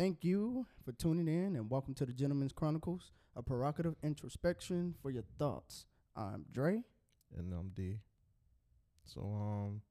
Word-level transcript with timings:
Thank 0.00 0.24
you 0.24 0.64
for 0.82 0.92
tuning 0.92 1.28
in 1.28 1.56
and 1.56 1.68
welcome 1.68 1.92
to 1.92 2.06
the 2.06 2.14
Gentleman's 2.14 2.54
Chronicles, 2.54 3.12
a 3.36 3.42
provocative 3.42 3.96
introspection 4.02 4.94
for 5.02 5.10
your 5.10 5.24
thoughts. 5.38 5.84
I'm 6.16 6.46
Dre. 6.50 6.82
and 7.36 7.52
I'm 7.52 7.68
D. 7.76 7.98
So 9.04 9.20
um, 9.20 9.82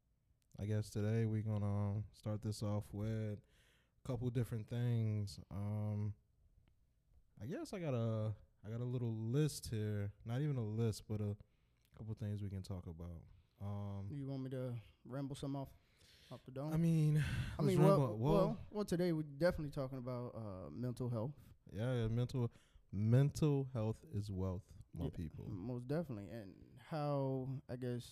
I 0.60 0.66
guess 0.66 0.90
today 0.90 1.26
we're 1.26 1.44
gonna 1.44 1.92
um, 1.92 2.04
start 2.12 2.42
this 2.42 2.64
off 2.64 2.86
with 2.92 3.38
a 3.38 4.08
couple 4.08 4.28
different 4.32 4.68
things. 4.68 5.40
Um, 5.52 6.16
I 7.40 7.46
guess 7.46 7.72
I 7.72 7.78
got 7.78 7.94
a 7.94 8.34
I 8.66 8.72
got 8.72 8.82
a 8.82 8.90
little 8.90 9.16
list 9.16 9.68
here. 9.70 10.12
Not 10.26 10.42
even 10.42 10.58
a 10.58 10.66
list, 10.66 11.04
but 11.08 11.22
a 11.22 11.36
couple 11.96 12.16
things 12.20 12.42
we 12.42 12.50
can 12.50 12.64
talk 12.64 12.88
about. 12.88 13.22
Um, 13.62 14.08
You 14.10 14.26
want 14.26 14.42
me 14.42 14.50
to 14.50 14.74
ramble 15.06 15.36
some 15.36 15.56
off 15.56 15.70
off 16.32 16.40
the 16.46 16.52
dome? 16.52 16.74
I 16.74 16.78
mean, 16.78 17.24
I 17.60 17.62
mean, 17.64 17.82
well, 17.84 18.16
well, 18.20 18.58
well, 18.70 18.86
today 18.86 19.12
we're 19.12 19.24
definitely 19.38 19.72
talking 19.72 19.98
about 19.98 20.34
uh, 20.36 20.70
mental 20.72 21.10
health. 21.10 21.32
yeah, 21.72 21.94
yeah, 21.94 22.08
mental 22.08 22.50
mental 22.92 23.68
health 23.74 23.98
is 24.16 24.32
wealth, 24.32 24.64
my 24.98 25.06
Yeah, 25.06 25.12
people. 25.16 25.46
Most 25.50 25.88
definitely. 25.88 26.26
And 26.32 26.52
how, 26.90 27.48
I 27.72 27.76
guess, 27.76 28.04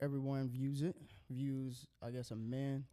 everyone 0.00 0.48
views 0.48 0.82
it, 0.82 0.96
views, 1.30 1.86
I 2.02 2.10
guess, 2.10 2.30
a 2.30 2.36
man. 2.36 2.84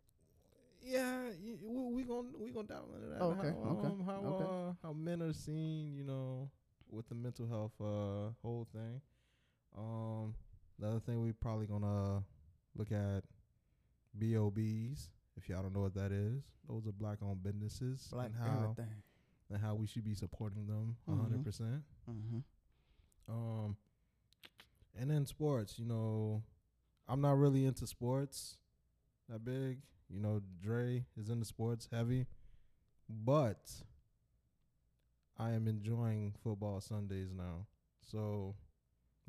Yeah, 0.82 1.24
y- 1.44 1.58
we 1.62 1.94
we 1.94 2.04
gonna 2.04 2.30
we 2.40 2.52
gonna 2.52 2.68
dive 2.68 2.84
into 2.96 3.08
that. 3.10 3.22
Oh, 3.22 3.32
okay, 3.32 3.50
How, 3.50 3.70
okay, 3.72 3.88
um, 3.88 4.04
how 4.06 4.28
okay. 4.30 4.44
uh, 4.46 4.74
how 4.82 4.94
men 4.94 5.22
are 5.22 5.34
seen, 5.34 5.94
you 5.96 6.04
know, 6.06 6.50
with 6.90 7.08
the 7.10 7.16
mental 7.16 7.48
health 7.48 7.74
uh 7.82 8.32
whole 8.42 8.66
thing. 8.74 9.02
Um, 9.78 10.34
the 10.80 10.88
other 10.88 11.00
thing 11.00 11.22
we 11.22 11.32
probably 11.34 11.68
gonna 11.68 12.24
look 12.78 12.92
at 12.92 13.24
BOBs. 14.20 15.10
If 15.38 15.48
y'all 15.50 15.62
don't 15.64 15.74
know 15.74 15.82
what 15.82 15.94
that 15.96 16.12
is, 16.12 16.44
those 16.68 16.86
are 16.88 16.92
black 16.92 17.20
owned 17.22 17.42
businesses 17.44 18.08
Black 18.12 18.28
and 18.28 18.36
how 18.36 18.64
everything. 18.64 18.94
and 19.50 19.62
how 19.62 19.76
we 19.76 19.88
should 19.88 20.04
be 20.04 20.14
supporting 20.14 20.68
them 20.68 20.98
a 21.08 21.12
Mhm. 21.12 21.22
hundred 21.22 21.44
percent. 21.44 21.84
Mm-hmm. 22.10 22.40
Um, 23.32 23.78
and 24.96 25.10
then 25.10 25.26
sports, 25.26 25.80
you 25.80 25.86
know, 25.86 26.44
I'm 27.08 27.22
not 27.22 27.38
really 27.38 27.66
into 27.66 27.88
sports 27.88 28.58
that 29.30 29.44
big. 29.46 29.80
You 30.10 30.20
know, 30.20 30.42
Dre 30.60 31.06
is 31.16 31.30
into 31.30 31.46
sports 31.46 31.88
heavy, 31.92 32.26
but 33.08 33.72
I 35.38 35.52
am 35.52 35.68
enjoying 35.68 36.34
football 36.44 36.82
Sundays 36.82 37.32
now. 37.32 37.68
So 38.02 38.56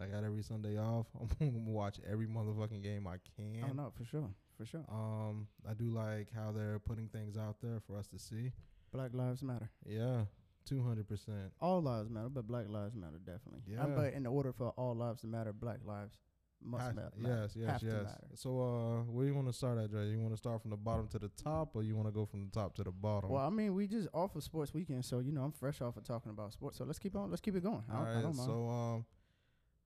I 0.00 0.06
got 0.06 0.24
every 0.24 0.42
Sunday 0.42 0.78
off. 0.78 1.06
I'm 1.20 1.28
gonna 1.38 1.70
watch 1.70 1.98
every 2.10 2.26
motherfucking 2.26 2.82
game 2.82 3.06
I 3.06 3.16
can. 3.36 3.62
Oh, 3.68 3.72
no, 3.74 3.92
for 3.96 4.04
sure. 4.04 4.30
For 4.56 4.64
sure. 4.66 4.84
Um, 4.90 5.46
I 5.68 5.74
do 5.74 5.84
like 5.90 6.28
how 6.34 6.52
they're 6.52 6.78
putting 6.78 7.08
things 7.08 7.36
out 7.36 7.56
there 7.62 7.80
for 7.86 7.96
us 7.98 8.06
to 8.08 8.18
see. 8.18 8.52
Black 8.92 9.10
Lives 9.14 9.42
Matter. 9.42 9.70
Yeah, 9.86 10.22
two 10.66 10.82
hundred 10.82 11.08
percent. 11.08 11.52
All 11.60 11.80
lives 11.80 12.10
matter, 12.10 12.28
but 12.28 12.46
Black 12.46 12.68
Lives 12.68 12.94
Matter 12.94 13.18
definitely. 13.24 13.60
Yeah. 13.66 13.84
Uh, 13.84 13.86
but 13.88 14.12
in 14.14 14.26
order 14.26 14.52
for 14.52 14.70
all 14.70 14.94
lives 14.94 15.20
to 15.20 15.26
matter, 15.26 15.52
Black 15.52 15.78
lives 15.84 16.18
must 16.62 16.84
Has- 16.84 16.94
matter. 16.96 17.12
Yes, 17.16 17.52
yes, 17.56 17.82
yes. 17.82 18.06
So, 18.34 18.60
uh, 18.60 19.02
where 19.10 19.24
you 19.26 19.34
want 19.34 19.46
to 19.46 19.52
start 19.52 19.78
at, 19.78 19.90
Dre? 19.90 20.08
You 20.10 20.18
want 20.18 20.32
to 20.34 20.36
start 20.36 20.60
from 20.60 20.70
the 20.72 20.76
bottom 20.76 21.08
to 21.08 21.18
the 21.18 21.30
top, 21.42 21.70
or 21.74 21.82
you 21.82 21.94
want 21.96 22.08
to 22.08 22.12
go 22.12 22.26
from 22.26 22.44
the 22.44 22.50
top 22.50 22.74
to 22.76 22.82
the 22.84 22.90
bottom? 22.90 23.30
Well, 23.30 23.46
I 23.46 23.48
mean, 23.50 23.74
we 23.74 23.86
just 23.86 24.08
off 24.12 24.34
of 24.36 24.42
sports 24.42 24.74
weekend, 24.74 25.04
so 25.04 25.20
you 25.20 25.32
know 25.32 25.42
I'm 25.42 25.52
fresh 25.52 25.80
off 25.80 25.96
of 25.96 26.04
talking 26.04 26.30
about 26.32 26.52
sports. 26.52 26.76
So 26.78 26.84
let's 26.84 26.98
keep 26.98 27.16
on. 27.16 27.30
Let's 27.30 27.40
keep 27.40 27.54
it 27.56 27.62
going. 27.62 27.82
I, 27.90 27.96
All 27.96 28.04
don't- 28.04 28.16
I 28.16 28.22
don't 28.22 28.36
mind. 28.36 28.48
So, 28.50 28.68
um, 28.68 29.04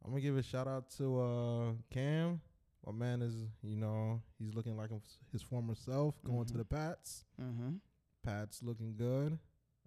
I'm 0.04 0.10
gonna 0.10 0.20
give 0.20 0.36
a 0.36 0.42
shout 0.42 0.68
out 0.68 0.90
to 0.98 1.20
uh 1.20 1.72
Cam. 1.90 2.40
My 2.86 2.92
man 2.92 3.22
is, 3.22 3.34
you 3.62 3.76
know, 3.76 4.20
he's 4.38 4.54
looking 4.54 4.76
like 4.76 4.90
his 5.32 5.40
former 5.42 5.74
self, 5.74 6.22
going 6.22 6.44
to 6.46 6.52
Mhm. 6.54 6.58
the 6.58 6.64
Pats. 6.66 7.24
mm-hmm. 7.40 7.76
Pats 8.22 8.62
looking 8.62 8.94
good. 8.96 9.38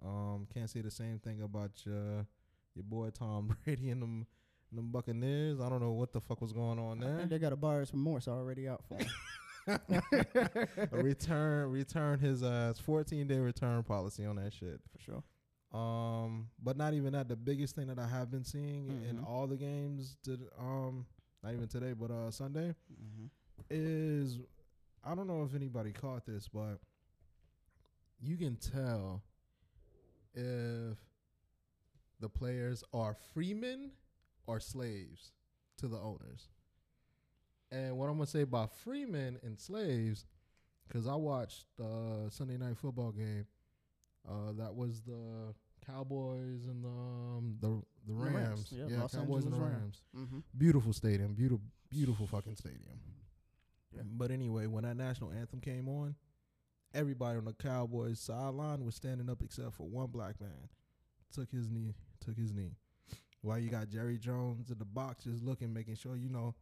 Um, 0.04 0.48
can't 0.54 0.70
say 0.70 0.82
the 0.82 0.90
same 0.92 1.20
thing 1.20 1.42
about 1.42 1.72
your 1.86 2.26
your 2.76 2.84
boy 2.84 3.09
Tom 3.12 3.56
Brady 3.66 3.90
and 3.92 4.02
them 4.02 4.26
and 4.72 4.78
them 4.80 4.92
Buccaneers. 4.92 5.59
I 5.59 5.70
don't 5.70 5.80
know 5.82 5.92
what 5.94 6.12
the 6.12 6.20
fuck 6.22 6.41
was 6.41 6.53
going 6.53 6.80
on 6.80 7.00
there. 7.00 7.25
they 7.28 7.38
got 7.40 7.53
a 7.53 7.56
buyer's 7.56 7.94
remorse 7.94 8.28
already 8.28 8.68
out 8.68 8.84
for 8.88 8.97
him. 8.97 9.08
return 10.91 11.70
return 11.72 12.20
his 12.20 12.41
uh 12.44 12.74
14 12.86 13.28
day 13.28 13.38
return 13.40 13.84
policy 13.84 14.25
on 14.25 14.38
that 14.38 14.53
shit. 14.53 14.80
for 14.91 15.00
sure. 15.00 15.24
Um, 15.73 16.50
but 16.63 16.78
not 16.78 16.94
even 16.94 17.13
that. 17.13 17.28
The 17.28 17.35
biggest 17.35 17.75
thing 17.75 17.88
that 17.88 18.00
I 18.00 18.07
have 18.07 18.31
been 18.31 18.44
seeing 18.45 18.88
in 19.09 19.17
Mhm. 19.19 19.28
all 19.28 19.47
the 19.47 19.57
games, 19.57 20.16
did 20.23 20.41
um, 20.57 21.05
not 21.44 21.53
even 21.53 21.67
today, 21.67 21.94
but 21.94 22.09
uh 22.11 22.31
Sunday, 22.31 22.73
Mm-hmm. 22.91 23.25
is 23.69 24.39
I 25.03 25.13
don't 25.16 25.28
know 25.28 25.44
if 25.44 25.53
anybody 25.55 25.91
caught 25.91 26.25
this, 26.25 26.47
but 26.47 26.79
you 28.19 28.38
can 28.38 28.55
tell 28.57 29.23
if 30.33 30.97
the 32.19 32.29
players 32.29 32.84
are 32.94 33.13
freemen 33.34 33.91
or 34.47 34.59
slaves 34.59 35.31
to 35.78 35.88
the 35.88 35.97
owners. 35.97 36.49
And 37.72 37.97
what 37.97 38.05
I'm 38.09 38.13
gonna 38.16 38.25
say 38.28 38.41
about 38.41 38.73
freemen 38.73 39.38
and 39.44 39.59
slaves, 39.59 40.25
because 40.88 41.05
I 41.07 41.16
watched 41.16 41.66
the 41.78 42.28
Sunday 42.29 42.57
night 42.57 42.78
football 42.78 43.11
game. 43.11 43.45
Uh, 44.28 44.52
that 44.58 44.76
was 44.76 45.02
the 45.02 45.54
Cowboys 45.86 46.66
and 46.68 46.84
the 46.84 46.90
um, 46.90 47.56
the 47.62 47.82
the 48.08 48.14
Rams, 48.14 48.36
Rams. 48.36 48.74
yeah, 48.76 48.86
Yeah, 48.90 49.02
Los 49.02 49.16
Cowboys 49.16 49.46
and 49.46 49.54
the 49.54 49.58
Rams. 49.58 50.02
Rams. 50.14 50.28
Mm-hmm. 50.28 50.40
Beautiful 50.58 50.94
stadium, 50.94 51.34
beautiful 51.34 51.62
beautiful 51.90 52.28
fucking 52.28 52.56
stadium. 52.56 53.00
Yeah. 53.96 54.02
But 54.06 54.32
anyway, 54.32 54.68
when 54.68 54.84
that 54.84 54.98
national 54.98 55.32
anthem 55.32 55.62
came 55.62 55.88
on, 55.88 56.16
everybody 56.94 57.38
on 57.38 57.46
the 57.46 57.54
Cowboys 57.54 58.20
sideline 58.20 58.84
was 58.86 58.96
standing 58.96 59.30
up 59.30 59.42
except 59.42 59.74
for 59.76 59.88
one 59.88 60.08
black 60.08 60.40
man. 60.42 60.70
Took 61.34 61.52
his 61.52 61.70
knee, 61.70 61.96
took 62.20 62.38
his 62.38 62.54
knee. 62.54 62.74
While 63.42 63.59
you 63.59 63.70
got 63.70 63.88
Jerry 63.90 64.18
Jones 64.18 64.72
in 64.72 64.78
the 64.78 64.86
box 64.86 65.24
just 65.24 65.42
looking, 65.44 65.74
making 65.74 65.96
sure 65.96 66.18
you 66.18 66.30
know 66.30 66.54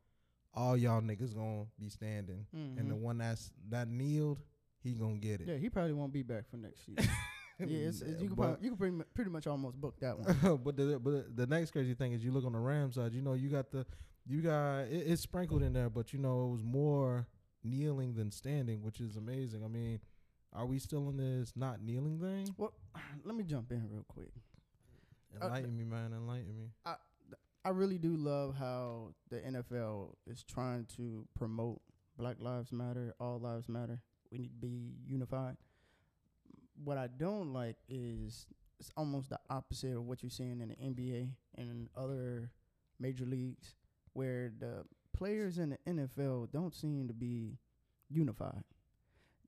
all 0.54 0.78
y'all 0.78 1.02
niggas 1.02 1.34
gonna 1.36 1.66
be 1.80 1.90
standing. 1.90 2.46
And 2.54 2.90
the 2.92 2.96
Mhm. 2.96 3.00
one 3.02 3.18
that's 3.18 3.52
that 3.70 3.88
kneeled, 3.88 4.40
he 4.84 4.92
gonna 4.94 5.18
get 5.18 5.42
it. 5.42 5.48
Yeah, 5.48 5.58
he 5.58 5.70
probably 5.70 5.94
won't 5.94 6.14
be 6.14 6.22
back 6.22 6.48
for 6.48 6.58
next 6.58 6.82
season. 6.86 7.10
yeah, 7.60 7.88
it's, 7.88 8.02
it's, 8.02 8.22
you 8.22 8.28
can 8.28 8.36
probably, 8.36 8.58
you 8.62 8.70
can 8.70 8.78
pretty, 8.78 8.98
pretty 9.14 9.32
much 9.32 9.48
almost 9.48 9.80
book 9.80 9.96
that 10.02 10.18
one. 10.18 10.60
but 10.64 10.76
the 10.76 11.00
but 11.00 11.36
the 11.36 11.48
next 11.48 11.72
crazy 11.72 11.94
thing 11.94 12.14
is 12.14 12.24
you 12.24 12.32
look 12.32 12.46
on 12.46 12.54
the 12.54 12.60
Rams 12.60 12.96
side. 12.96 13.14
You 13.14 13.22
know 13.22 13.34
you 13.34 13.50
got 13.50 13.72
the 13.72 13.86
you 14.28 14.42
got 14.42 14.80
it, 14.82 15.04
it's 15.08 15.22
sprinkled 15.22 15.64
in 15.64 15.74
there, 15.74 15.90
but 15.90 16.12
you 16.12 16.20
know 16.20 16.48
it 16.48 16.52
was 16.52 16.64
more 16.64 17.28
kneeling 17.64 18.14
than 18.14 18.32
standing, 18.32 18.82
which 18.84 19.00
is 19.00 19.16
amazing. 19.16 19.64
I 19.64 19.68
mean, 19.68 20.00
are 20.54 20.66
we 20.66 20.80
still 20.80 21.10
in 21.10 21.18
this 21.18 21.54
not 21.56 21.82
kneeling 21.82 22.20
thing? 22.20 22.54
Well, 22.58 22.74
let 23.24 23.36
me 23.36 23.44
jump 23.44 23.72
in 23.72 23.88
real 23.90 24.06
quick. 24.08 24.32
Uh, 25.42 25.46
enlighten 25.46 25.78
me, 25.78 25.84
man. 25.86 26.12
Enlighten 26.14 26.56
me. 26.58 26.72
I 26.86 26.96
I 27.64 27.70
really 27.70 27.98
do 27.98 28.16
love 28.16 28.56
how 28.56 29.14
the 29.30 29.38
NFL 29.38 30.16
is 30.28 30.44
trying 30.44 30.86
to 30.98 31.26
promote 31.36 31.82
Black 32.18 32.38
Lives 32.40 32.72
Matter, 32.72 33.16
All 33.20 33.40
Lives 33.40 33.68
Matter. 33.68 34.02
We 34.32 34.38
need 34.38 34.50
to 34.50 34.68
be 34.68 34.94
unified. 35.08 35.58
What 36.84 36.98
I 36.98 37.08
don't 37.08 37.54
like 37.54 37.78
is 37.88 38.48
it's 38.80 38.92
almost 38.98 39.30
the 39.30 39.40
opposite 39.50 39.96
of 39.96 40.06
what 40.06 40.22
you're 40.22 40.30
seeing 40.30 40.62
in 40.62 40.70
the 40.70 40.76
NBA 40.76 41.30
and 41.58 41.70
in 41.70 41.90
other 41.96 42.52
major 43.00 43.26
leagues, 43.26 43.76
where 44.14 44.52
the 44.60 44.84
players 45.16 45.58
in 45.58 45.70
the 45.70 45.78
NFL 45.88 46.52
don't 46.52 46.74
seem 46.74 47.08
to 47.08 47.14
be 47.14 47.58
unified. 48.10 48.64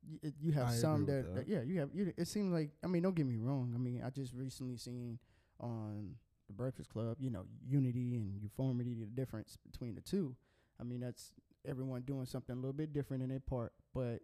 You, 0.10 0.32
you 0.40 0.52
have 0.54 0.70
I 0.70 0.72
some 0.72 1.06
with 1.06 1.08
that, 1.08 1.36
that. 1.36 1.48
yeah, 1.48 1.62
you 1.62 1.80
have. 1.80 1.90
You, 1.94 2.14
it 2.16 2.28
seems 2.28 2.54
like 2.54 2.72
I 2.84 2.88
mean, 2.88 3.04
don't 3.04 3.16
get 3.16 3.26
me 3.26 3.38
wrong. 3.38 3.74
I 3.76 3.78
mean, 3.78 4.02
I 4.06 4.10
just 4.10 4.34
recently 4.34 4.78
seen 4.78 5.20
on 5.60 6.16
the 6.48 6.54
Breakfast 6.54 6.90
Club, 6.90 7.18
you 7.20 7.30
know, 7.30 7.46
unity 7.68 8.16
and 8.16 8.32
uniformity, 8.32 8.94
the 8.94 9.06
difference 9.06 9.58
between 9.70 9.96
the 9.96 10.02
two. 10.02 10.36
I 10.80 10.84
mean, 10.84 11.02
that's 11.02 11.34
everyone 11.68 12.02
doing 12.02 12.26
something 12.26 12.54
a 12.54 12.60
little 12.60 12.74
bit 12.74 12.94
different 12.94 13.24
in 13.24 13.30
their 13.30 13.42
part, 13.42 13.74
but 13.94 14.20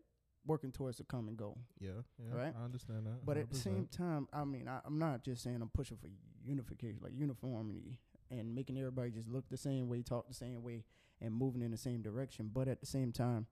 working 0.46 0.72
towards 0.72 1.00
a 1.00 1.04
common 1.04 1.36
goal. 1.36 1.58
Yeah, 1.80 1.92
yeah. 2.20 2.38
Right? 2.38 2.54
I 2.60 2.64
understand 2.64 3.06
that. 3.06 3.26
But 3.26 3.38
at 3.38 3.50
the 3.50 3.58
same 3.58 3.88
time, 3.92 4.28
I 4.34 4.44
mean, 4.44 4.68
I, 4.68 4.80
I'm 4.86 5.00
not 5.00 5.24
just 5.24 5.44
saying 5.44 5.60
I'm 5.62 5.70
pushing 5.70 5.98
for 5.98 6.08
unification, 6.46 7.00
like 7.02 7.14
uniformity, 7.16 8.00
and 8.30 8.54
making 8.54 8.78
everybody 8.78 9.12
just 9.12 9.30
look 9.30 9.50
the 9.50 9.58
same 9.58 9.90
way, 9.90 10.02
talk 10.02 10.28
the 10.28 10.34
same 10.34 10.64
way, 10.64 10.84
and 11.22 11.34
moving 11.34 11.62
in 11.62 11.72
the 11.72 11.78
same 11.78 12.02
direction. 12.02 12.50
But 12.54 12.68
at 12.68 12.80
the 12.80 12.86
same 12.86 13.12
time, 13.12 13.48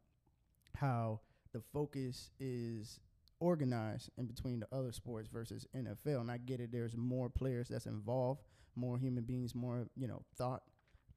how 0.76 1.22
the 1.54 1.62
focus 1.74 2.32
is 2.40 3.00
organized 3.40 4.10
in 4.18 4.26
between 4.26 4.60
the 4.60 4.68
other 4.72 4.92
sports 4.92 5.28
versus 5.28 5.68
NFL. 5.76 6.22
And 6.22 6.32
I 6.32 6.38
get 6.38 6.62
it. 6.62 6.72
There's 6.72 6.96
more 6.96 7.30
players 7.30 7.68
that's 7.68 7.88
involved, 7.88 8.42
more 8.76 8.98
human 8.98 9.24
beings, 9.24 9.54
more 9.54 9.88
you 9.98 10.08
know 10.08 10.22
thought 10.38 10.64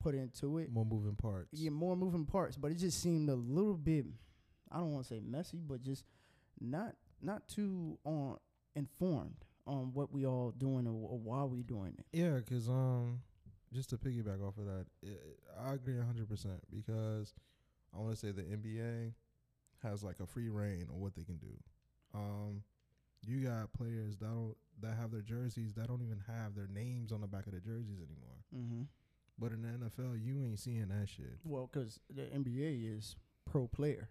put 0.02 0.14
into 0.14 0.58
it. 0.58 0.72
more 0.72 0.84
moving 0.84 1.14
parts. 1.14 1.48
Yeah, 1.52 1.70
more 1.70 1.96
moving 1.96 2.26
parts, 2.26 2.56
but 2.56 2.70
it 2.70 2.78
just 2.78 3.00
seemed 3.00 3.28
a 3.28 3.34
little 3.34 3.74
bit. 3.74 4.06
I 4.74 4.78
don't 4.78 4.92
want 4.92 5.06
to 5.06 5.14
say 5.14 5.20
messy, 5.20 5.60
but 5.66 5.82
just 5.82 6.04
not 6.60 6.94
not 7.22 7.46
too 7.48 7.98
on 8.04 8.38
informed 8.74 9.44
on 9.66 9.92
what 9.94 10.12
we 10.12 10.26
all 10.26 10.52
doing 10.58 10.86
or, 10.86 10.90
or 10.90 11.18
why 11.18 11.44
we 11.44 11.62
doing 11.62 11.94
it. 11.98 12.04
Yeah, 12.12 12.34
because 12.34 12.68
um, 12.68 13.20
just 13.72 13.90
to 13.90 13.96
piggyback 13.96 14.46
off 14.46 14.58
of 14.58 14.66
that, 14.66 14.86
it, 15.02 15.38
I 15.64 15.74
agree 15.74 15.96
hundred 15.96 16.28
percent 16.28 16.60
because 16.74 17.32
I 17.94 18.00
want 18.00 18.12
to 18.12 18.16
say 18.16 18.32
the 18.32 18.42
NBA 18.42 19.12
has 19.82 20.02
like 20.02 20.20
a 20.20 20.26
free 20.26 20.48
reign 20.48 20.86
on 20.92 21.00
what 21.00 21.14
they 21.14 21.22
can 21.22 21.36
do. 21.36 21.54
Um, 22.14 22.62
you 23.26 23.46
got 23.46 23.72
players 23.72 24.16
that 24.18 24.26
don't 24.26 24.56
that 24.80 24.96
have 25.00 25.12
their 25.12 25.22
jerseys 25.22 25.74
that 25.74 25.86
don't 25.86 26.02
even 26.02 26.20
have 26.26 26.54
their 26.54 26.66
names 26.66 27.12
on 27.12 27.20
the 27.20 27.26
back 27.26 27.46
of 27.46 27.52
their 27.52 27.60
jerseys 27.60 27.98
anymore. 27.98 28.44
Mm-hmm. 28.54 28.82
But 29.38 29.52
in 29.52 29.62
the 29.62 29.68
NFL, 29.68 30.22
you 30.22 30.40
ain't 30.40 30.60
seeing 30.60 30.88
that 30.88 31.08
shit. 31.08 31.38
Well, 31.42 31.68
because 31.72 31.98
the 32.12 32.22
NBA 32.22 32.96
is 32.96 33.16
pro 33.50 33.66
player, 33.66 34.10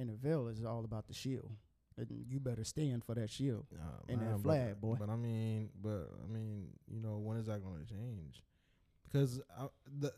NFL 0.00 0.50
is 0.52 0.64
all 0.64 0.84
about 0.84 1.06
the 1.06 1.14
shield, 1.14 1.50
and 1.96 2.06
you 2.28 2.40
better 2.40 2.64
stand 2.64 3.04
for 3.04 3.14
that 3.14 3.30
shield. 3.30 3.66
Uh, 3.74 3.84
And 4.08 4.20
that 4.20 4.24
man, 4.24 4.32
but- 4.36 4.42
flag, 4.42 4.80
boy. 4.80 4.96
But 4.98 5.08
I 5.10 5.16
mean, 5.16 5.70
but 5.80 6.10
I 6.24 6.26
mean, 6.32 6.68
you 6.88 7.00
know, 7.00 7.18
when 7.18 7.36
is 7.38 7.46
that 7.46 7.62
going 7.62 7.78
to 7.84 7.86
change? 7.86 8.42
Because 9.04 9.40
uh, 9.58 9.68
the 9.98 10.12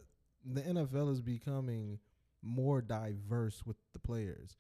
the 0.45 0.61
NFL 0.63 1.11
is 1.11 1.21
becoming 1.23 1.99
more 2.43 2.83
diverse 2.83 3.65
with 3.65 3.77
the 3.93 3.99
players. 3.99 4.57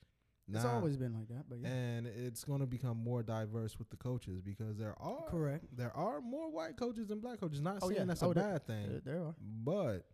It's 0.46 0.62
always 0.64 0.98
been 0.98 1.14
like 1.14 1.28
that, 1.28 1.48
but 1.48 1.58
yeah, 1.58 1.68
and 1.68 2.06
it's 2.06 2.44
going 2.44 2.60
to 2.60 2.66
become 2.66 2.98
more 2.98 3.22
diverse 3.22 3.78
with 3.78 3.88
the 3.88 3.96
coaches 3.96 4.42
because 4.42 4.76
there 4.76 4.94
are 5.00 5.22
correct. 5.26 5.64
there 5.74 5.90
are 5.96 6.20
more 6.20 6.50
white 6.50 6.76
coaches 6.76 7.06
than 7.08 7.20
black 7.20 7.40
coaches. 7.40 7.62
Not 7.62 7.78
Oh, 7.80 7.88
saying 7.88 8.00
yeah. 8.00 8.04
that's 8.04 8.22
Oh, 8.22 8.32
a 8.32 8.34
there- 8.34 8.44
bad 8.52 8.66
thing, 8.66 8.96
Uh, 8.96 9.00
there 9.04 9.22
are, 9.24 9.34
but 9.40 10.06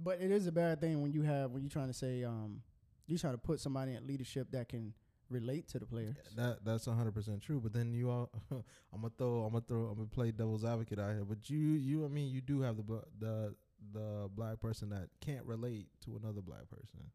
but 0.00 0.20
it 0.22 0.30
is 0.30 0.46
a 0.46 0.52
bad 0.52 0.80
thing 0.80 1.02
when 1.02 1.12
you 1.12 1.20
have 1.22 1.50
when 1.50 1.60
you're 1.62 1.68
trying 1.70 1.88
to 1.88 1.92
say 1.94 2.24
um 2.24 2.62
you 3.06 3.18
try 3.18 3.30
to 3.32 3.38
put 3.38 3.60
somebody 3.60 3.94
in 3.94 4.06
leadership 4.06 4.50
that 4.52 4.68
can 4.68 4.92
relate 5.28 5.68
to 5.68 5.78
the 5.78 5.86
players. 5.86 6.16
that 6.36 6.64
that's 6.64 6.86
hundred 6.86 7.12
percent 7.14 7.42
true. 7.42 7.60
But 7.60 7.72
then 7.72 7.92
you 7.92 8.10
all, 8.10 8.30
I'm 8.50 9.00
gonna 9.02 9.12
throw, 9.18 9.42
I'm 9.44 9.52
gonna 9.52 9.64
throw, 9.66 9.86
I'm 9.86 9.94
gonna 9.96 10.06
play 10.08 10.30
devil's 10.30 10.64
advocate 10.64 10.98
out 10.98 11.12
here. 11.12 11.24
But 11.24 11.48
you, 11.50 11.58
you, 11.58 12.04
I 12.04 12.08
mean, 12.08 12.30
you 12.30 12.40
do 12.40 12.60
have 12.60 12.76
the 12.76 13.02
the 13.18 13.54
the 13.92 14.28
black 14.34 14.60
person 14.60 14.88
that 14.90 15.08
can't 15.20 15.44
relate 15.44 15.88
to 16.04 16.16
another 16.22 16.40
black 16.40 16.68
person. 16.68 17.10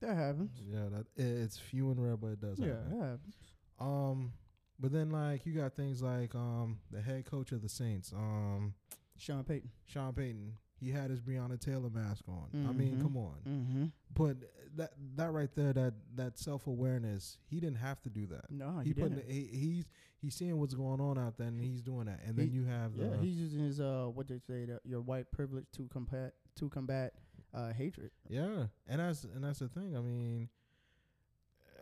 That 0.00 0.16
happens. 0.16 0.52
Yeah, 0.64 0.84
that 0.92 1.06
it's 1.16 1.58
few 1.58 1.90
and 1.90 2.02
rare, 2.02 2.16
but 2.16 2.28
it 2.28 2.40
does 2.40 2.58
Yeah, 2.60 2.66
happen. 2.68 2.98
that 2.98 3.04
happens. 3.04 3.34
Um, 3.80 4.32
but 4.78 4.92
then 4.92 5.10
like 5.10 5.44
you 5.44 5.52
got 5.52 5.74
things 5.74 6.02
like 6.02 6.34
um 6.36 6.78
the 6.90 7.00
head 7.00 7.24
coach 7.24 7.50
of 7.52 7.62
the 7.62 7.68
Saints, 7.68 8.12
um 8.12 8.74
Sean 9.16 9.42
Payton. 9.42 9.70
Sean 9.86 10.12
Payton. 10.12 10.52
He 10.80 10.90
had 10.90 11.10
his 11.10 11.20
Breonna 11.20 11.58
Taylor 11.60 11.90
mask 11.90 12.24
on. 12.28 12.48
I 12.68 12.72
mean, 12.72 12.96
Mhm. 12.96 13.02
come 13.02 13.16
on. 13.16 13.36
Mm-hmm. 13.46 13.84
But 14.14 14.36
that 14.76 14.90
that 15.16 15.32
right 15.32 15.52
there, 15.54 15.72
that 15.72 15.94
that 16.16 16.38
self 16.38 16.66
awareness, 16.66 17.38
he 17.48 17.58
didn't 17.60 17.78
have 17.78 18.00
to 18.02 18.10
do 18.10 18.26
that. 18.26 18.50
No, 18.50 18.78
he 18.78 18.88
he 18.90 18.94
didn't. 18.94 19.28
he, 19.28 19.44
he's 19.44 19.84
he's 20.20 20.34
seeing 20.34 20.56
what's 20.58 20.74
going 20.74 21.00
on 21.00 21.18
out 21.18 21.36
there, 21.36 21.48
and 21.48 21.60
he's 21.60 21.82
doing 21.82 22.06
that. 22.06 22.20
And 22.24 22.36
then 22.36 22.50
you 22.52 22.64
have 22.64 22.96
the 22.96 23.06
Yeah, 23.06 23.16
he's 23.20 23.36
using 23.36 23.60
his 23.60 23.80
uh 23.80 24.06
what 24.12 24.28
they 24.28 24.38
say 24.38 24.64
the, 24.66 24.80
your 24.84 25.00
white 25.00 25.30
privilege 25.32 25.66
to 25.72 25.88
combat 25.88 26.34
to 26.56 26.68
combat 26.68 27.14
uh 27.54 27.72
hatred. 27.72 28.10
yeah, 28.28 28.66
and 28.86 29.00
that's 29.00 29.24
and 29.24 29.42
that's 29.42 29.58
the 29.58 29.68
thing. 29.68 29.96
I 29.96 30.00
mean, 30.00 30.48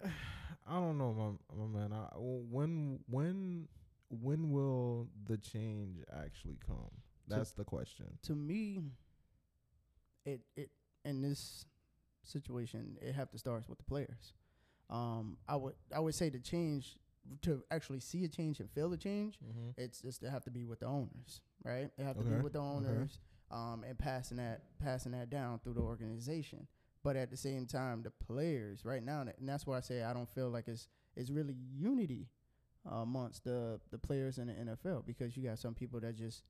I 0.67 0.75
don't 0.75 0.99
know, 0.99 1.39
my, 1.55 1.57
my 1.65 1.79
man. 1.81 1.93
I, 1.93 2.09
when 2.17 3.01
when 3.09 3.69
when 4.09 4.51
will 4.51 5.09
the 5.27 5.37
change 5.37 5.99
actually 6.13 6.59
come? 6.67 6.91
That's 7.29 7.53
the 7.53 7.65
question. 7.65 8.07
To 8.25 8.35
me, 8.35 8.83
it 10.25 10.41
it 10.57 10.71
in 11.05 11.23
this 11.23 11.65
situation 12.25 12.97
it 13.01 13.15
have 13.15 13.31
to 13.31 13.39
start 13.39 13.69
with 13.69 13.79
the 13.79 13.85
players. 13.85 14.35
Um, 14.91 15.37
I 15.49 15.57
would 15.57 15.75
I 15.95 16.01
would 16.01 16.15
say 16.15 16.29
the 16.29 16.39
change 16.39 16.97
to 17.43 17.63
actually 17.71 18.01
see 18.01 18.25
a 18.25 18.29
change 18.29 18.61
and 18.61 18.71
feel 18.71 18.89
the 18.89 18.97
change. 18.97 19.39
Mm-hmm. 19.45 19.81
It's 19.81 20.01
just 20.01 20.21
to 20.23 20.31
have 20.31 20.45
to 20.45 20.51
be 20.51 20.65
with 20.65 20.81
the 20.81 20.87
owners, 20.87 21.41
right? 21.65 21.91
It 21.99 22.05
have 22.05 22.19
to 22.19 22.25
be 22.25 22.37
with 22.37 22.53
the 22.53 22.61
okay. 22.61 22.69
owners, 22.69 23.19
um, 23.51 23.85
and 23.87 23.99
passing 23.99 24.37
that 24.37 24.63
passing 24.83 25.13
that 25.13 25.31
down 25.31 25.61
through 25.61 25.75
the 25.75 25.81
organization. 25.81 26.67
But 27.03 27.17
at 27.17 27.31
the 27.31 27.37
same 27.37 27.67
time, 27.67 28.03
the 28.03 28.11
players 28.11 28.85
right 28.85 29.03
now, 29.03 29.21
and 29.21 29.49
that's 29.49 29.67
why 29.67 29.77
I 29.77 29.81
say 29.81 30.03
I 30.03 30.13
don't 30.13 30.29
feel 30.29 30.51
like 30.51 30.69
it's 30.69 30.89
it's 31.17 31.31
really 31.31 31.55
unity 31.75 32.29
uh, 32.91 32.97
amongst 32.97 33.45
the 33.45 33.81
the 33.91 33.99
players 33.99 34.39
in 34.39 34.49
the 34.49 34.53
NFL 34.53 35.07
because 35.07 35.37
you 35.37 35.43
got 35.43 35.59
some 35.59 35.75
people 35.75 36.01
that 36.01 36.17
just 36.17 36.43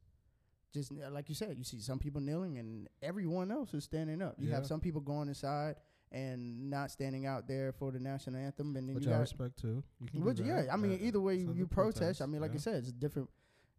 just 0.72 0.92
like 1.10 1.28
you 1.28 1.34
said, 1.34 1.56
you 1.56 1.64
see 1.64 1.80
some 1.80 1.98
people 1.98 2.20
kneeling 2.20 2.58
and 2.58 2.88
everyone 3.02 3.50
else 3.50 3.72
is 3.74 3.84
standing 3.84 4.20
up. 4.22 4.34
You 4.38 4.48
Yeah. 4.48 4.56
have 4.56 4.66
some 4.66 4.80
people 4.80 5.00
going 5.00 5.28
inside 5.28 5.76
and 6.12 6.70
not 6.70 6.90
standing 6.90 7.26
out 7.26 7.48
there 7.48 7.72
for 7.72 7.90
the 7.90 7.98
national 7.98 8.36
anthem, 8.40 8.76
and 8.76 8.88
then 8.88 8.94
Which 8.94 9.04
you 9.06 9.10
I 9.10 9.14
got 9.14 9.20
respect 9.20 9.58
too. 9.58 9.82
You 10.00 10.06
can 10.08 10.24
which 10.24 10.40
yeah. 10.40 10.66
I 10.70 10.76
mean, 10.76 10.92
That- 10.92 11.02
either 11.02 11.20
way 11.20 11.36
you, 11.36 11.52
you 11.52 11.66
protest. 11.66 12.22
I 12.22 12.26
mean, 12.26 12.40
like 12.40 12.52
yeah. 12.52 12.56
I 12.56 12.60
said, 12.60 12.74
it's 12.76 12.92
different. 12.92 13.28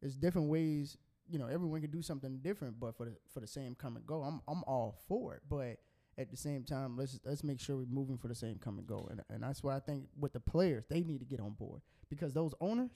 It's 0.02 0.16
different 0.16 0.50
ways. 0.50 0.98
You 1.30 1.40
know, 1.40 1.48
everyone 1.48 1.82
can 1.82 1.92
do 1.92 2.02
something 2.02 2.38
different, 2.40 2.80
but 2.80 2.96
for 2.96 3.06
the 3.06 3.18
for 3.30 3.40
the 3.42 3.48
same 3.48 3.76
come 3.76 3.96
and 3.98 4.06
go, 4.06 4.24
I'm 4.24 4.42
I'm 4.48 4.64
all 4.66 4.98
for 5.08 5.36
it. 5.36 5.42
But 5.50 5.78
at 6.18 6.30
the 6.32 6.38
same 6.38 6.64
time, 6.64 6.98
let's 6.98 7.20
let's 7.26 7.44
make 7.44 7.60
sure 7.60 7.78
we're 7.78 7.86
moving 7.86 8.18
for 8.18 8.28
the 8.28 8.36
same 8.36 8.58
come 8.60 8.78
and 8.78 8.88
go, 8.88 9.08
and 9.10 9.22
and 9.30 9.44
that's 9.44 9.64
why 9.64 9.76
I 9.76 9.80
think 9.80 10.08
with 10.20 10.34
the 10.34 10.40
players, 10.40 10.84
they 10.90 11.02
need 11.04 11.20
to 11.20 11.26
get 11.26 11.40
on 11.40 11.52
board 11.54 11.82
because 12.10 12.34
those 12.34 12.54
owners, 12.62 12.92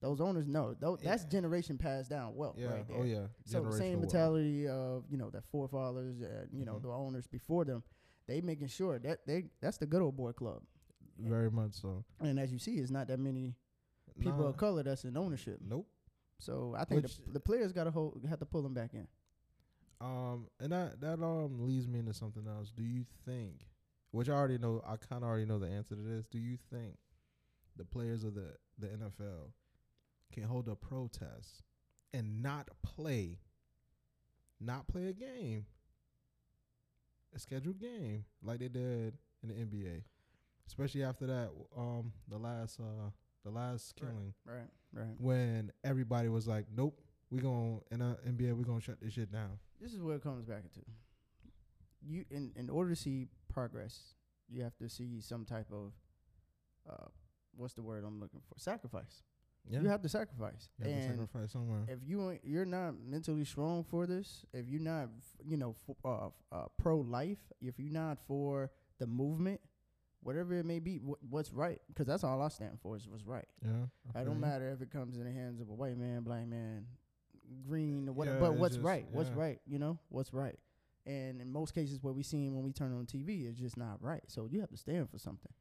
those 0.00 0.20
owners 0.20 0.46
know 0.46 0.74
those, 0.74 1.00
that's 1.00 1.24
Yeah. 1.24 1.28
generation 1.30 1.76
passed 1.78 2.08
down 2.10 2.34
wealth 2.36 2.56
Yeah. 2.58 2.66
right 2.68 2.86
there. 2.86 2.96
Oh 2.98 3.02
yeah. 3.04 3.26
So 3.44 3.62
the 3.64 3.72
same 3.72 3.80
Generational 3.80 4.00
wealth. 4.00 4.00
mentality 4.00 4.68
of 4.68 5.04
you 5.10 5.16
know 5.18 5.30
their 5.30 5.42
forefathers, 5.42 6.20
and 6.20 6.48
you 6.52 6.64
know 6.64 6.74
Mhm. 6.76 6.82
the 6.82 6.88
owners 6.90 7.26
before 7.26 7.64
them, 7.64 7.82
they 8.26 8.40
making 8.40 8.68
sure 8.68 8.98
that 9.00 9.26
they 9.26 9.50
that's 9.60 9.78
the 9.78 9.86
good 9.86 10.02
old 10.02 10.16
boy 10.16 10.32
club. 10.32 10.62
Very 11.18 11.50
much 11.50 11.72
so. 11.74 12.04
And 12.20 12.38
as 12.38 12.52
you 12.52 12.58
see, 12.58 12.78
it's 12.78 12.90
not 12.92 13.08
that 13.08 13.18
many 13.18 13.56
people 14.20 14.38
Nah, 14.44 14.48
of 14.48 14.56
color 14.56 14.82
that's 14.84 15.04
in 15.04 15.16
ownership. 15.16 15.60
Nope. 15.60 15.88
So 16.38 16.74
I 16.76 16.84
think 16.84 17.02
Which- 17.02 17.16
the, 17.24 17.32
the 17.32 17.40
players 17.40 17.72
got 17.72 17.84
to 17.84 17.90
hold 17.90 18.24
have 18.28 18.38
to 18.38 18.46
pull 18.46 18.62
them 18.62 18.74
back 18.74 18.94
in. 18.94 19.08
Um, 20.00 20.48
and 20.60 20.70
that 20.70 21.00
that 21.00 21.20
um 21.20 21.66
leads 21.66 21.88
me 21.88 21.98
into 21.98 22.14
something 22.14 22.46
else. 22.46 22.70
Do 22.70 22.84
you 22.84 23.04
think, 23.24 23.66
which 24.12 24.28
I 24.28 24.34
already 24.34 24.58
know, 24.58 24.80
I 24.86 24.96
kind 24.96 25.24
of 25.24 25.28
already 25.28 25.44
know 25.46 25.58
the 25.58 25.66
answer 25.68 25.96
to 25.96 26.00
this. 26.02 26.28
Do 26.28 26.38
you 26.38 26.56
think 26.70 26.96
the 27.74 27.84
players 27.84 28.22
of 28.22 28.34
the 28.34 28.54
the 28.78 28.86
NFL 28.88 29.52
can 30.32 30.44
hold 30.44 30.68
a 30.68 30.74
protest 30.76 31.62
and 32.12 32.42
not 32.42 32.68
play, 32.82 33.38
not 34.60 34.86
play 34.88 35.06
a 35.08 35.12
game, 35.12 35.66
a 37.34 37.38
scheduled 37.38 37.78
game 37.80 38.24
like 38.42 38.58
they 38.60 38.68
did 38.68 39.14
in 39.42 39.48
the 39.48 39.54
NBA, 39.54 40.02
especially 40.66 41.02
after 41.04 41.26
that 41.26 41.50
um 41.76 42.12
the 42.28 42.38
last 42.38 42.80
uh 42.80 43.10
the 43.44 43.50
last 43.50 43.94
killing 43.96 44.34
Right, 44.44 44.68
right. 44.92 45.14
when 45.18 45.72
everybody 45.84 46.28
was 46.28 46.46
like, 46.48 46.66
nope, 46.74 47.00
we 47.30 47.38
going 47.40 47.80
to, 47.88 47.94
in 47.94 48.02
uh, 48.02 48.16
NBA 48.26 48.56
we 48.56 48.64
gonna 48.64 48.80
shut 48.80 49.00
this 49.00 49.12
shit 49.12 49.30
down. 49.32 49.58
This 49.80 49.92
is 49.92 50.02
where 50.02 50.16
it 50.16 50.22
comes 50.22 50.44
back 50.44 50.62
into. 50.64 50.86
You 52.02 52.24
in 52.30 52.52
in 52.56 52.70
order 52.70 52.90
to 52.90 52.96
see 52.96 53.26
progress, 53.52 54.14
you 54.48 54.62
have 54.62 54.76
to 54.78 54.88
see 54.88 55.20
some 55.20 55.44
type 55.44 55.66
of 55.72 55.92
uh, 56.88 57.06
what's 57.56 57.74
the 57.74 57.82
word 57.82 58.04
I'm 58.06 58.18
looking 58.20 58.40
for? 58.48 58.58
Sacrifice. 58.58 59.22
Yeah. 59.70 59.80
You 59.80 59.88
have 59.88 60.02
to 60.02 60.08
sacrifice. 60.08 60.68
You 60.78 60.84
have 60.86 60.94
to 60.94 61.08
sacrifice 61.08 61.52
somewhere. 61.52 61.84
if 61.88 61.98
you 62.04 62.30
ain't- 62.30 62.44
you're 62.44 62.64
not 62.64 62.98
mentally 62.98 63.44
strong 63.44 63.84
for 63.84 64.06
this, 64.06 64.44
if 64.52 64.68
you're 64.68 64.80
not 64.80 65.10
you 65.44 65.56
know 65.56 65.76
uh, 66.04 66.28
uh, 66.52 66.66
pro 66.78 66.98
life, 66.98 67.38
if 67.60 67.78
you're 67.78 67.92
not 67.92 68.18
for 68.26 68.70
the 68.98 69.06
movement, 69.06 69.60
whatever 70.22 70.54
it 70.54 70.64
may 70.66 70.78
be, 70.78 70.96
wh- 70.96 71.22
what's 71.30 71.52
right? 71.52 71.80
Because 71.88 72.06
that's 72.06 72.24
all 72.24 72.40
I 72.42 72.48
stand 72.48 72.80
for 72.80 72.96
is 72.96 73.06
what's 73.06 73.24
right. 73.24 73.46
yeah. 73.64 73.70
I 74.14 74.22
It 74.22 74.24
don't 74.24 74.40
matter 74.40 74.70
if 74.70 74.80
it 74.82 74.90
comes 74.90 75.16
in 75.18 75.24
the 75.24 75.32
hands 75.32 75.60
of 75.60 75.68
a 75.68 75.74
white 75.74 75.96
man, 75.96 76.22
black 76.22 76.46
man, 76.46 76.86
green 77.66 78.08
or 78.08 78.12
whatever. 78.12 78.36
Yeah, 78.36 78.40
but 78.40 78.54
what's 78.56 78.74
just- 78.76 78.84
right? 78.86 79.06
What's 79.12 79.30
right? 79.30 79.60
You 79.66 79.78
know, 79.78 79.98
what's 80.08 80.32
right? 80.32 80.58
And 81.06 81.40
in 81.40 81.50
most 81.50 81.74
cases, 81.74 82.02
what 82.02 82.14
we 82.14 82.22
seen 82.22 82.54
when 82.54 82.64
we 82.64 82.72
turn 82.72 82.92
on 82.92 83.06
TV 83.06 83.46
is 83.46 83.56
just 83.56 83.76
not 83.78 84.02
right. 84.02 84.22
So 84.26 84.46
you 84.46 84.60
have 84.60 84.70
to 84.70 84.76
stand 84.76 85.08
for 85.08 85.18
something. 85.18 85.52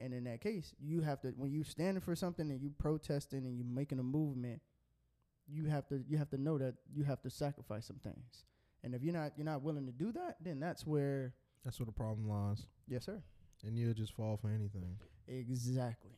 And 0.00 0.14
in 0.14 0.24
that 0.24 0.40
case, 0.40 0.74
you 0.80 1.02
have 1.02 1.20
to 1.22 1.28
when 1.36 1.50
you're 1.52 1.64
standing 1.64 2.00
for 2.00 2.16
something 2.16 2.50
and 2.50 2.60
you 2.60 2.70
protesting 2.78 3.44
and 3.44 3.56
you're 3.56 3.66
making 3.66 3.98
a 3.98 4.02
movement, 4.02 4.62
you 5.46 5.66
have 5.66 5.86
to 5.88 6.02
you 6.08 6.16
have 6.18 6.30
to 6.30 6.38
know 6.40 6.56
that 6.58 6.74
you 6.92 7.04
have 7.04 7.20
to 7.22 7.30
sacrifice 7.30 7.86
some 7.86 7.98
things. 8.02 8.44
And 8.82 8.94
if 8.94 9.02
you're 9.02 9.12
not 9.12 9.32
you're 9.36 9.44
not 9.44 9.62
willing 9.62 9.84
to 9.86 9.92
do 9.92 10.10
that, 10.12 10.36
then 10.40 10.58
that's 10.58 10.86
where 10.86 11.34
That's 11.64 11.78
where 11.78 11.86
the 11.86 11.92
problem 11.92 12.28
lies, 12.28 12.66
yes, 12.88 13.04
sir, 13.04 13.22
and 13.66 13.78
you'll 13.78 13.92
just 13.94 14.14
fall 14.14 14.38
for 14.38 14.48
anything. 14.48 14.96
exactly, 15.28 16.16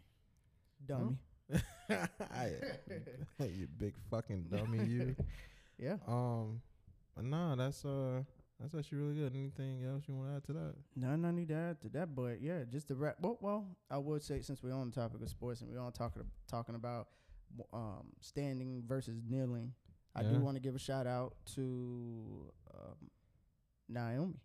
dummy. 0.87 1.19
You 3.41 3.67
big 3.79 3.95
fucking 4.11 4.47
dummy, 4.51 4.85
you. 4.87 5.17
Yeah. 5.79 5.97
Um, 6.07 6.61
but 7.17 7.25
nah, 7.25 7.57
that's 7.57 7.85
uh, 7.85 8.23
that's 8.62 8.75
actually 8.75 8.99
really 8.99 9.14
good. 9.16 9.33
Anything 9.35 9.85
else 9.85 10.04
you 10.09 10.14
want 10.14 10.31
to 10.31 10.37
add 10.37 10.45
to 10.45 10.52
that? 10.54 10.75
None, 10.97 11.25
I 11.25 11.31
need 11.33 11.49
to 11.49 11.54
add 11.54 11.81
to 11.83 11.88
that, 11.90 12.14
but 12.14 12.40
yeah, 12.40 12.61
just 12.71 12.88
to 12.88 12.95
wrap. 12.95 13.16
Well, 13.21 13.37
well, 13.40 13.66
I 13.90 13.99
would 13.99 14.23
say 14.23 14.40
since 14.40 14.62
we're 14.62 14.73
on 14.73 14.88
the 14.90 14.95
topic 14.95 15.21
of 15.21 15.28
sports 15.28 15.61
and 15.61 15.71
we're 15.71 15.81
on 15.81 15.92
talking 15.92 16.23
talking 16.49 16.75
about 16.76 17.09
um, 17.75 18.07
standing 18.21 18.83
versus 18.87 19.21
kneeling, 19.28 19.73
I 20.14 20.23
Yeah. 20.23 20.31
do 20.31 20.40
want 20.40 20.57
to 20.57 20.61
give 20.62 20.75
a 20.75 20.78
shout 20.78 21.07
out 21.07 21.35
to 21.54 22.52
um, 22.75 23.11
Naomi 23.88 24.40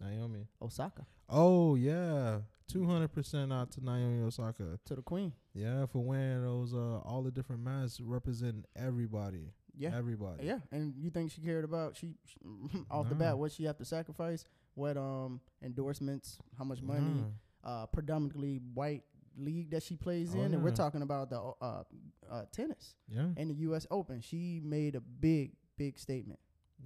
Naomi. 0.00 0.46
Osaka, 0.60 1.06
Oh 1.28 1.74
yeah, 1.76 2.40
two 2.68 2.84
hundred 2.86 3.12
percent 3.12 3.52
out 3.52 3.70
to 3.72 3.84
Naomi 3.84 4.20
Osaka. 4.22 4.78
to 4.84 4.94
the 4.96 5.02
Queen. 5.02 5.32
Yeah, 5.54 5.86
for 5.86 6.00
wearing 6.00 6.42
those 6.42 6.74
uh 6.74 6.98
all 6.98 7.22
the 7.22 7.30
different 7.30 7.62
masks 7.62 8.00
representing 8.00 8.64
everybody. 8.76 9.52
Yeah, 9.76 9.96
Everybody. 9.96 10.44
yeah. 10.46 10.58
And 10.70 10.94
you 10.98 11.10
think 11.10 11.30
she 11.30 11.40
cared 11.40 11.64
about 11.64 11.96
she, 11.96 12.14
she 12.26 12.36
off 12.90 13.08
the 13.08 13.14
bat 13.14 13.38
what 13.38 13.52
she 13.52 13.64
have 13.64 13.78
to 13.78 13.84
sacrifice? 13.84 14.44
What 14.74 14.96
um 14.96 15.40
endorsements? 15.62 16.38
How 16.58 16.64
much 16.64 16.82
money? 16.82 17.24
Nah. 17.64 17.72
Uh, 17.82 17.86
predominantly 17.86 18.60
white 18.74 19.02
league 19.38 19.70
that 19.70 19.82
she 19.82 19.96
plays 19.96 20.34
Oh, 20.36 20.40
in, 20.40 20.52
and 20.52 20.62
we're 20.64 20.72
talking 20.72 21.00
about 21.02 21.30
the 21.30 21.40
uh, 21.60 21.84
uh, 22.30 22.42
tennis 22.52 22.96
Yeah. 23.08 23.28
and 23.36 23.48
the 23.50 23.54
U.S. 23.68 23.86
Open. 23.90 24.20
She 24.20 24.60
made 24.64 24.94
a 24.96 25.00
big, 25.00 25.52
big 25.78 25.96
statement. 25.98 26.40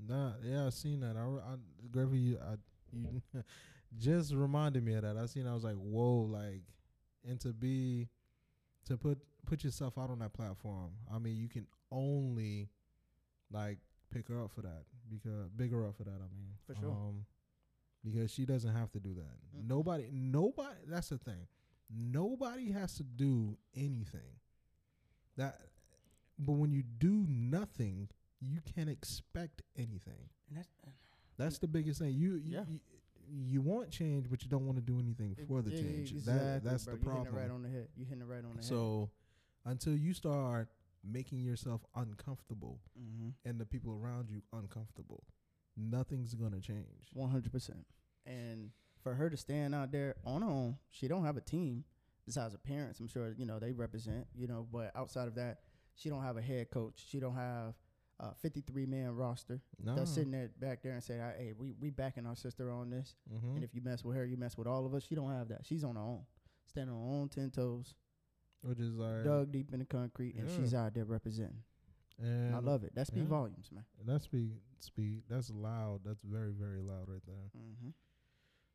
Nah, 0.06 0.32
yeah, 0.44 0.66
I 0.66 0.70
seen 0.70 1.00
that. 1.00 1.16
I, 1.16 1.22
I 1.22 2.14
you, 2.14 2.38
I, 2.38 2.56
you 2.92 3.22
just 3.98 4.34
reminded 4.34 4.84
me 4.84 4.94
of 4.94 5.02
that. 5.02 5.16
I 5.16 5.24
seen. 5.26 5.46
I 5.46 5.54
was 5.54 5.64
like, 5.64 5.76
whoa, 5.76 6.28
like, 6.30 6.60
and 7.26 7.40
to 7.40 7.48
be, 7.54 8.08
to 8.84 8.96
put 8.98 9.18
put 9.46 9.64
yourself 9.64 9.96
out 9.96 10.10
on 10.10 10.18
that 10.18 10.34
platform. 10.34 10.90
I 11.12 11.18
mean, 11.18 11.36
you 11.36 11.48
can 11.48 11.66
only, 11.90 12.68
like, 13.52 13.78
pick 14.10 14.28
her 14.28 14.42
up 14.42 14.50
for 14.52 14.62
that 14.62 14.84
because 15.10 15.48
big 15.56 15.72
her 15.72 15.86
up 15.86 15.96
for 15.96 16.04
that. 16.04 16.10
I 16.20 16.28
mean, 16.34 16.54
For 16.66 16.74
sure. 16.74 16.90
um, 16.90 17.26
because 18.04 18.30
she 18.30 18.44
doesn't 18.46 18.72
have 18.74 18.90
to 18.92 19.00
do 19.00 19.14
that. 19.14 19.58
Mm. 19.64 19.68
Nobody, 19.68 20.08
nobody. 20.12 20.76
That's 20.86 21.08
the 21.08 21.18
thing. 21.18 21.46
Nobody 21.94 22.70
has 22.72 22.94
to 22.96 23.02
do 23.04 23.56
anything. 23.74 24.40
That, 25.36 25.58
but 26.38 26.52
when 26.52 26.72
you 26.72 26.82
do 26.82 27.24
nothing, 27.28 28.08
you 28.40 28.60
can't 28.74 28.88
expect 28.88 29.62
anything. 29.76 30.28
And 30.48 30.58
that's 30.58 30.68
That's 31.36 31.58
the 31.58 31.68
biggest 31.68 32.00
thing. 32.00 32.14
You 32.14 32.36
you, 32.36 32.52
Yeah. 32.54 32.64
you, 32.68 32.80
you 33.28 33.60
want 33.60 33.90
change, 33.90 34.30
but 34.30 34.42
you 34.42 34.48
don't 34.48 34.64
want 34.66 34.76
to 34.78 34.82
do 34.82 34.98
anything 35.00 35.36
for 35.48 35.60
the 35.62 35.70
Yeah, 35.70 35.82
change. 35.82 36.12
exactly, 36.12 36.44
that 36.48 36.64
that's 36.64 36.84
bro. 36.84 36.94
the 36.94 37.00
problem. 37.04 37.24
hitting 37.26 37.38
it 37.38 37.42
right 37.42 37.50
on 37.50 37.62
the 37.62 37.68
head. 37.68 37.88
You 37.96 38.04
hitting 38.04 38.22
it 38.22 38.26
right 38.26 38.44
on 38.44 38.50
the 38.50 38.56
head. 38.56 38.64
so 38.64 39.10
until 39.64 39.96
you 39.96 40.14
start 40.14 40.68
making 41.10 41.40
yourself 41.40 41.84
uncomfortable 41.94 42.80
mm-hmm. 42.98 43.30
and 43.48 43.60
the 43.60 43.66
people 43.66 43.92
around 43.92 44.30
you 44.30 44.42
uncomfortable, 44.52 45.24
nothing's 45.76 46.34
gonna 46.34 46.60
change. 46.60 47.10
One 47.12 47.30
hundred 47.30 47.52
percent. 47.52 47.86
And 48.26 48.70
for 49.02 49.14
her 49.14 49.30
to 49.30 49.36
stand 49.36 49.74
out 49.74 49.92
there 49.92 50.16
on 50.24 50.42
her 50.42 50.48
own, 50.48 50.76
she 50.90 51.08
don't 51.08 51.24
have 51.24 51.36
a 51.36 51.40
team 51.40 51.84
besides 52.26 52.54
her 52.54 52.58
parents. 52.58 53.00
I'm 53.00 53.08
sure 53.08 53.34
you 53.36 53.46
know 53.46 53.58
they 53.58 53.72
represent. 53.72 54.26
You 54.34 54.46
know, 54.46 54.66
but 54.70 54.90
outside 54.96 55.28
of 55.28 55.36
that, 55.36 55.60
she 55.94 56.08
don't 56.08 56.22
have 56.22 56.36
a 56.36 56.42
head 56.42 56.70
coach. 56.70 57.04
She 57.08 57.20
don't 57.20 57.36
have 57.36 57.74
a 58.18 58.34
53 58.34 58.86
man 58.86 59.14
roster 59.14 59.60
No. 59.82 59.94
that's 59.94 60.10
sitting 60.10 60.30
there 60.30 60.50
back 60.58 60.82
there 60.82 60.92
and 60.92 61.02
say, 61.02 61.18
"Hey, 61.38 61.52
we 61.56 61.74
we 61.80 61.90
backing 61.90 62.26
our 62.26 62.36
sister 62.36 62.70
on 62.70 62.90
this." 62.90 63.14
Mm-hmm. 63.32 63.56
And 63.56 63.64
if 63.64 63.74
you 63.74 63.82
mess 63.82 64.04
with 64.04 64.16
her, 64.16 64.24
you 64.24 64.36
mess 64.36 64.56
with 64.56 64.66
all 64.66 64.86
of 64.86 64.94
us. 64.94 65.04
She 65.04 65.14
don't 65.14 65.30
have 65.30 65.48
that. 65.48 65.64
She's 65.64 65.84
on 65.84 65.96
her 65.96 66.02
own, 66.02 66.22
standing 66.66 66.94
on 66.94 67.00
her 67.00 67.14
own 67.14 67.28
ten 67.28 67.50
toes, 67.50 67.94
Which 68.66 68.80
is 68.80 68.94
like 68.94 69.24
dug 69.24 69.52
deep 69.52 69.72
in 69.72 69.78
the 69.78 69.84
concrete, 69.84 70.34
and 70.36 70.48
Yeah. 70.48 70.56
she's 70.56 70.74
out 70.74 70.92
there 70.94 71.04
representing. 71.04 71.62
and 72.22 72.54
I 72.54 72.58
love 72.58 72.82
it. 72.84 72.94
That 72.94 73.06
speaks 73.06 73.24
yeah. 73.24 73.28
volumes, 73.28 73.70
man. 73.72 73.84
That's 74.06 74.24
speed 74.24 74.52
speed. 74.80 75.22
That's 75.28 75.50
loud. 75.50 76.00
That's 76.04 76.20
very 76.22 76.52
very 76.52 76.80
loud 76.80 77.08
right 77.08 77.22
there. 77.26 77.50
Mm-hmm. 77.56 77.90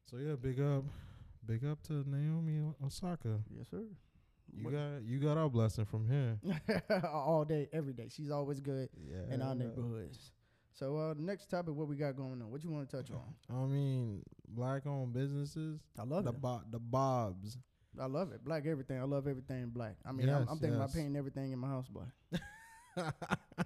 So 0.10 0.18
yeah, 0.18 0.36
big 0.36 0.60
up, 0.60 0.84
big 1.46 1.66
up 1.66 1.82
to 1.84 2.04
Naomi 2.10 2.62
Osaka. 2.84 3.40
Yes, 3.56 3.68
sir. 3.70 3.84
You 4.54 4.66
What- 4.66 4.74
got 4.74 5.04
you 5.04 5.20
got 5.20 5.38
our 5.38 5.50
blessing 5.50 5.86
from 5.86 6.08
here. 6.10 6.40
all 7.06 7.46
day, 7.46 7.68
every 7.74 7.94
day. 7.94 8.08
She's 8.10 8.32
always 8.32 8.60
good 8.60 8.90
Yeah. 8.98 9.34
in 9.34 9.42
our 9.42 9.56
neighborhoods. 9.56 10.32
So, 10.74 10.96
uh, 10.98 11.14
the 11.14 11.22
next 11.22 11.50
topic, 11.50 11.76
what 11.76 11.88
we 11.90 11.98
got 11.98 12.16
going 12.16 12.42
on? 12.42 12.50
What 12.50 12.64
you 12.64 12.72
want 12.72 12.90
to 12.90 12.96
touch 12.98 13.12
on? 13.12 13.22
I 13.50 13.66
mean, 13.66 14.24
black 14.48 14.88
owned 14.88 15.12
businesses. 15.14 15.82
I 16.00 16.04
love 16.04 16.24
the 16.24 16.32
bo- 16.32 16.62
the 16.70 16.80
Bobs. 16.80 17.58
I 18.00 18.06
love 18.06 18.32
it. 18.32 18.44
Black 18.44 18.66
everything. 18.66 19.00
I 19.00 19.04
love 19.04 19.28
everything 19.28 19.70
black. 19.70 19.96
I 20.06 20.12
mean, 20.12 20.30
I'm, 20.30 20.48
I'm 20.50 20.58
thinking 20.58 20.76
about 20.76 20.94
painting 20.94 21.16
everything 21.16 21.52
in 21.52 21.60
my 21.60 21.68
house 21.68 21.88
black. 21.88 22.08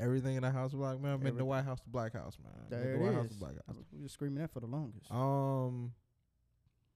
Everything 0.00 0.36
in 0.36 0.42
the 0.42 0.50
house 0.50 0.72
black 0.72 1.00
man. 1.00 1.20
Make 1.22 1.36
the 1.36 1.44
White 1.44 1.64
House 1.64 1.80
the 1.80 1.90
Black 1.90 2.12
House 2.12 2.38
man. 2.42 2.52
Make 2.62 2.70
There 2.70 2.92
the 2.92 2.98
it 2.98 3.04
White 3.04 3.14
House 3.14 3.24
is. 3.26 3.30
the 3.32 3.44
Black 3.44 3.54
House. 3.66 3.76
we 3.92 4.02
were 4.02 4.08
screaming 4.08 4.38
that 4.40 4.52
for 4.52 4.60
the 4.60 4.66
longest. 4.66 5.10
Um, 5.10 5.92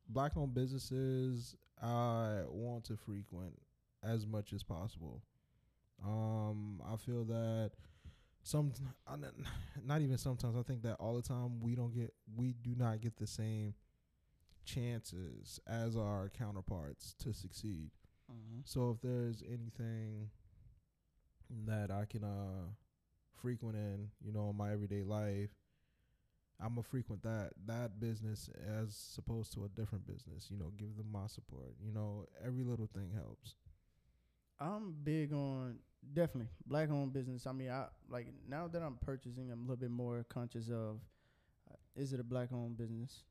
black 0.08 0.36
owned 0.36 0.54
businesses 0.54 1.56
I 1.82 2.42
want 2.48 2.84
to 2.84 2.96
frequent 2.96 3.54
as 4.04 4.24
much 4.24 4.52
as 4.52 4.62
possible. 4.62 5.20
Um, 6.04 6.80
I 6.88 6.96
feel 6.96 7.24
that 7.24 7.72
some, 8.44 8.72
not 9.84 10.00
even 10.00 10.16
sometimes. 10.18 10.56
I 10.56 10.62
think 10.62 10.82
that 10.82 10.96
all 11.00 11.16
the 11.16 11.22
time 11.22 11.58
we 11.60 11.74
don't 11.74 11.92
get, 11.94 12.12
we 12.36 12.52
do 12.52 12.74
not 12.76 13.00
get 13.00 13.16
the 13.16 13.26
same 13.26 13.74
chances 14.64 15.60
as 15.66 15.96
our 15.96 16.30
counterparts 16.30 17.14
to 17.14 17.32
succeed. 17.32 17.90
Mhm. 18.30 18.66
So 18.66 18.90
if 18.90 19.00
there's 19.00 19.42
anything 19.42 20.30
that 21.66 21.90
I 21.90 22.04
can 22.04 22.24
uh 22.24 22.70
frequent 23.34 23.76
in, 23.76 24.10
you 24.20 24.32
know, 24.32 24.50
in 24.50 24.56
my 24.56 24.72
everyday 24.72 25.02
life, 25.02 25.50
I'm 26.60 26.70
gonna 26.70 26.82
frequent 26.82 27.22
that 27.22 27.52
that 27.66 27.98
business 28.00 28.48
as 28.66 29.16
opposed 29.18 29.52
to 29.54 29.64
a 29.64 29.68
different 29.68 30.06
business. 30.06 30.50
You 30.50 30.58
know, 30.58 30.70
give 30.76 30.96
them 30.96 31.10
my 31.10 31.26
support. 31.26 31.74
You 31.80 31.92
know, 31.92 32.26
every 32.44 32.64
little 32.64 32.86
thing 32.86 33.10
helps. 33.12 33.56
I'm 34.60 34.92
big 35.02 35.32
on 35.32 35.78
definitely 36.14 36.50
black 36.66 36.90
owned 36.90 37.12
business. 37.12 37.46
I 37.46 37.52
mean, 37.52 37.70
I 37.70 37.86
like 38.08 38.28
now 38.48 38.68
that 38.68 38.82
I'm 38.82 38.96
purchasing, 38.96 39.50
I'm 39.50 39.60
a 39.60 39.62
little 39.62 39.76
bit 39.76 39.90
more 39.90 40.24
conscious 40.28 40.68
of 40.68 41.00
uh, 41.70 41.74
is 41.96 42.12
it 42.12 42.20
a 42.20 42.24
black 42.24 42.52
owned 42.52 42.76
business, 42.76 43.24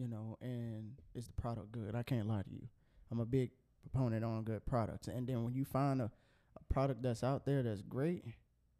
you 0.00 0.08
know, 0.08 0.38
and 0.40 0.92
is 1.14 1.26
the 1.26 1.32
product 1.34 1.70
good? 1.72 1.94
I 1.94 2.02
can't 2.02 2.26
lie 2.26 2.42
to 2.42 2.50
you. 2.50 2.66
I'm 3.10 3.20
a 3.20 3.26
big 3.26 3.50
proponent 3.82 4.24
on 4.24 4.42
good 4.44 4.64
products, 4.66 5.08
and 5.08 5.26
then 5.26 5.44
when 5.44 5.54
you 5.54 5.64
find 5.64 6.00
a, 6.00 6.10
a 6.56 6.72
product 6.72 7.02
that's 7.02 7.22
out 7.22 7.44
there 7.44 7.62
that's 7.62 7.82
great 7.82 8.24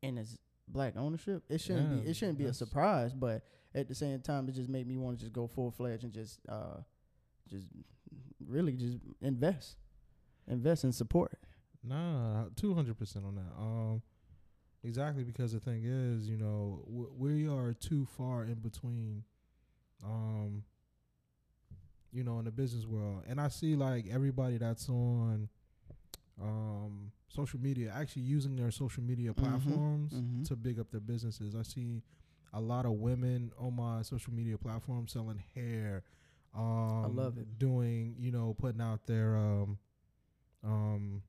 and 0.03 0.19
it's 0.19 0.37
black 0.69 0.97
ownership, 0.97 1.43
it 1.49 1.61
shouldn't 1.61 1.91
be 2.05 2.11
it 2.11 2.15
shouldn't 2.17 2.39
be 2.39 2.45
a 2.47 2.55
surprise, 2.55 3.13
but 3.13 3.43
at 3.75 3.87
the 3.89 3.95
same 3.95 4.21
time, 4.21 4.49
it 4.49 4.53
just 4.55 4.69
made 4.69 4.87
me 4.87 4.97
want 4.97 5.19
to 5.19 5.25
just 5.25 5.33
go 5.33 5.47
full 5.47 5.71
fledged 5.71 6.05
and 6.05 6.13
just 6.13 6.41
uh 6.49 6.79
just 7.49 7.67
really 8.47 8.73
just 8.73 8.99
invest, 9.21 9.77
invest 10.49 10.85
and 10.85 10.95
support. 10.95 11.39
Nah, 11.83 12.45
two 12.57 12.75
hundred 12.75 12.99
percent 12.99 13.25
on 13.25 13.35
that. 13.37 13.53
Um, 13.59 14.03
exactly 14.85 15.25
because 15.25 15.53
the 15.53 15.61
thing 15.61 15.83
is, 15.85 16.29
you 16.29 16.37
know, 16.37 16.83
w- 16.87 17.13
we 17.17 17.49
are 17.49 17.73
too 17.73 18.07
far 18.17 18.45
in 18.45 18.55
between. 18.55 19.25
Um, 20.05 20.63
you 22.13 22.25
know, 22.25 22.39
in 22.39 22.45
the 22.45 22.51
business 22.51 22.87
world, 22.87 23.23
and 23.29 23.41
I 23.41 23.49
see 23.49 23.77
like 23.77 24.07
everybody 24.11 24.59
that's 24.59 24.89
on, 24.89 25.49
um, 26.41 27.13
social 27.29 27.61
media 27.61 27.93
actually 27.95 28.23
using 28.23 28.57
their 28.57 28.71
social 28.71 29.03
media 29.03 29.31
Mhm, 29.33 29.37
platforms 29.37 30.13
mhm. 30.13 30.45
to 30.49 30.57
big 30.57 30.81
up 30.81 30.91
their 30.91 31.01
businesses. 31.01 31.55
I 31.55 31.63
see 31.63 32.03
a 32.53 32.61
lot 32.61 32.85
of 32.87 32.93
women 32.93 33.53
on 33.59 33.77
my 33.77 34.03
social 34.03 34.33
media 34.33 34.59
platform 34.59 35.07
selling 35.07 35.43
hair. 35.55 36.03
Um, 36.53 37.15
love 37.15 37.39
it. 37.39 37.59
Doing, 37.59 38.17
you 38.19 38.33
know, 38.33 38.55
putting 38.55 38.81
out 38.81 39.07
their 39.07 39.37
um, 39.37 39.79
um, 40.65 41.23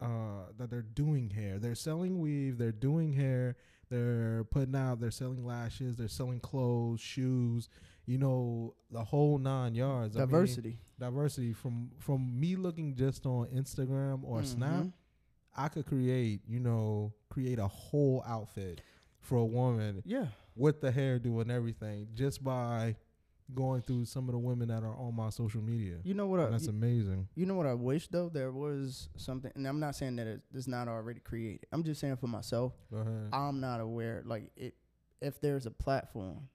uh, 0.00 0.46
that 0.58 0.70
they're 0.70 0.82
doing 0.82 1.30
hair. 1.30 1.58
They're 1.58 1.74
selling 1.74 2.20
weave. 2.20 2.58
They're 2.58 2.70
doing 2.72 3.12
hair. 3.14 3.56
They're 3.90 4.44
putting 4.44 4.74
out. 4.76 5.00
They're 5.00 5.10
selling 5.10 5.44
lashes. 5.44 5.96
They're 5.96 6.08
selling 6.08 6.40
clothes, 6.40 7.00
shoes. 7.00 7.68
You 8.06 8.18
know, 8.18 8.74
the 8.90 9.04
whole 9.04 9.38
nine 9.38 9.74
yards. 9.74 10.16
I 10.16 10.20
mean, 10.20 10.28
Diversity. 10.30 10.78
diversity. 10.98 11.52
From 11.52 11.90
from 11.98 12.38
me 12.40 12.56
looking 12.56 12.94
just 12.94 13.26
on 13.26 13.46
Instagram 13.48 14.24
or 14.24 14.42
Snap, 14.42 14.84
Mhm. 14.84 14.92
I 15.56 15.68
could 15.68 15.86
create. 15.86 16.40
You 16.46 16.60
know, 16.60 17.12
create 17.28 17.58
a 17.58 17.66
whole 17.68 18.22
outfit 18.26 18.80
for 19.20 19.36
a 19.38 19.44
woman 19.46 20.02
Yeah. 20.06 20.28
with 20.56 20.80
the 20.80 20.90
hairdo 20.90 21.40
and 21.42 21.50
everything 21.50 22.08
just 22.14 22.42
by 22.42 22.96
going 23.54 23.80
through 23.82 24.04
some 24.04 24.28
of 24.28 24.32
the 24.32 24.38
women 24.38 24.68
that 24.68 24.82
are 24.82 24.94
on 24.96 25.14
my 25.16 25.30
social 25.30 25.62
media. 25.62 25.96
You 26.04 26.14
know 26.14 26.26
what? 26.26 26.40
I, 26.40 26.46
that's 26.50 26.64
you, 26.64 26.70
amazing. 26.70 27.28
you 27.34 27.46
know 27.46 27.54
what 27.54 27.66
I 27.66 27.74
wish 27.74 28.08
though 28.08 28.28
there 28.28 28.52
was 28.52 29.08
something, 29.16 29.50
and 29.54 29.66
I'm 29.66 29.80
not 29.80 29.94
saying 29.96 30.16
that 30.16 30.26
it- 30.26 30.42
it's 30.54 30.66
not 30.68 30.86
already 30.88 31.20
created. 31.20 31.66
I'm 31.72 31.82
just 31.82 32.00
saying 32.00 32.16
for 32.16 32.26
myself, 32.26 32.72
I'm 33.32 33.60
not 33.60 33.80
aware. 33.80 34.22
Like 34.26 34.50
it, 34.56 34.74
if 35.20 35.40
there's 35.40 35.66
a 35.66 35.70
platform, 35.70 36.48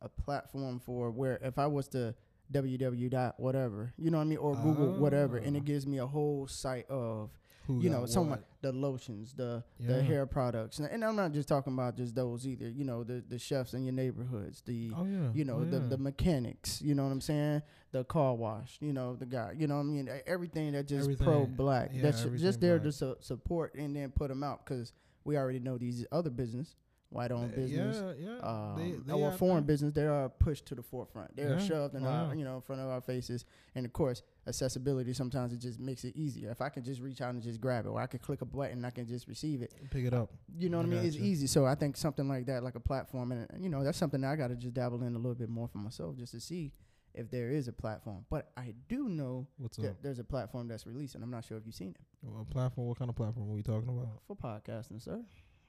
a 0.00 0.08
platform 0.08 0.80
for 0.80 1.10
where 1.10 1.38
if 1.42 1.58
I 1.58 1.66
was 1.66 1.88
to 1.88 2.14
www 2.52 3.10
dot 3.10 3.40
whatever, 3.40 3.94
you 3.96 4.10
know 4.10 4.18
what 4.18 4.24
I 4.24 4.26
mean, 4.26 4.38
or 4.38 4.54
Google 4.54 4.92
whatever, 4.92 5.38
and 5.38 5.56
Ah. 5.56 5.58
it 5.58 5.64
gives 5.64 5.86
me 5.86 5.98
a 5.98 6.06
whole 6.06 6.46
site 6.46 6.88
of 6.90 7.30
Who 7.66 7.80
you 7.80 7.90
know 7.90 8.06
some 8.06 8.30
what? 8.30 8.44
the 8.60 8.72
lotions, 8.72 9.34
the 9.34 9.62
Yeah. 9.78 9.86
the 9.88 10.02
hair 10.02 10.26
products, 10.26 10.78
and, 10.80 11.04
I'm 11.04 11.14
not 11.16 11.32
just 11.32 11.48
talking 11.48 11.72
about 11.72 11.96
just 11.96 12.14
those 12.14 12.46
either. 12.46 12.68
You 12.68 12.84
know 12.84 13.04
the 13.04 13.22
the 13.28 13.38
chefs 13.38 13.74
in 13.74 13.84
your 13.84 13.92
neighborhoods, 13.94 14.62
the 14.62 14.92
Oh 14.96 15.04
yeah. 15.04 15.30
you 15.32 15.44
know 15.44 15.58
oh, 15.60 15.64
the 15.64 15.78
yeah. 15.78 15.86
the 15.88 15.98
mechanics 15.98 16.82
you 16.82 16.94
know 16.94 17.04
what 17.04 17.12
i'm 17.12 17.20
saying 17.20 17.62
the 17.92 18.04
car 18.04 18.34
wash 18.34 18.78
you 18.80 18.92
know 18.92 19.14
the 19.16 19.26
guy 19.26 19.52
you 19.56 19.66
know 19.66 19.76
what 19.76 19.80
i 19.82 19.84
mean 19.84 20.08
everything 20.26 20.72
that 20.72 20.86
just 20.88 21.18
pro 21.20 21.46
black. 21.46 21.90
yeah, 21.92 22.02
that's 22.02 22.24
just 22.24 22.60
there 22.60 22.78
black. 22.78 22.84
to 22.84 22.92
su- 22.92 23.16
support 23.20 23.74
and 23.74 23.94
then 23.94 24.10
put 24.10 24.28
them 24.28 24.42
out 24.42 24.64
because 24.64 24.92
we 25.24 25.36
already 25.36 25.58
know 25.58 25.76
these 25.78 26.04
other 26.10 26.30
business 26.30 26.74
white 27.10 27.30
owned 27.30 27.54
business 27.54 28.02
Yeah, 28.18 28.32
yeah. 28.36 28.38
um, 28.40 28.74
they, 28.78 29.12
they 29.12 29.12
or 29.12 29.30
foreign 29.32 29.64
business 29.64 29.92
they 29.92 30.06
are 30.06 30.28
pushed 30.30 30.64
to 30.66 30.74
the 30.74 30.82
forefront 30.82 31.36
they're 31.36 31.60
shoved 31.60 31.94
in 31.94 32.04
oh, 32.06 32.08
our 32.08 32.34
you 32.34 32.44
know 32.44 32.56
in 32.56 32.62
front 32.62 32.80
of 32.80 32.88
our 32.88 33.02
faces 33.02 33.44
and 33.74 33.84
of 33.84 33.92
course 33.92 34.22
accessibility 34.46 35.12
sometimes 35.12 35.52
it 35.52 35.60
just 35.60 35.78
makes 35.78 36.04
it 36.04 36.14
easier 36.16 36.50
if 36.50 36.60
i 36.60 36.68
can 36.68 36.82
just 36.82 37.00
reach 37.00 37.20
out 37.20 37.32
and 37.32 37.42
just 37.42 37.60
grab 37.60 37.86
it 37.86 37.88
or 37.88 38.00
i 38.00 38.06
can 38.06 38.18
click 38.18 38.42
a 38.42 38.44
button 38.44 38.78
and 38.78 38.86
i 38.86 38.90
can 38.90 39.06
just 39.06 39.28
receive 39.28 39.62
it 39.62 39.72
Pick 39.90 40.04
it 40.04 40.12
up. 40.12 40.30
you 40.58 40.68
know 40.68 40.78
what 40.78 40.86
I 40.86 40.88
mean? 40.88 41.04
It's 41.04 41.16
gotcha. 41.16 41.26
easy. 41.28 41.46
So 41.46 41.64
I 41.64 41.74
think 41.74 41.96
something 41.96 42.28
like 42.28 42.46
that, 42.46 42.62
like 42.64 42.74
a 42.74 42.80
platform, 42.80 43.32
and 43.32 43.46
you 43.62 43.68
know, 43.68 43.84
that's 43.84 43.98
something 43.98 44.20
that 44.22 44.30
I 44.32 44.36
got 44.36 44.48
to 44.48 44.56
just 44.56 44.74
dabble 44.74 45.02
in 45.02 45.14
a 45.14 45.18
little 45.18 45.34
bit 45.34 45.48
more 45.48 45.68
for 45.68 45.78
myself, 45.78 46.16
just 46.16 46.32
to 46.32 46.40
see 46.40 46.72
if 47.14 47.30
there 47.30 47.50
is 47.50 47.68
a 47.68 47.72
platform. 47.72 48.24
But 48.30 48.50
I 48.56 48.74
do 48.88 49.08
know 49.08 49.46
What's 49.58 49.76
that 49.78 49.90
up? 49.90 49.96
there's 50.02 50.18
a 50.18 50.24
platform 50.24 50.68
that's 50.68 50.86
released, 50.86 51.14
and 51.14 51.22
I'm 51.24 51.30
not 51.30 51.44
sure 51.44 51.56
if 51.58 51.64
you've 51.66 51.74
seen 51.74 51.90
it 51.98 52.26
What 52.26 52.48
platform? 52.50 52.88
What 52.88 52.98
kind 52.98 53.08
of 53.10 53.16
platform 53.16 53.50
are 53.50 53.54
we 53.54 53.62
talking 53.62 53.88
about? 53.88 54.08
for 54.26 54.36
podcasting, 54.36 55.00
sir. 55.02 55.20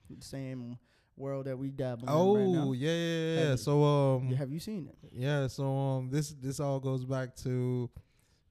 The 0.10 0.24
same 0.26 0.78
world 1.16 1.46
that 1.46 1.58
we 1.58 1.70
dabble 1.70 2.04
in 2.08 2.10
Oh 2.10 2.36
right 2.36 2.48
now. 2.48 2.72
yeah, 2.72 2.90
yeah, 2.90 2.96
yeah. 2.96 3.40
Have 3.40 3.50
yeah. 3.50 3.56
So 3.56 3.84
um, 3.84 4.34
have 4.34 4.52
you 4.52 4.60
seen 4.60 4.88
it? 4.88 4.98
yeah. 5.12 5.48
So 5.48 5.66
um, 5.78 6.10
this 6.10 6.30
this 6.32 6.60
all 6.60 6.80
goes 6.80 7.06
back 7.06 7.36
to 7.38 7.90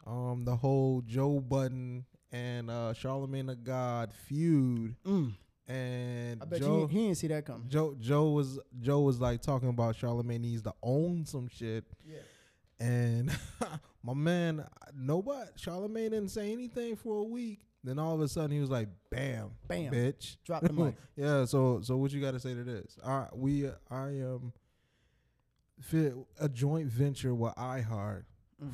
um 0.06 0.44
the 0.44 0.56
whole 0.56 1.02
Joe 1.06 1.40
Budden 1.40 2.04
and 2.32 2.71
uh 2.71 2.92
Charlemagne 2.94 3.47
the 3.47 3.56
God 3.56 4.12
feud, 4.26 4.97
Mm. 5.04 5.35
and 5.68 6.42
I 6.42 6.44
bet 6.47 6.61
Joe 6.61 6.80
you 6.82 6.87
he, 6.88 6.99
didn't 7.06 7.18
see 7.18 7.26
that 7.28 7.44
coming. 7.44 7.68
Joe 7.68 7.94
Joe 8.00 8.30
was 8.30 8.59
Joe 8.80 9.00
was 9.00 9.21
like 9.21 9.42
talking 9.42 9.68
about 9.68 9.97
Charlemagne 9.97 10.42
needs 10.42 10.62
to 10.62 10.75
own 10.82 11.25
some 11.26 11.49
shit, 11.49 11.85
Yeah. 12.04 12.16
and 12.87 13.30
my 14.02 14.14
man, 14.14 14.64
nobody 14.94 15.50
Charlemagne 15.56 16.11
didn't 16.11 16.30
say 16.30 16.52
anything 16.52 16.97
for 16.97 17.18
a 17.18 17.25
week. 17.25 17.61
Then 17.85 17.99
all 17.99 18.14
of 18.14 18.21
a 18.21 18.28
sudden 18.28 18.52
he 18.52 18.61
was 18.61 18.71
like, 18.71 18.88
"Bam, 19.11 19.50
Bam. 19.66 19.92
bitch." 19.92 20.37
Drop 20.44 20.62
the 20.62 20.73
mic. 20.73 20.94
yeah. 21.16 21.44
So 21.44 21.80
so 21.82 21.97
what 21.97 22.12
you 22.12 22.21
got 22.21 22.30
to 22.30 22.40
say 22.40 22.54
to 22.54 22.62
this? 22.64 22.97
I 23.04 23.26
we 23.35 23.68
I 23.90 24.06
am 24.09 24.52
fit 25.80 26.14
a 26.40 26.49
joint 26.49 26.87
venture 26.88 27.35
with 27.35 27.54
iHeart 27.56 28.23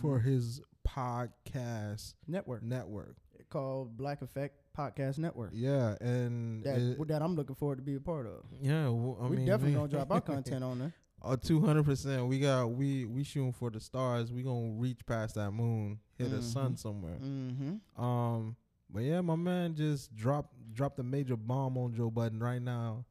for 0.02 0.18
Mhm. 0.20 0.24
his 0.24 0.60
podcast 0.94 2.14
network 2.26 2.62
network. 2.62 3.16
called 3.50 3.96
Black 3.96 4.20
Effect 4.22 4.56
Podcast 4.76 5.18
Network. 5.18 5.50
Yeah, 5.54 5.96
and 6.00 6.62
That 6.64 6.78
it- 6.78 7.08
that 7.08 7.22
I'm 7.22 7.34
looking 7.34 7.56
forward 7.56 7.76
to 7.76 7.82
be 7.82 7.94
a 7.94 8.00
part 8.00 8.26
of. 8.26 8.44
yeah, 8.60 8.88
well, 8.88 9.18
I 9.22 9.26
we 9.28 9.36
mean, 9.38 9.46
definitely 9.46 9.70
we- 9.70 9.76
gonna 9.76 9.88
drop 9.88 10.10
our 10.12 10.20
content 10.34 10.62
on 10.64 10.78
there. 10.80 10.94
Oh, 11.22 11.34
two 11.34 11.60
hundred 11.60 11.84
percent. 11.84 12.26
We 12.28 12.38
got 12.38 12.66
we 12.66 13.04
we 13.06 13.24
shooting 13.24 13.52
for 13.52 13.70
the 13.70 13.80
stars. 13.80 14.30
We 14.32 14.42
gonna 14.42 14.72
reach 14.72 15.04
past 15.06 15.34
that 15.34 15.50
moon, 15.50 15.98
hit 16.16 16.32
a 16.32 16.42
sun 16.42 16.76
somewhere. 16.76 17.18
Mm-hmm. 17.20 18.00
Um, 18.02 18.56
but 18.90 19.00
yeah, 19.02 19.20
my 19.22 19.34
man 19.34 19.74
just 19.74 20.14
dropped 20.14 20.54
dropped 20.72 20.98
a 21.00 21.02
major 21.02 21.36
bomb 21.36 21.76
on 21.76 21.92
Joe 21.92 22.10
Budden 22.10 22.38
right 22.40 22.62
now. 22.62 23.04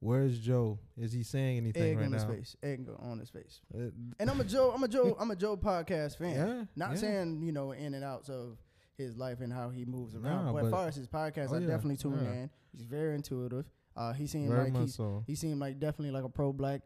Where's 0.00 0.38
Joe? 0.38 0.78
Is 0.96 1.12
he 1.12 1.22
saying 1.24 1.56
anything 1.58 1.82
Egg 1.82 1.96
right 1.98 2.06
on 2.06 2.12
his 2.12 2.24
face. 2.24 2.56
Egg 2.62 2.86
on 3.00 3.18
his 3.18 3.30
face. 3.30 3.60
Uh, 3.74 3.90
And 4.20 4.30
I'm 4.30 4.40
a 4.40 4.44
Joe. 4.44 4.70
I'm 4.74 4.82
a 4.84 4.88
Joe. 4.88 5.16
I'm 5.18 5.30
a 5.30 5.36
Joe 5.36 5.56
podcast 5.56 6.18
fan. 6.18 6.34
yeah, 6.34 6.64
Not 6.76 6.90
yeah. 6.90 6.96
saying 6.96 7.42
you 7.42 7.50
know 7.52 7.72
in 7.72 7.94
and 7.94 8.04
outs 8.04 8.28
of 8.28 8.58
his 8.96 9.16
life 9.16 9.40
and 9.40 9.52
how 9.52 9.70
he 9.70 9.84
moves 9.84 10.14
around, 10.14 10.46
Nah, 10.46 10.52
but, 10.52 10.60
but- 10.62 10.66
as 10.66 10.70
far 10.72 10.88
as 10.88 10.94
his 10.96 11.06
podcast, 11.08 11.48
Oh, 11.50 11.56
I 11.56 11.58
yeah, 11.60 11.66
definitely 11.66 11.96
tune 11.96 12.18
in. 12.18 12.50
He's 12.72 12.82
very 12.84 13.14
intuitive. 13.14 13.64
Uh, 13.96 14.12
he 14.12 14.26
seemed 14.28 14.48
very 14.50 14.70
like 14.70 14.80
he's 14.82 14.94
so. 14.94 15.24
he 15.26 15.34
seemed 15.34 15.58
like 15.58 15.80
definitely 15.80 16.12
like 16.12 16.24
a 16.24 16.28
pro 16.28 16.52
black 16.52 16.82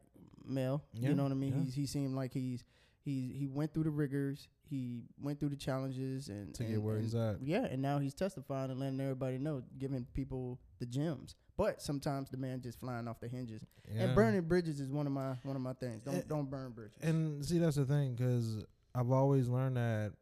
male. 0.47 0.83
You 0.95 1.14
know 1.14 1.25
what 1.25 1.33
I 1.33 1.35
mean? 1.35 1.52
He's 1.52 1.75
he 1.75 1.85
seemed 1.87 2.14
like 2.14 2.33
he's 2.33 2.64
he 3.04 3.35
he 3.38 3.47
went 3.47 3.75
through 3.75 3.85
the 3.85 3.90
rigors. 3.90 4.49
He 4.71 5.02
went 5.21 5.38
through 5.38 5.50
the 5.50 5.57
challenges 5.57 6.28
and 6.31 6.54
To 6.54 6.62
and, 6.62 6.73
get 6.73 6.83
where 6.83 6.95
and- 6.95 7.04
he's 7.04 7.14
at. 7.14 7.42
Yeah, 7.42 7.64
and 7.66 7.83
now 7.83 7.99
he's 7.99 8.14
testifying 8.14 8.71
and 8.71 8.81
letting 8.81 8.99
everybody 9.00 9.37
know, 9.37 9.62
giving 9.78 10.07
people 10.14 10.59
the 10.78 10.87
gems. 10.87 11.35
But 11.62 11.81
sometimes 11.83 12.28
the 12.31 12.37
man 12.37 12.61
just 12.61 12.81
flying 12.81 13.07
off 13.09 13.21
the 13.21 13.28
hinges. 13.28 13.64
Yeah. 13.92 14.02
And 14.04 14.14
burning 14.14 14.42
bridges 14.42 14.81
is 14.81 14.90
one 14.90 15.07
of 15.07 15.12
my 15.12 15.35
one 15.45 15.54
of 15.57 15.62
my 15.62 15.75
things. 15.75 16.02
Don't 16.02 16.14
And- 16.16 16.28
don't 16.28 16.50
burn 16.50 16.73
bridges. 16.73 16.99
And 17.02 17.45
see, 17.45 17.59
that's 17.59 17.76
the 17.76 17.85
thing, 17.85 18.14
because 18.14 18.64
I've 18.95 19.11
always 19.11 19.49
learned 19.49 19.76
that 19.76 20.12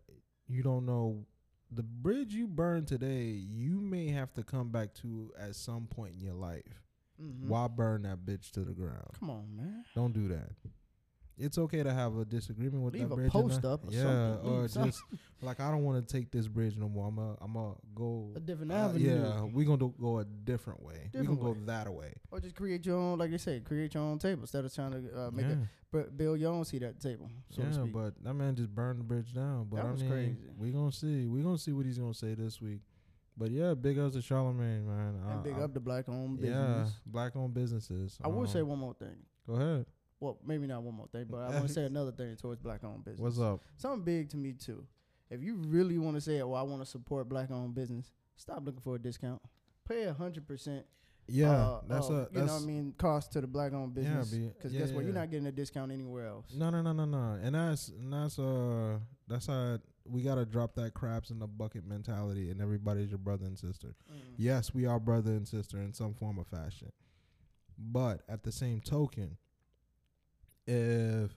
you 0.48 0.62
don't 0.62 0.84
know 0.86 1.24
the 1.70 1.82
bridge 1.82 2.34
you 2.34 2.46
burn 2.48 2.84
today. 2.84 3.28
You 3.30 3.80
may 3.80 4.08
have 4.08 4.32
to 4.34 4.42
come 4.42 4.70
back 4.70 4.92
to 4.96 5.32
at 5.38 5.54
some 5.54 5.86
point 5.86 6.14
in 6.14 6.20
your 6.20 6.34
life. 6.34 6.84
Mhm. 7.20 7.48
Why 7.48 7.68
burn 7.68 8.02
that 8.02 8.24
bitch 8.26 8.50
to 8.52 8.64
the 8.64 8.72
ground? 8.72 9.08
Come 9.18 9.30
on, 9.30 9.56
man. 9.56 9.84
Don't 9.94 10.12
do 10.12 10.28
that. 10.28 10.50
It's 11.40 11.56
okay 11.58 11.82
to 11.82 11.92
have 11.92 12.16
a 12.18 12.24
disagreement 12.24 12.82
with 12.84 12.94
Leave 12.94 13.08
that 13.08 13.14
a 13.14 13.16
bridge. 13.16 13.30
post 13.32 13.56
and 13.56 13.64
up 13.64 13.84
or 13.88 13.92
yeah, 13.92 14.02
something. 14.02 14.50
or 14.50 14.60
Leave 14.62 14.74
just 14.74 15.02
like 15.42 15.58
I 15.60 15.70
don't 15.70 15.82
want 15.84 16.06
to 16.06 16.12
take 16.16 16.30
this 16.30 16.46
bridge 16.48 16.76
no 16.76 16.88
more. 16.88 17.08
I'm 17.08 17.18
a, 17.18 17.36
I'm 17.40 17.56
a 17.56 17.74
go 17.94 18.32
A 18.36 18.40
different 18.40 18.72
uh, 18.72 18.76
avenue. 18.76 19.22
yeah, 19.22 19.42
we 19.44 19.64
gonna 19.64 19.78
do, 19.78 19.94
go 20.00 20.18
a 20.18 20.24
different 20.24 20.82
way. 20.82 21.10
we 21.14 21.20
gonna 21.26 21.36
go 21.36 21.50
way. 21.52 21.58
that 21.66 21.92
way. 21.92 22.12
Or 22.30 22.40
just 22.40 22.54
create 22.54 22.84
your 22.84 22.96
own, 22.98 23.18
like 23.18 23.30
they 23.30 23.38
say, 23.38 23.60
create 23.60 23.94
your 23.94 24.02
own 24.02 24.18
table 24.18 24.42
instead 24.42 24.64
of 24.64 24.74
trying 24.74 24.92
to 24.92 24.98
uh, 25.18 25.30
make 25.30 25.46
yeah, 25.46 25.52
it, 25.52 25.58
bu- 25.90 26.10
build 26.10 26.38
your 26.40 26.52
own 26.52 26.64
seat 26.64 26.82
at 26.82 27.00
the 27.00 27.08
table, 27.08 27.30
so 27.50 27.62
to 27.62 27.68
yeah, 27.68 27.74
speak. 27.74 27.92
but 27.92 28.22
that 28.22 28.34
man 28.34 28.54
just 28.54 28.74
burned 28.74 29.00
the 29.00 29.04
bridge 29.04 29.32
down. 29.34 29.66
But 29.70 29.76
That 29.78 29.86
I 29.86 29.90
was 29.92 30.02
mean, 30.02 30.10
crazy. 30.10 30.50
we 30.58 30.70
gonna 30.70 30.92
see. 30.92 31.26
We 31.26 31.40
gonna 31.42 31.58
see 31.58 31.72
what 31.72 31.86
he's 31.86 31.98
gonna 31.98 32.14
say 32.14 32.34
this 32.34 32.60
week. 32.60 32.80
But 33.36 33.50
yeah, 33.52 33.72
big 33.72 33.98
ups 33.98 34.14
to 34.16 34.20
Charlemagne, 34.20 34.86
man. 34.86 35.14
and 35.22 35.30
I- 35.32 35.36
big 35.42 35.54
I- 35.54 35.62
up 35.62 35.72
the 35.72 35.80
black 35.80 36.06
owned 36.08 36.40
Yeah, 36.40 36.86
black 37.06 37.34
owned 37.34 37.54
businesses. 37.54 38.18
I 38.22 38.28
will 38.28 38.46
say 38.46 38.60
Um, 38.60 38.68
one 38.68 38.78
more 38.78 38.92
thing. 38.94 39.16
Go 39.46 39.54
ahead. 39.54 39.86
Well, 40.20 40.38
maybe 40.46 40.66
not 40.66 40.82
one 40.82 40.94
more 40.94 41.08
thing, 41.08 41.26
but 41.30 41.38
I 41.38 41.50
want 41.50 41.66
to 41.66 41.72
say 41.72 41.84
another 41.86 42.12
thing 42.12 42.36
towards 42.36 42.60
black 42.60 42.84
owned 42.84 43.04
business. 43.04 43.20
What's 43.20 43.40
up? 43.40 43.62
Something 43.78 44.02
big 44.02 44.28
to 44.30 44.36
me 44.36 44.52
too. 44.52 44.86
If 45.30 45.42
you 45.42 45.54
really 45.54 45.98
want 45.98 46.16
to 46.16 46.20
say, 46.20 46.42
"Well, 46.42 46.56
I 46.56 46.62
want 46.62 46.82
to 46.82 46.86
support 46.86 47.28
black 47.28 47.50
owned 47.50 47.74
business," 47.74 48.12
stop 48.36 48.64
looking 48.64 48.80
for 48.80 48.96
a 48.96 48.98
discount. 48.98 49.40
Pay 49.88 50.04
a 50.04 50.12
hundred 50.12 50.46
percent. 50.46 50.84
Yeah, 51.26 51.52
uh, 51.52 51.80
that's 51.86 52.08
of, 52.08 52.14
a 52.16 52.28
you 52.32 52.40
know 52.40 52.52
what 52.52 52.62
I 52.62 52.66
mean 52.66 52.92
cost 52.98 53.32
to 53.32 53.40
the 53.40 53.46
black 53.46 53.72
owned 53.72 53.94
business. 53.94 54.30
be- 54.30 54.48
Because 54.48 54.72
yeah, 54.74 54.80
guess 54.80 54.90
what? 54.90 55.02
yeah, 55.02 55.06
You're 55.06 55.14
not 55.14 55.30
getting 55.30 55.46
a 55.46 55.52
discount 55.52 55.92
anywhere 55.92 56.26
else. 56.26 56.46
No, 56.52 56.70
no, 56.70 56.82
no, 56.82 56.92
no, 56.92 57.04
no. 57.04 57.38
And 57.40 57.54
that's 57.54 57.88
and 57.88 58.12
that's 58.12 58.38
uh 58.38 58.98
that's 59.28 59.46
how 59.46 59.78
we 60.04 60.22
gotta 60.22 60.44
drop 60.44 60.74
that 60.74 60.92
craps 60.92 61.30
in 61.30 61.38
the 61.38 61.46
bucket 61.46 61.86
mentality 61.86 62.50
and 62.50 62.60
everybody's 62.60 63.10
your 63.10 63.18
brother 63.18 63.46
and 63.46 63.56
sister. 63.56 63.94
Mm. 64.12 64.16
Yes, 64.36 64.74
we 64.74 64.86
are 64.86 64.98
brother 64.98 65.30
and 65.30 65.46
sister 65.46 65.78
in 65.78 65.92
some 65.92 66.14
form 66.14 66.38
or 66.38 66.44
fashion. 66.44 66.90
But 67.78 68.22
at 68.28 68.42
the 68.42 68.52
same 68.52 68.80
token, 68.80 69.36
if 70.70 71.36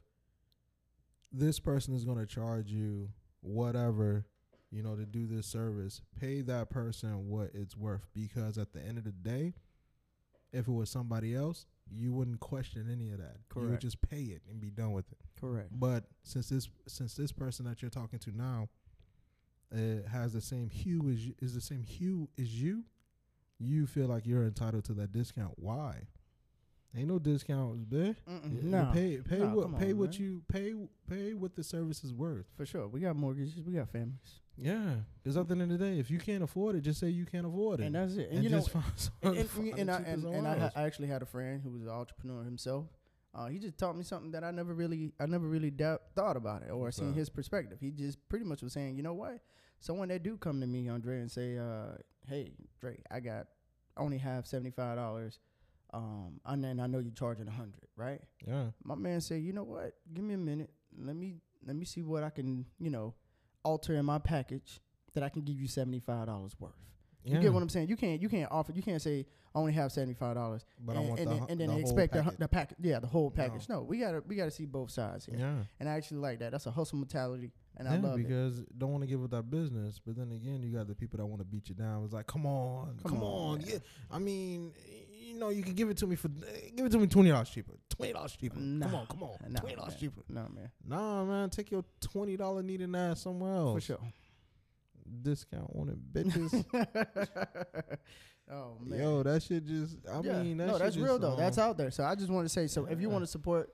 this 1.32 1.60
person 1.60 1.96
is 1.96 2.06
gonna 2.06 2.26
charge 2.26 2.70
you 2.70 3.10
whatever, 3.42 4.26
you 4.72 4.84
know, 4.84 4.96
to 4.96 5.06
do 5.06 5.26
this 5.26 5.48
service, 5.48 6.02
pay 6.20 6.42
that 6.42 6.70
person 6.70 7.28
what 7.28 7.50
it's 7.54 7.76
worth 7.76 8.06
because 8.14 8.58
at 8.58 8.74
the 8.74 8.82
end 8.82 8.98
of 8.98 9.04
the 9.04 9.12
day, 9.12 9.54
if 10.52 10.68
it 10.68 10.72
was 10.72 10.90
somebody 10.90 11.36
else, 11.36 11.66
you 11.92 12.14
wouldn't 12.14 12.40
question 12.40 12.88
any 12.92 13.12
of 13.12 13.18
that. 13.18 13.38
You 13.56 13.72
would 13.72 13.82
just 13.82 14.02
pay 14.02 14.22
it 14.22 14.44
and 14.50 14.62
be 14.62 14.70
done 14.70 14.92
with 14.92 15.12
it. 15.12 15.18
Correct. 15.40 15.70
But 15.72 16.06
since 16.22 16.50
this 16.50 16.70
since 16.88 17.16
this 17.16 17.32
person 17.32 17.66
that 17.66 17.82
you're 17.82 17.92
talking 17.92 18.20
to 18.20 18.32
now 18.36 18.70
uh, 19.74 20.08
has 20.10 20.34
the 20.34 20.42
same 20.42 20.70
hue 20.70 21.10
as 21.10 21.26
you, 21.26 21.34
is 21.42 21.56
the 21.56 21.62
same 21.62 21.84
hue 21.84 22.30
as 22.40 22.62
you, 22.62 22.84
you 23.60 23.88
feel 23.88 24.08
like 24.08 24.28
you're 24.28 24.46
entitled 24.46 24.86
to 24.86 24.94
that 24.94 25.12
discount. 25.12 25.54
Why? 25.56 26.08
Ain't 26.96 27.08
no 27.08 27.18
discounts. 27.18 27.86
Mm-mm. 27.92 28.64
No, 28.64 28.90
pay 28.94 29.18
pay 29.18 29.40
Nah, 29.40 29.54
what 29.54 29.80
pay 29.80 29.92
on, 29.92 29.98
what 29.98 30.12
man. 30.12 30.22
you 30.22 30.42
pay 30.48 30.74
pay 31.10 31.34
what 31.34 31.56
the 31.56 31.64
service 31.64 32.04
is 32.04 32.14
worth. 32.14 32.46
for 32.56 32.66
sure. 32.66 32.88
We 32.88 33.00
got 33.00 33.16
mortgages. 33.16 33.60
We 33.66 33.74
got 33.74 33.90
families, 33.90 34.42
Yeah, 34.58 34.98
because 35.22 35.36
at 35.36 35.48
the 35.48 35.54
end 35.54 35.64
of 35.64 35.70
the 35.70 35.78
day, 35.78 35.98
if 35.98 36.12
you 36.12 36.20
can't 36.20 36.44
afford 36.44 36.76
it, 36.76 36.82
just 36.82 37.00
say 37.00 37.10
you 37.10 37.26
can't 37.26 37.48
afford 37.48 37.80
it, 37.80 37.86
and 37.86 37.96
that's 37.96 38.14
it. 38.16 38.28
And, 38.30 38.36
and 38.36 38.44
you 38.44 38.50
know, 38.52 38.58
just 38.60 38.70
find 38.70 38.84
and, 39.24 39.38
and, 39.38 39.80
and 39.80 39.92
I 39.92 39.96
and, 40.02 40.24
and 40.26 40.48
I. 40.48 40.72
I 40.76 40.84
actually 40.84 41.08
had 41.08 41.24
a 41.24 41.26
friend 41.26 41.62
who 41.64 41.72
was 41.72 41.82
an 41.82 41.90
entrepreneur 41.90 42.44
himself. 42.44 42.86
Uh, 43.36 43.48
he 43.48 43.58
just 43.58 43.80
taught 43.80 43.98
me 43.98 44.04
something 44.04 44.30
that 44.34 44.44
I 44.44 44.52
never 44.52 44.76
really, 44.76 45.12
I 45.20 45.26
never 45.26 45.48
really 45.48 45.72
doubt, 45.72 46.04
thought 46.16 46.38
about 46.38 46.62
it 46.62 46.70
or 46.70 46.92
seen 46.92 47.14
that? 47.14 47.18
his 47.18 47.30
perspective. 47.32 47.80
He 47.82 47.90
just 47.90 48.20
pretty 48.30 48.46
much 48.46 48.62
was 48.62 48.74
saying, 48.74 48.96
you 48.96 49.02
know 49.02 49.16
what, 49.16 49.40
someone 49.80 50.10
that 50.10 50.22
do 50.22 50.38
come 50.38 50.62
to 50.62 50.68
me, 50.68 50.88
Andre, 50.88 51.20
and 51.20 51.32
say, 51.32 51.58
uh, 51.58 51.96
hey, 52.30 52.52
Dre, 52.80 53.00
I 53.10 53.20
got 53.22 53.48
I 53.98 54.02
only 54.02 54.20
have 54.20 54.46
seventy 54.46 54.70
five 54.70 54.98
dollars, 54.98 55.40
um, 55.94 56.40
and 56.46 56.64
then 56.64 56.80
I 56.80 56.88
know 56.88 57.00
you're 57.00 57.14
charging 57.14 57.48
a 57.48 57.52
hundred, 57.52 57.88
right? 57.96 58.20
yeah, 58.48 58.66
My 58.84 58.96
man 58.96 59.22
said, 59.22 59.42
you 59.42 59.54
know 59.54 59.64
what, 59.64 59.94
give 60.14 60.24
me 60.26 60.34
a 60.34 60.38
minute, 60.38 60.72
let 60.98 61.16
me 61.16 61.36
let 61.66 61.76
me 61.76 61.86
see 61.86 62.02
what 62.02 62.24
I 62.24 62.30
can, 62.30 62.66
you 62.80 62.90
know, 62.90 63.14
alter 63.64 63.96
in 63.96 64.06
my 64.06 64.20
package 64.20 64.82
that 65.14 65.24
I 65.24 65.30
can 65.30 65.44
give 65.44 65.60
you 65.60 65.68
seventy 65.68 66.00
five 66.00 66.26
dollars 66.28 66.56
worth. 66.60 66.74
You 67.26 67.40
get 67.40 67.54
what 67.54 67.64
I'm 67.64 67.70
saying? 67.70 67.88
You 67.88 67.96
can't 67.96 68.22
you 68.22 68.28
can't 68.28 68.52
offer 68.52 68.74
you 68.74 68.82
can't 68.82 69.02
say 69.02 69.26
I 69.56 69.60
only 69.60 69.72
have 69.74 69.94
seventy 69.94 70.14
five 70.14 70.36
dollars 70.36 70.66
But 70.78 70.98
and, 70.98 71.06
I 71.06 71.08
want 71.08 71.20
and 71.22 71.30
the, 71.30 71.36
then, 71.36 71.46
and 71.48 71.60
then 71.62 71.70
the 71.70 71.80
expect 71.80 72.14
the, 72.14 72.22
package. 72.22 72.40
the 72.40 72.48
package 72.50 72.78
yeah 72.82 73.00
the 73.00 73.08
whole 73.08 73.32
package. 73.32 73.70
No. 73.70 73.82
we 73.82 74.00
gotta 74.00 74.22
we 74.28 74.36
gotta 74.36 74.52
see 74.52 74.66
both 74.66 74.92
sides 74.92 75.26
here, 75.26 75.38
yeah. 75.40 75.64
and 75.80 75.88
I 75.88 75.94
actually 75.94 76.18
like 76.18 76.40
that. 76.40 76.52
That's 76.52 76.66
a 76.66 76.72
hustle 76.72 76.98
mentality, 76.98 77.54
and 77.78 77.88
I 77.88 77.96
yeah, 77.96 78.02
love 78.02 78.20
it. 78.20 78.28
because 78.28 78.60
don't 78.78 78.92
want 78.92 79.04
to 79.04 79.08
give 79.08 79.24
up 79.24 79.30
that 79.32 79.50
business, 79.50 80.02
but 80.06 80.18
then 80.18 80.34
again, 80.34 80.64
you 80.64 80.76
got 80.76 80.88
the 80.88 80.96
people 80.96 81.18
that 81.18 81.26
want 81.26 81.40
to 81.40 81.46
beat 81.46 81.70
you 81.70 81.76
down. 81.76 82.04
It's 82.04 82.14
like, 82.14 82.28
come 82.28 82.46
on, 82.46 82.98
Come 83.04 83.12
come, 83.14 83.24
on, 83.24 83.60
on, 83.60 83.62
yeah. 83.62 83.78
I 84.12 84.20
mean, 84.20 84.74
you 85.34 85.40
know, 85.40 85.50
you 85.50 85.64
can 85.64 85.74
give 85.74 85.90
it 85.90 85.98
to 85.98 86.08
me 86.08 86.16
for 86.16 86.28
give 86.30 86.86
it 86.86 86.92
to 86.92 87.00
me 87.00 87.08
twenty 87.08 87.30
dollars 87.32 87.50
cheaper, 87.50 87.74
twenty 87.90 88.14
dollars 88.14 88.36
cheaper. 88.40 88.60
Nah, 88.60 88.86
come 88.88 88.96
on, 88.96 89.08
come 89.08 89.24
on, 89.24 89.38
nah, 89.50 89.60
twenty 89.60 89.76
dollars 89.76 89.96
cheaper. 89.96 90.22
No 90.30 90.48
man, 90.54 90.70
Nah, 90.86 91.26
man, 91.26 91.50
take 91.50 91.72
your 91.72 91.84
twenty 92.00 92.38
dollar 92.38 92.62
needing 92.64 92.94
ass 92.96 93.22
somewhere 93.22 93.56
else. 93.56 93.74
for 93.76 93.82
sure. 93.82 94.00
Discount 95.22 95.70
on 95.76 95.90
it, 95.90 96.14
bitches. 96.14 96.64
oh 98.52 98.78
man, 98.84 99.00
Yo, 99.00 99.24
that 99.24 99.44
shit 99.44 99.66
just. 99.66 99.98
I 100.12 100.20
yeah. 100.22 100.42
mean, 100.42 100.58
that 100.58 100.68
no, 100.68 100.78
that's 100.78 100.98
real 100.98 101.20
though. 101.20 101.32
um, 101.34 101.38
That's 101.38 101.58
out 101.58 101.78
there. 101.78 101.92
So 101.92 102.04
I 102.04 102.16
just 102.16 102.30
want 102.30 102.46
to 102.46 102.50
say, 102.50 102.68
so 102.68 102.86
if 102.86 103.00
you 103.02 103.08
Yeah. 103.08 103.14
want 103.14 103.24
to 103.24 103.28
support 103.32 103.70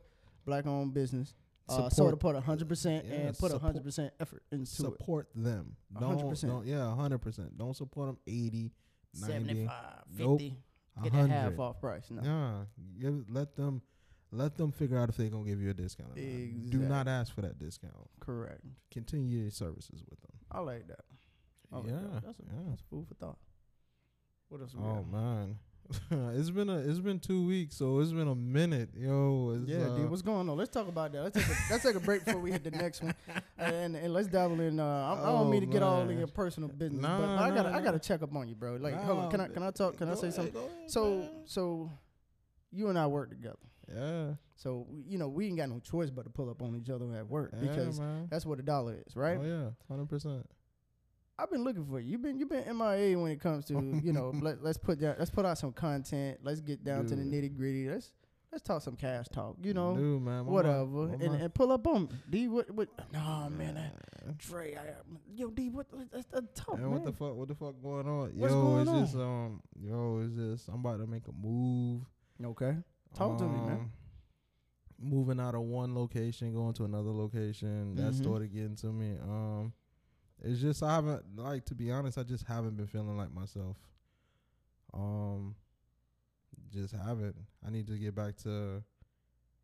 black 0.45 0.65
owned 0.65 0.93
business, 0.93 1.33
uh, 1.67 1.75
so 1.75 1.83
to 1.89 1.95
Support- 1.95 2.19
put 2.19 2.35
hundred 2.43 2.67
percent 2.67 3.05
Yeah, 3.05 3.13
and 3.15 3.27
put 3.37 3.51
support- 3.51 3.61
hundred 3.61 3.83
percent 3.83 4.13
effort 4.19 4.43
into 4.51 4.63
it. 4.63 4.67
support 4.69 5.27
them. 5.35 5.75
Hundred 5.95 6.17
Don't, 6.19 6.29
percent. 6.29 6.65
yeah, 6.65 6.95
hundred 6.95 7.19
percent. 7.19 7.57
Don't 7.57 7.75
support 7.75 8.07
them 8.09 8.17
80, 8.25 8.71
90, 9.21 9.33
75, 9.33 9.71
Nope. 10.17 10.41
50, 10.95 11.09
get 11.09 11.13
that 11.13 11.29
half 11.29 11.59
off 11.59 11.79
price. 11.79 12.09
No. 12.09 12.21
Yeah, 12.23 12.63
give 13.01 13.29
let 13.29 13.55
them. 13.55 13.81
let 14.31 14.57
them 14.57 14.71
figure 14.71 14.97
out 14.97 15.09
if 15.09 15.17
they're 15.17 15.29
gonna 15.29 15.45
give 15.45 15.61
you 15.61 15.69
a 15.69 15.73
discount. 15.73 16.15
Not. 16.15 16.69
Do 16.69 16.79
not 16.79 17.07
ask 17.07 17.33
for 17.33 17.41
that 17.41 17.57
discount. 17.59 17.93
Correct. 18.19 18.61
Continue 18.91 19.39
your 19.43 19.51
services 19.51 20.03
with 20.09 20.19
them. 20.21 20.31
I 20.51 20.59
like 20.59 20.87
that. 20.87 21.05
I 21.71 21.77
like 21.77 21.87
yeah, 21.87 21.93
that. 22.13 22.25
That's, 22.25 22.39
a, 22.39 22.43
yeah. 22.43 22.59
that's 22.69 22.81
food 22.89 23.07
for 23.07 23.15
thought. 23.15 23.37
What 24.49 24.61
else? 24.61 24.75
Oh 24.77 25.05
man, 25.11 25.57
it's 26.11 26.49
been 26.51 26.69
a 26.69 26.77
it's 26.77 26.99
been 26.99 27.19
two 27.19 27.45
weeks, 27.47 27.75
so 27.75 27.99
it's 27.99 28.11
been 28.11 28.27
a 28.27 28.35
minute, 28.35 28.89
yo. 28.95 29.59
Yeah, 29.65 29.77
uh, 29.77 29.95
dude, 29.97 30.09
what's 30.09 30.21
going 30.21 30.47
on? 30.47 30.55
Let's 30.57 30.69
talk 30.69 30.87
about 30.87 31.11
that. 31.13 31.23
Let's 31.23 31.35
take 31.35 31.47
a, 31.47 31.57
let's 31.71 31.83
take 31.83 31.95
a 31.95 31.99
break 31.99 32.25
before 32.25 32.39
we 32.41 32.51
hit 32.51 32.63
the 32.63 32.71
next 32.71 33.01
one, 33.01 33.15
and, 33.57 33.95
and 33.95 34.13
let's 34.13 34.27
dabble 34.27 34.59
in. 34.61 34.79
Uh, 34.79 34.83
I, 34.85 35.13
I 35.13 35.25
don't 35.31 35.47
Oh, 35.47 35.49
mean 35.49 35.61
to 35.61 35.67
get 35.67 35.81
all 35.81 36.07
in 36.07 36.17
your 36.17 36.27
personal 36.27 36.69
business, 36.69 37.01
Nah, 37.01 37.17
but, 37.19 37.25
but 37.35 37.37
I 37.41 37.49
gotta 37.55 37.69
I 37.75 37.81
gotta 37.81 37.99
check 37.99 38.21
up 38.21 38.35
on 38.35 38.47
you, 38.47 38.53
bro. 38.55 38.75
Like, 38.75 39.01
hold 39.03 39.17
on, 39.19 39.31
can 39.31 39.41
I 39.41 39.47
can 39.47 39.63
I 39.63 39.71
talk? 39.71 39.97
Can 39.97 40.09
I 40.09 40.13
say 40.13 40.27
ahead, 40.27 40.33
something? 40.35 40.55
ahead, 40.57 40.69
So 40.91 41.17
man. 41.19 41.29
so 41.45 41.91
you 42.71 42.89
and 42.89 42.99
I 42.99 43.07
work 43.07 43.31
together. 43.31 43.57
yeah, 43.91 44.33
So 44.57 44.85
you 45.07 45.17
know 45.17 45.27
we 45.27 45.47
ain't 45.47 45.57
got 45.57 45.69
no 45.69 45.79
choice 45.79 46.11
but 46.11 46.23
to 46.25 46.29
pull 46.29 46.51
up 46.51 46.61
on 46.61 46.75
each 46.75 46.91
other 46.91 47.05
at 47.15 47.27
work 47.27 47.51
yeah, 47.55 47.67
because 47.67 47.99
man. 47.99 48.27
that's 48.29 48.45
what 48.45 48.59
a 48.59 48.61
dollar 48.61 48.95
is, 49.07 49.15
right? 49.15 49.39
Oh 49.41 49.45
yeah, 49.45 49.69
hundred 49.89 50.07
percent. 50.07 50.45
I've 51.41 51.49
been 51.49 51.63
looking 51.63 51.85
for 51.85 51.99
you. 51.99 52.11
You've 52.11 52.21
been 52.21 52.37
you've 52.37 52.49
been 52.49 52.65
MIA 52.77 53.17
when 53.17 53.31
it 53.31 53.39
comes 53.39 53.65
to 53.65 53.73
you 54.03 54.11
know 54.13 54.31
let, 54.41 54.61
let's 54.63 54.77
put 54.77 54.99
down 54.99 55.15
let's 55.17 55.31
put 55.31 55.45
out 55.45 55.57
some 55.57 55.71
content. 55.71 56.39
Let's 56.43 56.59
get 56.61 56.83
down 56.83 57.05
to 57.07 57.15
the 57.15 57.21
nitty 57.23 57.55
gritty. 57.55 57.89
Let's 57.89 58.11
let's 58.51 58.63
talk 58.63 58.81
some 58.81 58.95
cash 58.95 59.27
talk. 59.31 59.55
You 59.61 59.73
know 59.73 59.95
Dude, 59.95 60.21
man, 60.21 60.45
whatever 60.45 60.85
my 60.85 61.13
and, 61.13 61.21
mind- 61.23 61.41
and 61.43 61.53
pull 61.53 61.71
up 61.71 61.87
on 61.87 62.03
me. 62.03 62.09
D 62.29 62.47
what 62.49 62.69
what? 62.71 62.89
Nah 63.13 63.47
man, 63.49 63.75
that, 63.75 64.37
Dre, 64.37 64.75
I, 64.75 64.81
yo 65.33 65.49
D 65.49 65.69
what? 65.69 65.87
That's, 66.11 66.25
that's 66.25 66.47
tough 66.55 66.73
Man, 66.77 66.81
man. 66.81 66.91
what 66.91 67.05
the 67.05 67.13
fuck? 67.13 67.35
What 67.35 67.47
the 67.47 67.55
fuck 67.55 67.75
going 67.81 68.07
on? 68.07 68.31
What's 68.35 68.53
yo, 68.53 68.61
going 68.61 68.81
it's 68.81 68.89
on? 68.89 69.05
just 69.05 69.15
um, 69.15 69.61
yo, 69.81 70.21
it's 70.25 70.35
just 70.35 70.67
I'm 70.67 70.81
about 70.81 70.99
to 70.99 71.07
make 71.07 71.23
a 71.27 71.31
move. 71.31 72.01
Okay, 72.43 72.75
talk 73.13 73.37
to 73.37 73.45
me, 73.45 73.59
man. 73.61 73.71
Um, 73.71 73.91
Moving 75.01 75.39
out 75.39 75.55
of 75.55 75.61
one 75.61 75.95
location, 75.95 76.53
going 76.53 76.73
to 76.73 76.83
another 76.83 77.11
location. 77.11 77.95
That 77.95 78.11
Mhm. 78.11 78.21
started 78.21 78.51
getting 78.53 78.75
to 78.77 78.87
me. 78.87 79.17
Um, 79.23 79.71
it's 80.43 80.61
just 80.61 80.83
I 80.83 80.95
haven't 80.95 81.23
like 81.35 81.65
to 81.65 81.75
be 81.75 81.91
honest. 81.91 82.17
I 82.17 82.23
just 82.23 82.45
haven't 82.45 82.77
been 82.77 82.87
feeling 82.87 83.17
like 83.17 83.33
myself. 83.33 83.77
Um, 84.93 85.55
just 86.71 86.93
haven't. 86.95 87.35
I 87.65 87.69
need 87.71 87.87
to 87.87 87.97
get 87.97 88.15
back 88.15 88.37
to, 88.37 88.83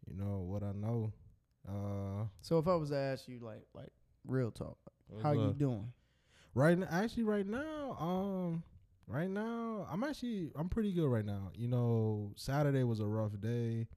you 0.07 0.15
know, 0.15 0.39
what 0.47 0.63
I 0.63 0.71
know. 0.73 1.11
Uh, 1.67 2.25
So 2.41 2.59
if 2.59 2.67
I 2.67 2.75
was 2.75 2.89
to 2.89 2.97
ask 2.97 3.27
you 3.27 3.39
like 3.39 3.65
like 3.73 3.91
real 4.25 4.51
talk, 4.51 4.77
how 5.21 5.31
you 5.33 5.53
doing? 5.53 5.91
Right 6.53 6.77
now, 6.77 6.87
actually, 6.89 7.23
right 7.23 7.45
now, 7.45 7.97
um, 7.99 8.63
right 9.07 9.29
now, 9.29 9.87
I'm 9.91 10.03
actually 10.03 10.51
I'm 10.55 10.69
pretty 10.69 10.93
good 10.93 11.07
right 11.07 11.25
now. 11.25 11.51
You 11.55 11.67
know, 11.67 12.31
Saturday 12.35 12.83
was 12.83 12.99
a 12.99 13.05
rough 13.05 13.39
day. 13.41 13.87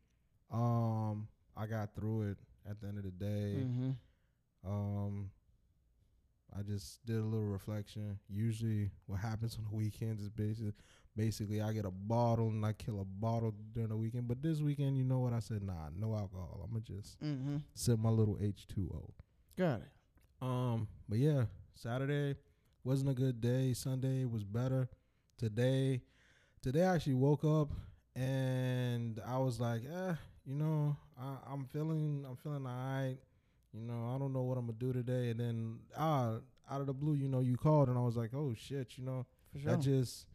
Um, 0.50 1.28
I 1.56 1.66
got 1.66 1.94
through 1.94 2.30
it 2.30 2.38
at 2.68 2.80
the 2.80 2.88
end 2.88 2.98
of 2.98 3.04
the 3.04 3.10
day. 3.10 3.64
Mm-hmm. 3.64 3.90
Um, 4.68 5.30
I 6.56 6.62
just 6.62 7.04
did 7.04 7.16
a 7.16 7.22
little 7.24 7.46
reflection. 7.46 8.18
Usually, 8.28 8.90
what 9.06 9.20
happens 9.20 9.56
on 9.58 9.64
the 9.70 9.76
weekends 9.76 10.22
is 10.22 10.30
basically, 10.30 10.72
basically 11.16 11.60
I 11.60 11.72
get 11.72 11.84
a 11.84 11.90
bottle 11.90 12.48
and 12.48 12.64
I 12.64 12.72
kill 12.72 13.00
a 13.00 13.04
bottle 13.04 13.54
during 13.72 13.90
the 13.90 13.96
weekend. 13.96 14.28
But 14.28 14.42
this 14.42 14.60
weekend, 14.60 14.96
you 14.96 15.04
know 15.04 15.18
what 15.20 15.32
I 15.32 15.40
said? 15.40 15.62
Nah, 15.62 15.90
no 15.94 16.14
alcohol. 16.14 16.60
I'm 16.64 16.70
gonna 16.70 16.80
just 16.80 17.20
Mm-hmm. 17.20 17.56
sip 17.74 17.98
my 17.98 18.08
little 18.10 18.36
H2O. 18.36 19.10
Got 19.56 19.80
it. 19.82 19.88
Um, 20.40 20.88
but 21.08 21.18
yeah, 21.18 21.44
Saturday 21.74 22.36
wasn't 22.84 23.10
a 23.10 23.14
good 23.14 23.40
day. 23.40 23.72
Sunday 23.74 24.24
was 24.24 24.44
better. 24.44 24.88
Today, 25.36 26.00
today 26.62 26.84
I 26.84 26.94
actually 26.94 27.14
woke 27.14 27.44
up 27.44 27.70
and 28.16 29.20
I 29.26 29.38
was 29.38 29.60
like, 29.60 29.82
eh, 29.84 30.14
you 30.46 30.54
know, 30.54 30.96
I, 31.20 31.36
I'm 31.52 31.64
feeling, 31.66 32.24
I'm 32.28 32.36
feeling 32.36 32.66
alright. 32.66 33.18
You 33.72 33.82
know, 33.82 34.12
I 34.14 34.18
don't 34.18 34.32
know 34.32 34.42
what 34.42 34.56
I'm 34.58 34.66
gonna 34.66 34.78
do 34.78 34.92
today. 34.92 35.30
And 35.30 35.40
then, 35.40 35.78
ah, 35.96 36.36
out 36.70 36.80
of 36.80 36.86
the 36.86 36.92
blue, 36.94 37.14
you 37.14 37.28
know, 37.28 37.40
you 37.40 37.56
called 37.56 37.88
and 37.88 37.98
I 37.98 38.00
was 38.02 38.16
like, 38.16 38.30
oh 38.34 38.54
shit, 38.56 38.96
you 38.96 39.04
know, 39.04 39.26
sure. 39.60 39.72
that 39.72 39.80
just, 39.80 40.26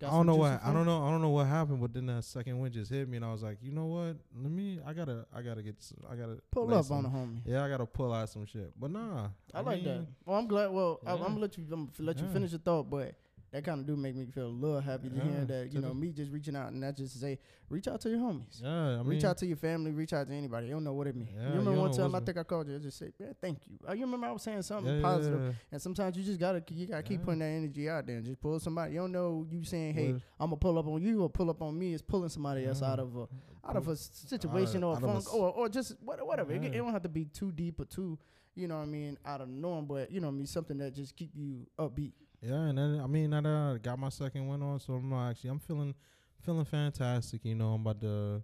Got 0.00 0.12
I 0.12 0.16
don't 0.16 0.26
know 0.26 0.36
what, 0.36 0.60
I 0.64 0.72
don't 0.72 0.86
know, 0.86 1.04
I 1.04 1.10
don't 1.10 1.20
know 1.22 1.30
what 1.30 1.46
happened. 1.48 1.80
But 1.80 1.92
then 1.92 2.06
that 2.06 2.22
second 2.24 2.58
wind 2.60 2.72
just 2.72 2.90
hit 2.90 3.08
me 3.08 3.16
and 3.16 3.24
I 3.26 3.32
was 3.32 3.42
like, 3.42 3.58
you 3.60 3.72
know 3.72 3.86
what? 3.86 4.16
Let 4.40 4.50
me, 4.52 4.78
I 4.86 4.92
gotta, 4.92 5.26
I 5.34 5.42
gotta 5.42 5.60
get, 5.62 5.82
some, 5.82 5.98
I 6.10 6.14
gotta 6.14 6.38
Pull 6.52 6.72
up 6.72 6.84
some- 6.84 6.98
on 6.98 7.02
the 7.02 7.08
homie. 7.10 7.40
Yeah, 7.44 7.64
I 7.64 7.68
gotta 7.68 7.84
pull 7.86 8.12
out 8.12 8.28
some 8.28 8.46
shit. 8.46 8.72
But 8.78 8.90
nah, 8.92 9.28
I, 9.52 9.60
like 9.60 9.82
that. 9.84 10.06
Well, 10.24 10.38
I'm 10.38 10.46
glad. 10.46 10.70
Well, 10.70 11.00
I, 11.04 11.12
I'm 11.12 11.18
gonna 11.18 11.38
let 11.40 11.58
you. 11.58 11.64
I'm 11.72 11.86
gonna 11.86 12.06
let 12.06 12.18
you 12.18 12.26
Yeah. 12.26 12.32
finish 12.32 12.50
your 12.52 12.60
thought, 12.60 12.88
but 12.88 13.14
that 13.50 13.64
kind 13.64 13.80
of 13.80 13.86
do 13.86 13.96
make 13.96 14.14
me 14.14 14.26
feel 14.26 14.46
a 14.46 14.48
little 14.48 14.80
happy 14.80 15.08
to 15.08 15.16
Yeah, 15.16 15.22
hear 15.22 15.44
that. 15.46 15.72
You 15.72 15.80
know, 15.80 15.94
me 15.94 16.12
just 16.12 16.30
reaching 16.30 16.54
out 16.54 16.70
and 16.70 16.80
not 16.80 16.96
just 16.96 17.14
to 17.14 17.18
say, 17.18 17.38
reach 17.70 17.88
out 17.88 18.00
to 18.02 18.10
your 18.10 18.18
homies. 18.18 18.62
Yeah, 18.62 18.68
I 18.68 18.96
mean, 18.98 19.06
reach 19.06 19.24
out 19.24 19.38
to 19.38 19.46
your 19.46 19.56
family. 19.56 19.90
Reach 19.90 20.12
out 20.12 20.28
to 20.28 20.34
anybody. 20.34 20.66
You 20.66 20.74
don't 20.74 20.84
know 20.84 20.92
what 20.92 21.06
it 21.06 21.16
means. 21.16 21.30
Yeah, 21.34 21.40
you 21.40 21.46
you 21.46 21.58
remember 21.58 21.72
don't 21.72 21.88
one 21.88 21.96
time 21.96 22.14
I 22.14 22.20
think 22.20 22.36
I 22.38 22.42
called 22.42 22.68
you. 22.68 22.76
I 22.76 22.78
just 22.78 22.98
said, 22.98 23.12
"Man, 23.18 23.34
thank 23.40 23.60
you." 23.66 23.78
Uh, 23.88 23.92
you 23.92 24.04
remember 24.04 24.26
I 24.26 24.32
was 24.32 24.42
saying 24.42 24.62
something 24.62 24.96
yeah, 24.96 25.02
positive, 25.02 25.54
and 25.72 25.80
sometimes 25.80 26.16
you 26.16 26.24
just 26.24 26.38
gotta 26.38 26.62
you 26.70 26.86
gotta 26.86 27.02
keep 27.02 27.22
putting 27.22 27.40
that 27.40 27.46
energy 27.46 27.88
out 27.88 28.06
there 28.06 28.16
and 28.16 28.24
just 28.26 28.40
pull 28.40 28.60
somebody. 28.60 28.92
You 28.94 29.00
don't 29.00 29.12
know 29.12 29.46
you 29.50 29.64
saying, 29.64 29.94
"Hey, 29.94 30.10
I'm 30.38 30.50
gonna 30.50 30.56
pull 30.56 30.78
up 30.78 30.86
on 30.86 31.00
you," 31.00 31.22
or 31.22 31.30
pull 31.30 31.48
up 31.48 31.62
on 31.62 31.78
me. 31.78 31.94
Is 31.94 32.02
pulling 32.02 32.28
somebody 32.28 32.66
else 32.66 32.82
out 32.82 32.98
of 32.98 33.16
a 33.16 33.26
out 33.66 33.76
of 33.76 33.88
a 33.88 33.96
situation 33.96 34.82
or 34.84 34.92
a 34.92 34.96
out 34.96 35.02
of 35.02 35.08
a 35.08 35.12
funk 35.12 35.34
or 35.34 35.50
or 35.50 35.68
just 35.68 35.96
whatever. 36.02 36.52
It, 36.52 36.64
it 36.64 36.76
don't 36.76 36.92
have 36.92 37.02
to 37.02 37.08
be 37.08 37.24
too 37.24 37.52
deep 37.52 37.80
or 37.80 37.84
too, 37.84 38.18
you 38.54 38.68
know 38.68 38.76
what 38.76 38.82
I 38.82 38.86
mean, 38.86 39.18
out 39.24 39.40
of 39.40 39.48
norm. 39.48 39.86
But 39.86 40.10
you 40.10 40.20
know, 40.20 40.28
what 40.28 40.34
I 40.34 40.36
mean 40.36 40.46
something 40.46 40.78
that 40.78 40.94
just 40.94 41.16
keep 41.16 41.30
you 41.34 41.66
upbeat. 41.78 42.12
Yeah, 42.40 42.66
and 42.68 42.78
then 42.78 43.00
I 43.00 43.06
mean, 43.06 43.32
I 43.32 43.38
uh, 43.38 43.74
got 43.78 43.98
my 43.98 44.08
second 44.10 44.46
win 44.48 44.62
on, 44.62 44.78
so 44.80 44.94
I'm 44.94 45.12
actually 45.12 45.50
I'm 45.50 45.58
feeling 45.58 45.94
feeling 46.40 46.64
fantastic. 46.64 47.44
You 47.44 47.54
know, 47.56 47.72
I'm 47.74 47.80
about 47.80 48.00
to, 48.02 48.42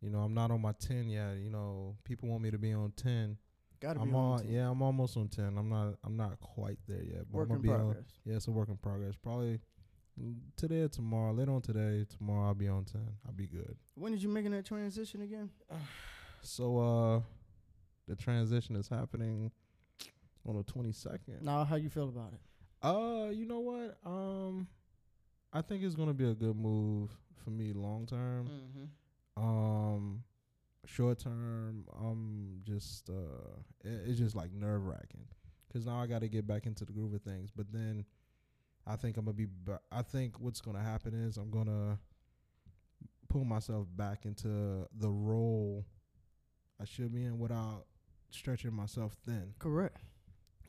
you 0.00 0.10
know, 0.10 0.20
I'm 0.20 0.34
not 0.34 0.50
on 0.50 0.60
my 0.62 0.72
ten 0.72 1.08
yet. 1.08 1.36
You 1.38 1.50
know, 1.50 1.96
people 2.04 2.28
want 2.28 2.42
me 2.42 2.50
to 2.50 2.58
be 2.58 2.72
on 2.72 2.92
ten. 2.92 3.36
Gotta 3.80 3.98
be 3.98 4.02
I'm 4.04 4.14
on 4.14 4.32
on, 4.34 4.38
team. 4.40 4.52
yeah, 4.52 4.70
I'm 4.70 4.80
almost 4.82 5.16
on 5.16 5.28
ten. 5.28 5.58
I'm 5.58 5.68
not, 5.68 5.94
I'm 6.04 6.16
not 6.16 6.38
quite 6.40 6.78
there 6.86 7.02
yet, 7.02 7.24
but 7.30 7.38
Work 7.38 7.48
I'm 7.50 7.56
in 7.56 7.62
gonna 7.62 7.62
be 7.62 7.68
progress. 7.84 7.96
on. 7.98 8.30
Yeah, 8.30 8.36
it's 8.36 8.46
a 8.46 8.50
work 8.52 8.68
in 8.68 8.76
progress. 8.76 9.14
Probably 9.20 9.60
today 10.56 10.82
or 10.82 10.88
tomorrow. 10.88 11.32
Later 11.32 11.50
on 11.52 11.60
today, 11.60 12.06
tomorrow 12.16 12.46
I'll 12.46 12.54
be 12.54 12.68
on 12.68 12.84
ten. 12.84 13.06
I'll 13.26 13.32
be 13.32 13.48
good. 13.48 13.76
When 13.96 14.12
did 14.12 14.22
you 14.22 14.28
making 14.28 14.52
that 14.52 14.64
transition 14.64 15.22
again? 15.22 15.50
So 16.46 16.78
uh, 16.78 17.20
the 18.06 18.14
transition 18.14 18.76
is 18.76 18.86
happening 18.86 19.50
on 20.46 20.56
the 20.56 20.62
22nd. 20.62 21.40
Now, 21.40 21.64
how 21.64 21.76
you 21.76 21.88
feel 21.88 22.10
about 22.10 22.34
it? 22.34 22.40
Uh, 22.84 23.30
you 23.30 23.46
know 23.46 23.60
what? 23.60 23.96
Um, 24.04 24.68
I 25.52 25.62
think 25.62 25.82
it's 25.82 25.94
gonna 25.94 26.12
be 26.12 26.28
a 26.28 26.34
good 26.34 26.56
move 26.56 27.10
for 27.42 27.50
me 27.50 27.72
long 27.72 28.06
term. 28.06 28.48
Mm-hmm. 28.48 29.42
Um, 29.42 30.22
short 30.84 31.18
term, 31.18 31.86
I'm 31.98 32.60
just 32.64 33.08
uh, 33.08 33.56
it, 33.84 34.02
it's 34.06 34.18
just 34.18 34.36
like 34.36 34.52
nerve 34.52 34.86
wracking 34.86 35.24
because 35.66 35.86
now 35.86 35.98
I 35.98 36.06
got 36.06 36.20
to 36.20 36.28
get 36.28 36.46
back 36.46 36.66
into 36.66 36.84
the 36.84 36.92
groove 36.92 37.14
of 37.14 37.22
things. 37.22 37.50
But 37.50 37.72
then, 37.72 38.04
I 38.86 38.96
think 38.96 39.16
I'm 39.16 39.24
gonna 39.24 39.34
be. 39.34 39.46
Ba- 39.64 39.80
I 39.90 40.02
think 40.02 40.38
what's 40.38 40.60
gonna 40.60 40.82
happen 40.82 41.14
is 41.14 41.36
I'm 41.36 41.50
gonna 41.50 41.98
pull 43.28 43.44
myself 43.44 43.86
back 43.96 44.26
into 44.26 44.86
the 44.98 45.10
role 45.10 45.86
I 46.80 46.84
should 46.84 47.14
be 47.14 47.24
in 47.24 47.38
without 47.38 47.86
stretching 48.30 48.74
myself 48.74 49.16
thin. 49.24 49.54
Correct. 49.58 50.02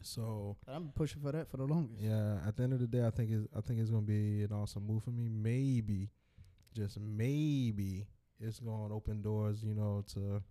So 0.06 0.56
I'm 0.68 0.90
pushing 0.96 1.22
for 1.22 1.32
that 1.32 1.50
for 1.50 1.58
the 1.58 1.64
longest. 1.66 2.02
yeah, 2.02 2.38
at 2.48 2.56
the 2.56 2.64
end 2.64 2.74
of 2.74 2.80
the 2.80 2.88
day, 2.88 3.06
I 3.06 3.10
think 3.10 3.32
it's 3.32 3.48
I 3.56 3.62
think 3.62 3.80
it's 3.80 3.90
gonna 3.90 4.04
be 4.04 4.44
an 4.44 4.52
awesome 4.52 4.86
move 4.86 5.04
for 5.04 5.12
me. 5.12 5.28
Maybe, 5.30 6.10
just 6.74 7.00
maybe, 7.00 8.08
it's 8.40 8.60
gonna 8.60 8.94
open 8.96 9.22
doors, 9.22 9.64
you 9.64 9.74
know, 9.74 10.04
to 10.14 10.42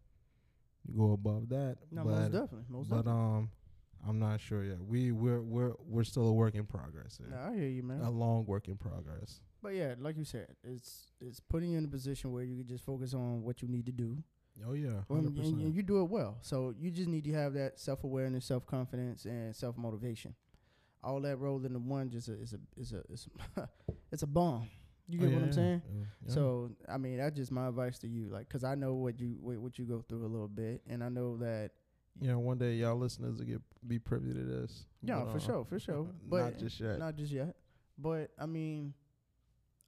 go 0.97 1.13
above 1.13 1.49
that. 1.51 1.77
No, 1.91 2.05
but 2.05 2.11
most 2.11 2.33
definitely. 2.33 2.65
Most 2.69 2.91
but 2.91 2.97
definitely. 3.05 3.21
um, 3.23 3.51
I'm 4.07 4.19
not 4.19 4.41
sure 4.41 4.65
yet. 4.65 4.83
We 4.83 5.13
we're 5.13 5.41
we're 5.41 5.73
we're 5.87 6.05
still 6.05 6.27
a 6.27 6.33
work 6.33 6.55
in 6.55 6.67
progress. 6.67 7.19
here. 7.19 7.39
I 7.39 7.55
hear 7.55 7.69
you, 7.69 7.83
man. 7.83 8.01
A 8.01 8.11
long 8.11 8.45
work 8.47 8.69
in 8.69 8.77
progress. 8.77 9.41
But 9.63 9.75
yeah, 9.75 9.95
like 9.99 10.19
you 10.19 10.25
said, 10.25 10.49
it's 10.63 11.13
it's 11.21 11.41
putting 11.41 11.71
you 11.71 11.79
in 11.79 11.85
a 11.85 11.89
position 11.89 12.33
where 12.33 12.43
you 12.43 12.57
can 12.57 12.67
just 12.67 12.85
focus 12.85 13.15
on 13.15 13.43
what 13.43 13.63
you 13.63 13.69
need 13.69 13.87
to 13.87 13.93
do, 13.93 14.19
Oh 14.67 14.75
yeah, 14.75 15.03
and, 15.09 15.37
and 15.37 15.75
you 15.75 15.83
do 15.83 16.01
it 16.01 16.05
well. 16.05 16.39
So 16.41 16.75
you 16.79 16.91
just 16.91 17.09
need 17.09 17.25
to 17.25 17.33
have 17.33 17.55
that 17.55 17.81
self 17.81 18.05
awareness, 18.05 18.45
self 18.45 18.67
confidence, 18.67 19.25
and 19.25 19.55
self 19.55 19.77
motivation. 19.77 20.35
All 21.03 21.21
that 21.23 21.37
rolled 21.37 21.67
into 21.67 21.79
one 21.79 22.09
just 22.11 22.29
a, 22.29 22.33
is 22.41 22.55
a 22.55 22.81
is 22.81 22.93
a 22.93 23.03
is 23.13 23.29
a 23.57 23.69
it's 24.13 24.23
a 24.23 24.27
bomb. 24.27 24.71
You 25.07 25.19
get 25.19 25.33
what 25.33 25.43
I'm 25.43 25.53
saying? 25.53 25.83
So 26.29 26.71
I 26.89 26.97
mean, 26.99 27.19
that's 27.19 27.37
just 27.37 27.53
my 27.53 27.69
advice 27.69 27.99
to 28.01 28.09
you, 28.09 28.29
like, 28.31 28.49
cause 28.49 28.65
I 28.65 28.75
know 28.75 28.95
what 28.95 29.21
you 29.21 29.37
what, 29.41 29.57
what 29.59 29.79
you 29.79 29.85
go 29.85 30.05
through 30.09 30.25
a 30.25 30.29
little 30.29 30.49
bit, 30.49 30.83
and 30.89 31.03
I 31.03 31.09
know 31.09 31.37
that 31.39 31.73
you 32.21 32.29
know, 32.29 32.39
one 32.39 32.59
day 32.59 32.75
y'all 32.75 32.97
listeners 32.97 33.39
will 33.39 33.47
get 33.47 33.61
be 33.87 33.99
privy 33.99 34.33
to 34.33 34.45
this. 34.45 34.87
yeah, 35.03 35.21
But, 35.21 35.33
for 35.33 35.37
uh, 35.37 35.41
sure, 35.41 35.65
for 35.65 35.79
sure. 35.79 36.07
But 36.29 36.45
not 36.45 36.59
just 36.59 36.81
yet. 36.81 36.99
Not 36.99 37.17
just 37.17 37.33
yet. 37.33 37.57
But 37.99 38.31
I 38.39 38.47
mean, 38.47 38.95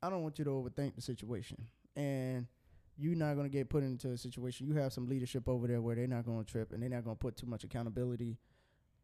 I 0.03 0.11
don't 0.11 0.23
want 0.23 0.39
you 0.39 0.45
to 0.45 0.51
overthink 0.51 0.97
the 0.97 1.03
situation. 1.03 1.67
And 1.95 2.47
you're 2.99 3.15
not 3.17 3.37
gonna 3.37 3.49
get 3.49 3.69
put 3.69 3.83
into 3.83 4.11
a 4.11 4.17
situation. 4.17 4.67
You 4.67 4.75
have 4.75 4.93
some 4.93 5.09
leadership 5.09 5.49
over 5.49 5.67
there 5.67 5.81
where 5.81 5.95
they're 5.97 6.07
not 6.07 6.25
gonna 6.25 6.45
trip 6.45 6.73
and 6.73 6.83
they're 6.83 6.91
not 6.91 7.05
gonna 7.05 7.17
put 7.17 7.37
too 7.37 7.47
much 7.47 7.63
accountability 7.65 8.39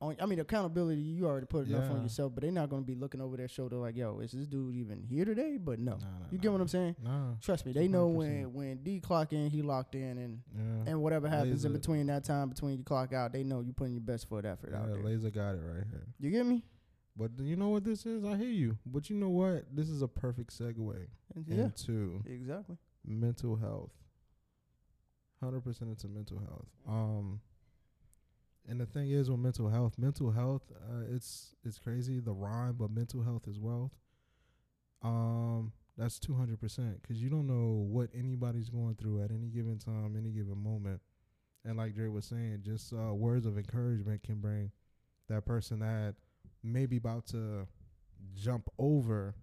on. 0.01 0.17
I 0.21 0.27
mean, 0.27 0.41
accountability. 0.41 1.01
You 1.01 1.27
already 1.27 1.47
put 1.47 1.69
enough 1.69 1.91
on 1.91 2.03
yourself, 2.03 2.35
but 2.35 2.43
they're 2.43 2.51
not 2.51 2.69
gonna 2.71 2.83
be 2.83 2.95
looking 2.95 3.21
over 3.21 3.37
their 3.37 3.49
shoulder 3.49 3.77
like, 3.77 3.97
"Yo, 3.97 4.19
is 4.21 4.33
this 4.33 4.47
dude 4.47 4.75
even 4.75 5.03
here 5.03 5.25
today?" 5.25 5.59
But 5.59 5.79
no, 5.79 5.93
Nah, 5.93 5.99
nah, 5.99 6.27
you 6.31 6.39
nah, 6.39 6.43
get 6.43 6.53
what 6.53 6.61
I'm 6.61 6.69
saying? 6.69 6.97
Nah. 7.03 7.35
Trust 7.41 7.65
me, 7.67 7.73
they 7.73 7.87
know 7.87 8.09
100%. 8.09 8.17
when 8.17 8.53
when 8.55 8.83
D 8.83 8.99
clock 9.01 9.33
in, 9.33 9.49
he 9.51 9.63
locked 9.63 9.95
in, 9.95 10.19
and 10.19 10.43
Yeah. 10.57 10.91
and 10.93 11.03
whatever 11.03 11.29
happens 11.29 11.65
in 11.65 11.73
between 11.73 12.07
that 12.07 12.25
time 12.25 12.49
between 12.49 12.79
you 12.79 12.85
clock 12.85 13.13
out, 13.13 13.33
they 13.33 13.45
know 13.45 13.61
you're 13.61 13.75
putting 13.75 13.93
your 13.95 14.03
best 14.03 14.29
foot 14.29 14.45
effort 14.45 14.75
out 14.75 14.89
there. 14.89 15.03
Laser 15.05 15.31
got 15.31 15.55
it 15.55 15.61
right 15.63 15.87
here. 15.89 16.07
You 16.19 16.31
get 16.31 16.47
me? 16.47 16.65
But 17.15 17.39
you 17.39 17.57
know 17.57 17.69
what 17.69 17.85
this 17.85 18.07
is? 18.07 18.25
I 18.25 18.37
hear 18.39 18.49
you. 18.49 18.79
But 18.87 19.11
you 19.11 19.17
know 19.17 19.29
what? 19.29 19.67
This 19.77 19.91
is 19.91 20.01
a 20.01 20.09
perfect 20.09 20.51
segue 20.59 21.07
Yeah, 21.47 21.65
into 21.67 22.23
exactly. 22.27 22.79
Mental 23.05 23.57
health. 23.57 23.93
Hundred 25.41 25.63
percent 25.63 25.91
into 25.91 26.09
mental 26.09 26.39
health. 26.39 26.69
Um, 26.89 27.41
and 28.69 28.81
the 28.81 28.87
thing 28.87 29.11
is 29.11 29.29
with 29.29 29.41
mental 29.41 29.69
health, 29.69 29.99
mental 29.99 30.31
health, 30.31 30.63
uh, 30.73 31.03
it's 31.11 31.55
it's 31.65 31.79
crazy 31.79 32.21
the 32.21 32.33
rhyme, 32.33 32.77
but 32.79 32.91
mental 32.91 33.23
health 33.23 33.49
is 33.49 33.59
wealth. 33.59 33.91
Um, 35.03 35.73
that's 35.99 36.19
two 36.19 36.35
hundred 36.35 36.61
percent 36.61 37.03
because 37.03 37.21
you 37.21 37.29
don't 37.29 37.47
know 37.47 37.85
what 37.89 38.11
anybody's 38.15 38.71
going 38.71 38.95
through 38.95 39.23
at 39.25 39.31
any 39.31 39.49
given 39.49 39.79
time, 39.79 40.15
any 40.17 40.31
given 40.31 40.63
moment. 40.63 41.01
And 41.65 41.77
like 41.77 41.95
Dre 41.95 42.09
was 42.09 42.25
saying, 42.25 42.63
just 42.65 42.93
uh, 42.93 43.15
words 43.15 43.47
of 43.47 43.57
encouragement 43.57 44.23
can 44.23 44.37
bring 44.37 44.71
that 45.29 45.45
person 45.45 45.81
that 45.81 46.15
maybe 46.63 46.97
about 46.97 47.27
to 47.27 47.67
jump 48.35 48.69
over, 48.79 49.35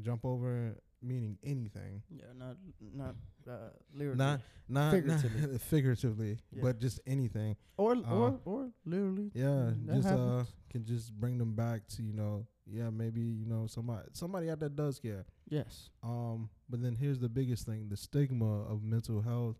jump 0.00 0.24
over 0.24 0.76
meaning 1.02 1.38
anything. 1.44 2.02
Yeah, 2.10 2.24
not 2.36 2.56
not 2.94 3.14
uh, 3.48 3.70
lyrically 3.94 4.18
Not 4.18 4.40
not 4.68 4.92
Figuratively. 4.92 5.30
figuratively, 5.30 5.58
figuratively 5.70 6.38
Yeah. 6.52 6.62
but 6.62 6.78
just 6.80 7.00
anything. 7.06 7.56
or 7.76 7.92
uh, 7.96 8.14
or 8.14 8.40
or 8.44 8.70
literally. 8.84 9.30
Yeah, 9.34 9.72
Mm, 9.72 9.86
that 9.86 9.96
just 9.96 10.08
uh 10.08 10.44
can 10.70 10.84
just 10.84 11.12
bring 11.18 11.38
them 11.38 11.54
back 11.54 11.86
to 11.88 12.02
you 12.02 12.12
know, 12.12 12.46
yeah, 12.66 12.90
maybe 12.90 13.20
you 13.20 13.46
know 13.46 13.66
somebody 13.66 14.08
somebody 14.12 14.50
out 14.50 14.60
there 14.60 14.68
does 14.68 14.98
care. 14.98 15.24
Yes. 15.48 15.90
Um, 16.02 16.50
but 16.68 16.82
then 16.82 16.94
here's 16.94 17.18
the 17.18 17.28
biggest 17.28 17.64
thing: 17.66 17.88
the 17.88 17.96
stigma 17.96 18.62
of 18.64 18.82
mental 18.82 19.22
health, 19.22 19.56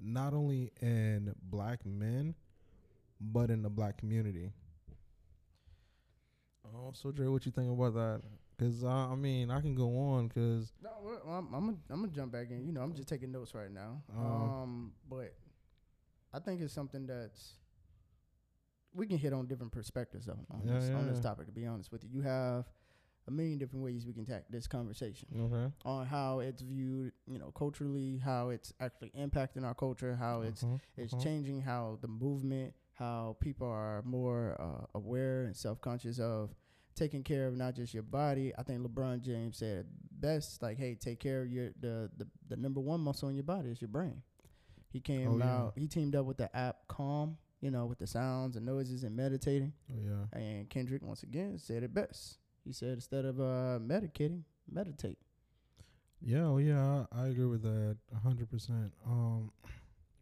not 0.00 0.32
only 0.32 0.70
in 0.80 1.34
black 1.42 1.84
men, 1.84 2.34
but 3.20 3.50
in 3.50 3.62
the 3.62 3.68
black 3.70 3.98
community. 3.98 4.52
Oh, 6.64 6.92
so 6.94 7.10
Dre, 7.10 7.26
what 7.26 7.44
you 7.46 7.52
think 7.52 7.70
about 7.70 7.94
that? 7.94 8.22
Cause 8.60 8.84
uh, 8.84 8.88
I 8.88 9.14
mean, 9.14 9.50
I 9.50 9.62
can 9.62 9.74
go 9.74 9.96
on 9.96 10.28
because 10.28 10.74
No, 10.82 10.90
I'm 11.26 11.46
I'm 11.54 11.64
gonna 11.64 11.76
I'm 11.88 12.00
gonna 12.00 12.12
jump 12.12 12.30
back 12.30 12.50
in. 12.50 12.66
You 12.66 12.72
know, 12.72 12.82
I'm 12.82 12.92
just 12.92 13.08
taking 13.08 13.32
notes 13.32 13.54
right 13.54 13.70
now. 13.70 14.02
Uh, 14.14 14.22
um, 14.22 14.92
but 15.08 15.34
I 16.34 16.40
think 16.40 16.60
it's 16.60 16.74
something 16.74 17.06
that's 17.06 17.54
we 18.94 19.06
can 19.06 19.16
hit 19.16 19.32
on 19.32 19.46
different 19.46 19.72
perspectives 19.72 20.28
of 20.28 20.36
on 20.50 20.60
Yeah, 20.66 20.74
this 20.74 20.90
on 20.90 21.06
this 21.06 21.16
yeah. 21.16 21.22
topic. 21.22 21.46
To 21.46 21.52
be 21.52 21.64
honest 21.64 21.90
with 21.90 22.04
you, 22.04 22.10
you 22.12 22.20
have 22.20 22.66
a 23.26 23.30
million 23.30 23.58
different 23.58 23.82
ways 23.82 24.06
we 24.06 24.12
can 24.12 24.26
tackle 24.26 24.48
this 24.50 24.66
conversation 24.66 25.28
okay, 25.38 25.72
on 25.86 26.04
how 26.04 26.40
it's 26.40 26.60
viewed. 26.60 27.12
You 27.26 27.38
know, 27.38 27.52
culturally, 27.52 28.18
how 28.22 28.50
it's 28.50 28.74
actually 28.78 29.10
impacting 29.18 29.64
our 29.64 29.74
culture, 29.74 30.16
how 30.16 30.42
it's 30.42 30.62
uh-huh, 30.62 30.76
it's 30.98 31.14
uh-huh. 31.14 31.22
changing 31.22 31.62
how 31.62 31.96
the 32.02 32.08
movement, 32.08 32.74
how 32.92 33.38
people 33.40 33.66
are 33.66 34.02
more 34.04 34.54
uh, 34.60 34.86
aware 34.94 35.44
and 35.44 35.56
self 35.56 35.80
conscious 35.80 36.18
of 36.18 36.50
taking 37.00 37.22
care 37.22 37.46
of 37.48 37.56
not 37.56 37.74
just 37.74 37.94
your 37.94 38.02
body. 38.02 38.52
I 38.58 38.62
think 38.62 38.80
LeBron 38.86 39.22
James 39.22 39.56
said 39.56 39.78
it 39.78 39.86
best, 40.20 40.62
like, 40.62 40.76
hey, 40.78 40.94
take 40.94 41.18
care 41.18 41.42
of 41.42 41.50
your 41.50 41.70
the 41.80 42.10
the, 42.18 42.26
the 42.48 42.56
number 42.56 42.80
one 42.80 43.00
muscle 43.00 43.28
in 43.28 43.34
your 43.34 43.44
body 43.44 43.70
is 43.70 43.80
your 43.80 43.88
brain. 43.88 44.22
He 44.92 45.00
came 45.00 45.28
Oh, 45.28 45.38
yeah. 45.38 45.44
out. 45.56 45.72
He 45.76 45.86
teamed 45.86 46.14
up 46.16 46.26
with 46.26 46.36
the 46.36 46.54
app 46.56 46.86
Calm, 46.88 47.36
you 47.60 47.70
know, 47.70 47.86
with 47.86 47.98
the 47.98 48.06
sounds 48.06 48.56
and 48.56 48.66
noises 48.66 49.04
and 49.04 49.16
meditating. 49.16 49.72
Oh 49.92 49.98
yeah. 50.04 50.38
And 50.40 50.68
Kendrick 50.68 51.02
once 51.02 51.22
again 51.22 51.58
said 51.58 51.82
it 51.82 51.94
best. 51.94 52.38
He 52.64 52.72
said 52.72 52.90
instead 52.94 53.24
of 53.24 53.40
uh, 53.40 53.78
medicating, 53.80 54.42
meditate. 54.70 55.18
Yeah, 56.22 56.44
oh 56.46 56.58
yeah, 56.58 57.04
I, 57.12 57.22
I 57.22 57.26
agree 57.28 57.46
with 57.46 57.62
that 57.62 57.96
a 58.14 58.18
hundred 58.18 58.50
percent. 58.50 58.92
Um, 59.06 59.50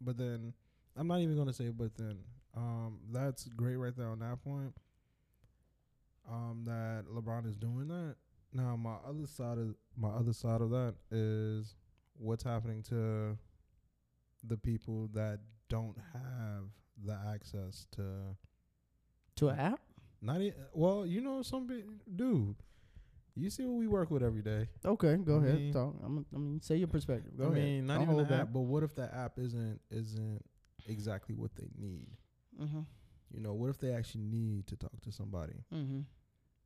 but 0.00 0.16
then 0.16 0.52
I'm 0.96 1.08
not 1.08 1.18
even 1.20 1.36
gonna 1.36 1.52
say 1.52 1.68
but 1.70 1.96
then. 1.96 2.18
Um, 2.56 2.98
that's 3.12 3.44
great 3.44 3.76
right 3.76 3.94
there 3.96 4.08
on 4.08 4.18
that 4.20 4.42
point. 4.42 4.74
Um, 6.30 6.62
that 6.66 7.04
LeBron 7.10 7.46
is 7.46 7.56
doing 7.56 7.88
that. 7.88 8.16
Now 8.52 8.76
my 8.76 8.96
other 9.08 9.26
side 9.26 9.58
of 9.58 9.74
my 9.96 10.08
other 10.10 10.32
side 10.32 10.60
of 10.60 10.70
that 10.70 10.94
is 11.10 11.74
what's 12.16 12.42
happening 12.44 12.82
to 12.84 13.36
the 14.44 14.56
people 14.56 15.08
that 15.14 15.40
don't 15.68 15.96
have 16.12 16.64
the 17.04 17.16
access 17.34 17.86
to 17.92 18.36
To 19.36 19.48
an 19.48 19.58
app? 19.58 19.80
not 20.20 20.40
e- 20.40 20.52
well, 20.74 21.06
you 21.06 21.20
know, 21.20 21.42
some 21.42 21.66
pe- 21.68 21.82
do. 22.16 22.56
You 23.34 23.50
see 23.50 23.64
what 23.64 23.76
we 23.78 23.86
work 23.86 24.10
with 24.10 24.22
every 24.22 24.42
day. 24.42 24.66
Okay, 24.84 25.16
go 25.16 25.36
I 25.40 25.44
ahead. 25.44 25.54
mean- 25.54 25.72
talk. 25.72 25.94
I'm, 26.04 26.26
I 26.34 26.38
mean, 26.38 26.60
say 26.60 26.76
your 26.76 26.88
perspective. 26.88 27.36
Go 27.38 27.44
I 27.44 27.52
ahead. 27.52 27.62
mean, 27.62 27.86
not 27.86 28.00
Don't 28.00 28.12
even 28.14 28.26
the 28.26 28.34
app, 28.34 28.52
but 28.52 28.60
what 28.60 28.82
if 28.82 28.94
the 28.94 29.14
app 29.14 29.38
isn't 29.38 29.80
isn't 29.90 30.44
exactly 30.86 31.34
what 31.34 31.54
they 31.54 31.68
need? 31.78 32.08
Mm-hmm. 32.60 32.80
You 33.30 33.40
know, 33.40 33.52
what 33.54 33.70
if 33.70 33.78
they 33.78 33.92
actually 33.92 34.24
need 34.24 34.66
to 34.68 34.76
talk 34.76 35.00
to 35.02 35.12
somebody? 35.12 35.54
Mm-hmm. 35.72 36.00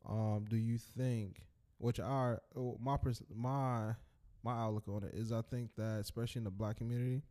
Um, 0.09 0.45
do 0.49 0.57
you 0.57 0.79
think, 0.79 1.47
which 1.79 2.01
our 2.01 2.41
oh, 2.57 2.79
my 2.81 2.97
pers- 2.97 3.23
my 3.35 3.95
my 4.45 4.53
outlook 4.53 4.89
on 4.89 5.05
it 5.05 5.15
is, 5.15 5.31
I 5.33 5.43
think 5.43 5.71
that 5.77 6.01
especially 6.01 6.41
in 6.41 6.45
the 6.45 6.51
black 6.51 6.77
community, 6.77 7.23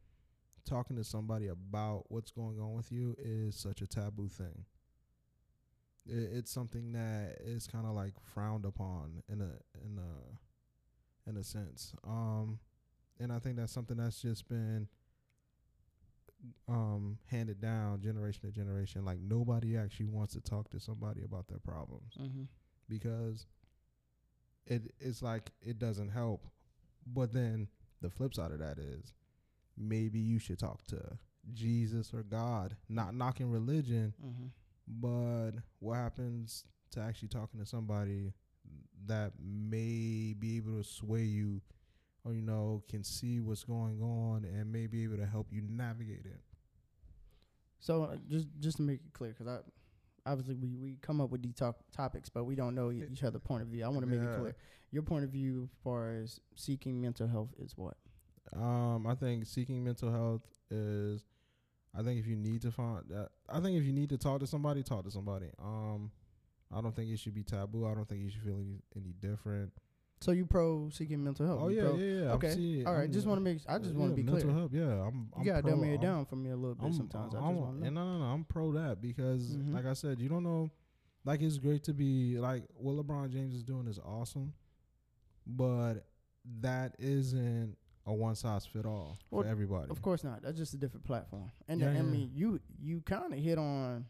talking 0.66 0.96
to 0.96 1.04
somebody 1.04 1.48
about 1.48 2.06
what's 2.10 2.32
going 2.32 2.60
on 2.60 2.74
with 2.76 2.92
you 2.92 3.16
is 3.20 3.56
such 3.56 3.82
a 3.82 3.88
taboo 3.88 4.30
thing. 4.30 4.66
It, 6.06 6.30
it's 6.34 6.52
something 6.52 6.94
that 6.94 7.38
is 7.44 7.68
kind 7.68 7.86
of 7.86 7.92
like 7.94 8.14
frowned 8.34 8.66
upon 8.66 9.22
in 9.28 9.42
a 9.42 9.52
in 9.86 10.00
a 10.00 11.30
in 11.30 11.38
a 11.38 11.44
sense. 11.44 11.94
Um, 12.08 12.60
and 13.20 13.32
I 13.32 13.40
think 13.40 13.58
that's 13.58 13.74
something 13.74 13.98
that's 13.98 14.22
just 14.22 14.48
been 14.48 14.88
um 16.68 17.18
handed 17.30 17.62
down 17.62 18.02
generation 18.02 18.42
to 18.44 18.52
generation. 18.52 19.06
Like 19.06 19.20
nobody 19.20 19.78
actually 19.78 20.08
wants 20.08 20.34
to 20.34 20.42
talk 20.42 20.70
to 20.72 20.80
somebody 20.80 21.24
about 21.24 21.48
their 21.48 21.60
problems 21.60 22.14
Mm-hmm. 22.20 22.44
Because 22.92 23.46
it 24.68 24.84
it's 25.00 25.22
like 25.24 25.52
it 25.62 25.80
doesn't 25.80 26.10
help. 26.10 26.46
But 27.08 27.32
then 27.34 27.68
the 28.02 28.10
flip 28.10 28.34
side 28.36 28.52
of 28.52 28.60
that 28.60 28.78
is 28.78 29.14
maybe 29.78 30.20
you 30.20 30.38
should 30.38 30.60
talk 30.60 30.84
to 30.88 31.02
Jesus 31.54 32.14
or 32.14 32.22
God, 32.24 32.76
not 32.90 33.16
knocking 33.16 33.50
religion, 33.50 34.14
Mm-hmm. 34.24 34.48
but 34.88 35.52
what 35.80 35.96
happens 35.96 36.66
to 36.92 37.00
actually 37.00 37.30
talking 37.30 37.60
to 37.60 37.66
somebody 37.66 38.34
that 39.08 39.32
may 39.42 40.36
be 40.38 40.58
able 40.58 40.78
to 40.78 40.84
sway 40.84 41.24
you 41.24 41.62
or 42.24 42.34
you 42.34 42.42
know 42.44 42.84
can 42.88 43.04
see 43.04 43.40
what's 43.40 43.64
going 43.64 44.00
on 44.02 44.46
and 44.46 44.72
may 44.72 44.86
be 44.86 45.04
able 45.04 45.18
to 45.18 45.26
help 45.26 45.48
you 45.52 45.64
navigate 45.68 46.26
it. 46.26 46.42
So 47.80 48.04
uh, 48.04 48.18
just 48.30 48.48
just 48.60 48.78
to 48.78 48.84
make 48.84 49.00
it 49.04 49.14
clear, 49.14 49.32
because 49.32 49.48
I 49.48 49.58
obviously 50.26 50.56
we, 50.56 50.76
we 50.76 50.98
come 51.02 51.22
up 51.22 51.30
with 51.30 51.42
these 51.42 51.56
talk, 51.56 51.78
topics, 51.96 52.30
but 52.30 52.46
we 52.46 52.56
don't 52.56 52.76
know 52.76 52.92
each 52.92 53.24
other 53.24 53.40
point 53.40 53.62
of 53.62 53.70
view. 53.70 53.84
I 53.84 53.88
want 53.88 54.02
to 54.02 54.08
make 54.08 54.22
it 54.22 54.38
clear. 54.40 54.56
Your 54.92 55.04
point 55.04 55.24
of 55.24 55.30
view, 55.32 55.70
as 55.72 55.78
far 55.84 56.16
as 56.16 56.40
seeking 56.56 57.00
mental 57.02 57.28
health, 57.28 57.50
is 57.60 57.74
what? 57.78 57.96
Um, 58.54 59.08
I 59.08 59.16
think 59.16 59.46
seeking 59.46 59.84
mental 59.84 60.12
health 60.12 60.42
is. 60.70 61.24
I 61.98 62.04
think 62.04 62.20
if 62.20 62.28
you 62.28 62.36
need 62.38 62.62
to 62.62 62.72
find 62.72 63.04
that, 63.10 63.30
I 63.50 63.60
think 63.60 63.78
if 63.78 63.84
you 63.84 63.92
need 63.92 64.10
to 64.10 64.18
talk 64.18 64.40
to 64.40 64.48
somebody, 64.48 64.82
talk 64.82 65.04
to 65.04 65.12
somebody. 65.12 65.48
Um, 65.62 66.12
I 66.74 66.80
don't 66.82 66.96
think 66.96 67.12
it 67.12 67.20
should 67.20 67.34
be 67.34 67.44
taboo. 67.44 67.86
I 67.86 67.94
don't 67.94 68.08
think 68.08 68.22
you 68.22 68.30
should 68.30 68.44
feel 68.44 68.60
any, 68.60 68.82
any 68.96 69.14
different. 69.20 69.74
So 70.22 70.32
you 70.34 70.46
pro 70.46 70.90
seeking 70.92 71.24
mental 71.24 71.48
health? 71.48 71.60
Oh 71.64 71.68
You 71.70 71.78
yeah, 71.78 71.84
pro- 71.90 71.96
yeah, 71.98 72.24
yeah. 72.26 72.32
Okay. 72.34 72.84
All 72.86 72.94
right. 72.94 73.02
I'm- 73.02 73.12
just 73.12 73.26
want 73.26 73.38
to 73.40 73.44
make. 73.44 73.60
I 73.68 73.80
just 73.80 73.96
want 73.96 74.12
to 74.12 74.16
be 74.16 74.22
mental 74.24 74.44
clear. 74.44 74.54
health. 74.56 74.72
Yeah, 74.72 75.02
I'm. 75.08 75.30
I'm 75.36 75.44
You 75.44 75.46
gotta 75.52 75.64
pro, 75.64 75.72
dumb 75.72 75.84
it 75.86 76.00
down 76.02 76.26
for 76.26 76.36
me 76.36 76.52
a 76.52 76.56
little 76.56 76.76
bit 76.76 76.86
I'm, 76.86 76.94
sometimes. 76.94 77.34
I 77.34 77.40
I'm- 77.40 77.56
just 77.56 77.62
want 77.66 77.80
to 77.82 77.86
and 77.88 77.96
no, 77.96 78.06
no, 78.06 78.20
no. 78.20 78.26
I'm 78.26 78.44
pro 78.46 78.72
that 78.74 79.02
because, 79.02 79.58
Mhm. 79.58 79.74
like 79.74 79.86
I 79.86 79.94
said, 79.94 80.22
you 80.22 80.30
don't 80.30 80.44
know. 80.44 80.70
Like 81.26 81.42
it's 81.42 81.58
great 81.58 81.84
to 81.86 81.94
be 81.94 82.38
like 82.40 82.64
what 82.76 82.96
LeBron 82.96 83.32
James 83.32 83.54
is 83.56 83.64
doing 83.64 83.88
is 83.88 84.00
awesome, 84.00 84.54
but 85.46 86.06
that 86.62 86.96
isn't 87.00 87.78
a 88.06 88.14
one 88.14 88.36
size 88.36 88.66
fit 88.66 88.86
all 88.86 89.18
Well, 89.30 89.44
for 89.44 89.48
everybody. 89.50 89.90
Of 89.92 90.02
course 90.02 90.24
not. 90.24 90.42
That's 90.42 90.58
just 90.58 90.74
a 90.74 90.78
different 90.78 91.06
platform. 91.06 91.52
And 91.68 91.82
Yeah, 91.82 91.92
I 91.92 91.94
yeah. 91.94 92.02
mean, 92.02 92.32
you 92.34 92.60
you 92.80 93.02
kind 93.02 93.34
of 93.34 93.40
hit 93.40 93.58
on 93.58 94.06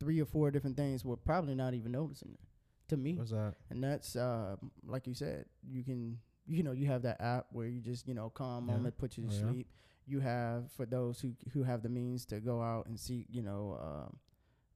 three 0.00 0.20
or 0.20 0.24
four 0.24 0.50
different 0.50 0.76
things 0.76 1.04
we're 1.04 1.16
probably 1.16 1.54
not 1.54 1.74
even 1.74 1.92
noticing 1.92 2.32
it, 2.32 2.40
to 2.88 2.96
me. 2.96 3.14
What's 3.16 3.30
that? 3.30 3.54
And 3.70 3.82
that's 3.82 4.16
uh, 4.16 4.56
like 4.86 5.06
you 5.06 5.14
said, 5.14 5.46
you 5.68 5.82
can 5.84 6.18
you 6.46 6.62
know 6.62 6.72
you 6.72 6.86
have 6.86 7.02
that 7.02 7.20
app 7.20 7.46
where 7.52 7.66
you 7.66 7.80
just 7.80 8.06
you 8.08 8.14
know 8.14 8.30
calm 8.30 8.66
Yeah. 8.66 8.72
moment, 8.74 8.98
put 8.98 9.16
you 9.16 9.24
to 9.24 9.30
Oh, 9.30 9.34
yeah. 9.34 9.48
sleep. 9.50 9.66
You 10.06 10.20
have 10.20 10.70
for 10.72 10.86
those 10.86 11.20
who 11.20 11.34
who 11.52 11.62
have 11.64 11.82
the 11.82 11.88
means 11.90 12.24
to 12.26 12.40
go 12.40 12.62
out 12.62 12.86
and 12.86 12.98
seek 12.98 13.26
you 13.30 13.42
know 13.42 13.78
um, 13.82 14.16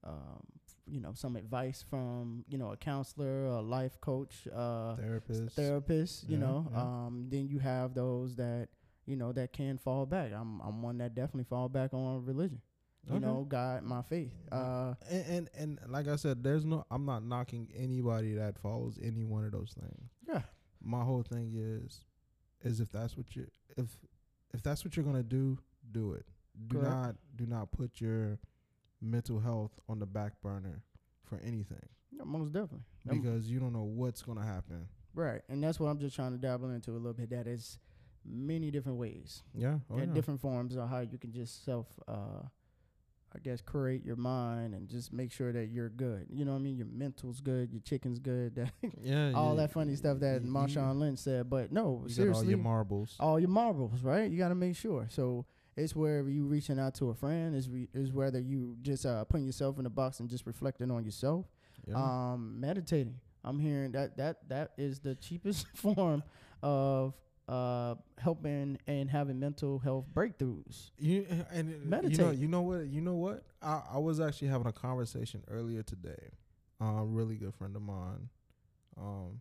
um, 0.04 0.42
you 0.86 1.00
know 1.00 1.12
some 1.14 1.36
advice 1.36 1.84
from 1.88 2.44
you 2.48 2.58
know 2.58 2.72
a 2.72 2.76
counselor, 2.76 3.46
a 3.46 3.60
life 3.62 4.00
coach, 4.00 4.46
uh, 4.54 4.96
Therapist. 4.96 5.56
therapist. 5.56 6.28
You 6.28 6.36
Yeah, 6.36 6.44
know, 6.44 6.70
yeah. 6.72 6.80
um, 6.80 7.26
then 7.30 7.48
you 7.48 7.58
have 7.60 7.94
those 7.94 8.36
that 8.36 8.68
you 9.06 9.16
know 9.16 9.32
that 9.32 9.52
can 9.52 9.78
fall 9.78 10.04
back. 10.06 10.32
I'm 10.32 10.60
I'm 10.60 10.82
one 10.82 10.98
that 10.98 11.14
definitely 11.14 11.44
fall 11.44 11.68
back 11.68 11.94
on 11.94 12.24
religion. 12.26 12.60
You 13.08 13.16
Okay. 13.16 13.24
know, 13.24 13.44
God, 13.48 13.82
my 13.82 14.02
faith. 14.02 14.32
Uh, 14.50 14.94
and, 15.10 15.26
and 15.26 15.50
and 15.56 15.78
like 15.88 16.08
I 16.08 16.16
said, 16.16 16.42
there's 16.42 16.64
no. 16.64 16.84
I'm 16.90 17.04
not 17.04 17.24
knocking 17.24 17.68
anybody 17.76 18.34
that 18.34 18.58
follows 18.58 18.98
any 19.02 19.24
one 19.24 19.44
of 19.44 19.52
those 19.52 19.74
things. 19.78 20.10
yeah, 20.26 20.42
My 20.80 21.02
whole 21.02 21.22
thing 21.22 21.52
is, 21.56 22.04
is 22.62 22.80
if 22.80 22.90
that's 22.92 23.16
what 23.16 23.34
you 23.34 23.46
if 23.76 23.86
if 24.54 24.62
that's 24.62 24.84
what 24.84 24.96
you're 24.96 25.04
gonna 25.04 25.22
do, 25.22 25.58
do 25.90 26.12
it. 26.12 26.26
Do 26.68 26.78
Correct. 26.78 26.92
not 26.92 27.16
do 27.36 27.46
not 27.46 27.72
put 27.72 28.00
your 28.00 28.38
mental 29.00 29.40
health 29.40 29.72
on 29.88 29.98
the 29.98 30.06
back 30.06 30.40
burner 30.42 30.82
for 31.24 31.40
anything 31.44 31.88
yeah, 32.16 32.22
most 32.24 32.52
definitely. 32.52 32.84
Because 33.08 33.50
you 33.50 33.58
don't 33.58 33.72
know 33.72 33.82
what's 33.82 34.22
gonna 34.22 34.44
happen. 34.44 34.86
right, 35.14 35.40
and 35.48 35.60
that's 35.64 35.80
what 35.80 35.88
I'm 35.88 35.98
just 35.98 36.14
trying 36.14 36.32
to 36.32 36.38
dabble 36.38 36.70
into 36.70 36.92
a 36.92 37.00
little 37.00 37.14
bit. 37.14 37.30
That 37.30 37.46
is 37.48 37.78
many 38.24 38.70
different 38.70 38.98
ways 38.98 39.42
Yeah, 39.54 39.78
oh 39.90 39.96
and 39.96 40.08
yeah. 40.08 40.14
different 40.14 40.40
forms 40.40 40.76
of 40.76 40.88
how 40.88 41.00
you 41.00 41.18
can 41.18 41.32
just 41.32 41.64
self, 41.64 41.86
uh, 42.06 42.42
I 43.34 43.38
guess, 43.38 43.60
create 43.62 44.04
your 44.04 44.16
mind 44.16 44.74
and 44.74 44.88
just 44.88 45.12
make 45.12 45.32
sure 45.32 45.52
that 45.52 45.68
you're 45.70 45.88
good. 45.88 46.26
You 46.30 46.44
know 46.44 46.52
what 46.52 46.58
I 46.58 46.62
mean? 46.62 46.76
Your 46.76 46.86
mental's 46.86 47.40
good, 47.40 47.72
your 47.72 47.80
chicken's 47.80 48.18
good, 48.18 48.54
that 48.56 48.72
yeah, 49.02 49.32
all 49.34 49.52
you- 49.52 49.56
that 49.60 49.72
funny 49.72 49.94
stuff 49.96 50.18
that 50.20 50.44
Marshawn 50.44 50.98
Lynch 50.98 51.18
said. 51.20 51.48
But 51.48 51.72
no, 51.72 51.82
got 51.82 52.02
all 52.02 52.08
seriously, 52.08 52.48
your 52.48 52.58
marbles. 52.58 53.16
all 53.18 53.40
your 53.40 53.48
marbles, 53.48 54.02
right? 54.02 54.30
You 54.30 54.36
got 54.38 54.48
to 54.50 54.54
make 54.54 54.76
sure. 54.76 55.06
So 55.08 55.46
it's 55.76 55.96
wherever 55.96 56.28
you 56.28 56.44
reaching 56.44 56.78
out 56.78 56.94
to 56.96 57.08
a 57.08 57.14
friend 57.14 57.54
is 57.56 57.70
re- 57.70 57.88
is 57.94 58.12
whether 58.12 58.38
you 58.38 58.76
just 58.82 59.06
uh, 59.06 59.24
putting 59.24 59.46
yourself 59.46 59.78
in 59.78 59.86
a 59.86 59.90
box 59.90 60.20
and 60.20 60.28
just 60.28 60.46
reflecting 60.46 60.90
on 60.90 61.02
yourself. 61.04 61.46
Yeah. 61.88 61.94
Um, 61.96 62.60
meditating. 62.60 63.18
I'm 63.44 63.58
hearing 63.58 63.92
that 63.92 64.18
that 64.18 64.48
that 64.50 64.72
is 64.76 65.00
the 65.00 65.14
cheapest 65.14 65.66
form 65.74 66.22
of 66.62 67.14
uh 67.52 67.94
helping 68.18 68.78
and 68.86 69.10
having 69.10 69.38
mental 69.38 69.78
health 69.78 70.06
breakthroughs. 70.14 70.90
You 70.98 71.26
and 71.50 71.68
it- 71.68 71.72
You 71.72 71.84
know, 71.84 71.86
Meditate. 71.90 72.38
you 72.38 72.48
know 72.48 72.62
what? 72.62 72.86
You 72.86 73.00
know 73.02 73.14
what? 73.16 73.44
I, 73.60 73.82
I 73.94 73.98
was 73.98 74.20
actually 74.20 74.48
having 74.48 74.66
a 74.68 74.72
conversation 74.72 75.42
earlier 75.48 75.82
today. 75.82 76.30
Uh, 76.80 77.00
a 77.02 77.04
really 77.04 77.36
good 77.36 77.54
friend 77.54 77.76
of 77.76 77.82
mine, 77.82 78.28
um, 78.96 79.40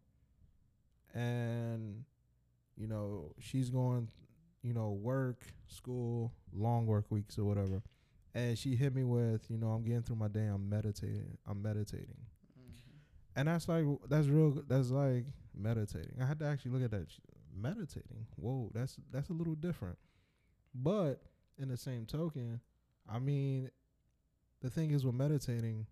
and 1.14 2.04
you 2.78 2.88
know 2.88 3.32
she's 3.40 3.70
going, 3.70 4.08
you 4.62 4.74
know, 4.74 4.92
work, 4.92 5.44
school, 5.68 6.34
long 6.54 6.86
work 6.86 7.06
weeks 7.10 7.38
or 7.40 7.46
whatever, 7.46 7.82
and 8.36 8.58
she 8.58 8.76
hit 8.76 8.94
me 8.94 9.04
with, 9.04 9.50
you 9.50 9.58
know, 9.58 9.70
I'm 9.70 9.84
getting 9.84 10.04
through 10.04 10.18
my 10.18 10.28
day. 10.28 10.46
I'm 10.46 10.70
meditating. 10.70 11.38
I'm 11.50 11.62
meditating, 11.64 12.22
and 13.36 13.48
that's 13.48 13.68
like 13.68 13.86
that's 14.08 14.28
real. 14.28 14.52
That's 14.68 14.92
like 14.92 15.26
meditating. 15.56 16.18
I 16.22 16.26
had 16.26 16.38
to 16.40 16.46
actually 16.46 16.72
look 16.72 16.84
at 16.84 16.92
that. 16.92 17.08
Meditating. 17.56 18.28
Whoa, 18.36 18.72
that's 18.74 18.98
that's 19.12 19.30
a 19.30 19.34
little 19.34 19.56
different. 19.56 19.98
But 20.74 21.22
in 21.58 21.68
the 21.68 21.78
same 21.78 22.06
token, 22.06 22.62
I 23.10 23.20
mean, 23.20 23.70
the 24.62 24.70
thing 24.70 24.92
is 24.92 25.06
with 25.06 25.16
meditating, 25.16 25.88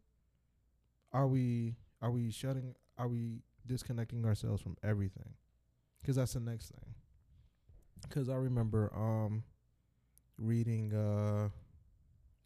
are 1.12 1.28
we 1.28 1.76
are 2.02 2.12
we 2.12 2.32
shutting 2.32 2.76
are 2.98 3.08
we 3.08 3.41
disconnecting 3.65 4.26
ourselves 4.26 4.62
from 4.62 4.78
everything? 4.84 5.34
Because 6.02 6.15
that's 6.15 6.34
the 6.34 6.39
next 6.39 6.69
thing. 6.69 6.93
Because 8.02 8.30
I 8.30 8.36
remember 8.36 8.91
um 8.95 9.43
reading 10.38 10.93
uh 10.93 11.50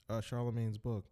uh 0.10 0.21
Charlamagne's 0.21 0.78
book. 0.78 1.06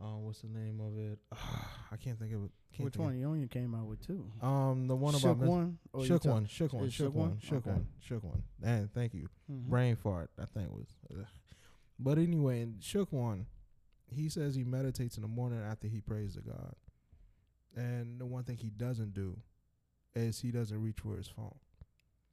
Um, 0.00 0.24
what's 0.24 0.40
the 0.40 0.48
name 0.48 0.80
of 0.80 0.98
it? 0.98 1.18
I 1.92 1.96
can't 1.96 2.18
think 2.18 2.32
of 2.32 2.44
it. 2.44 2.50
Which 2.78 2.96
one? 2.96 3.18
You 3.18 3.26
only 3.26 3.46
came 3.48 3.74
out 3.74 3.86
with 3.86 4.06
two. 4.06 4.30
Um, 4.40 4.86
the 4.86 4.94
one 4.96 5.12
Shook 5.14 5.22
about 5.24 5.36
one. 5.38 5.78
Shook 6.04 6.24
one, 6.24 6.46
shook 6.46 6.72
one, 6.72 6.88
shook 6.88 6.92
Shook 6.92 7.14
one, 7.14 7.28
one? 7.30 7.38
shook 7.40 7.56
Okay. 7.66 7.70
one, 7.72 7.86
shook 8.00 8.22
one. 8.24 8.42
And 8.62 8.92
thank 8.94 9.12
you 9.12 9.28
Mhm. 9.50 9.64
brain 9.68 9.96
fart. 9.96 10.30
I 10.38 10.44
think 10.46 10.70
was. 10.70 10.86
But 11.98 12.16
anyway, 12.18 12.66
Shook 12.80 13.12
One, 13.12 13.46
he 14.06 14.28
says 14.30 14.54
he 14.54 14.64
meditates 14.64 15.16
in 15.16 15.22
the 15.22 15.28
morning 15.28 15.58
after 15.60 15.88
he 15.88 16.00
prays 16.00 16.34
to 16.36 16.40
God, 16.42 16.74
and 17.76 18.18
the 18.20 18.24
one 18.26 18.44
thing 18.44 18.56
he 18.56 18.70
doesn't 18.70 19.12
do 19.12 19.36
is 20.14 20.40
he 20.40 20.50
doesn't 20.50 20.80
reach 20.80 21.00
for 21.00 21.16
his 21.16 21.28
phone. 21.28 21.58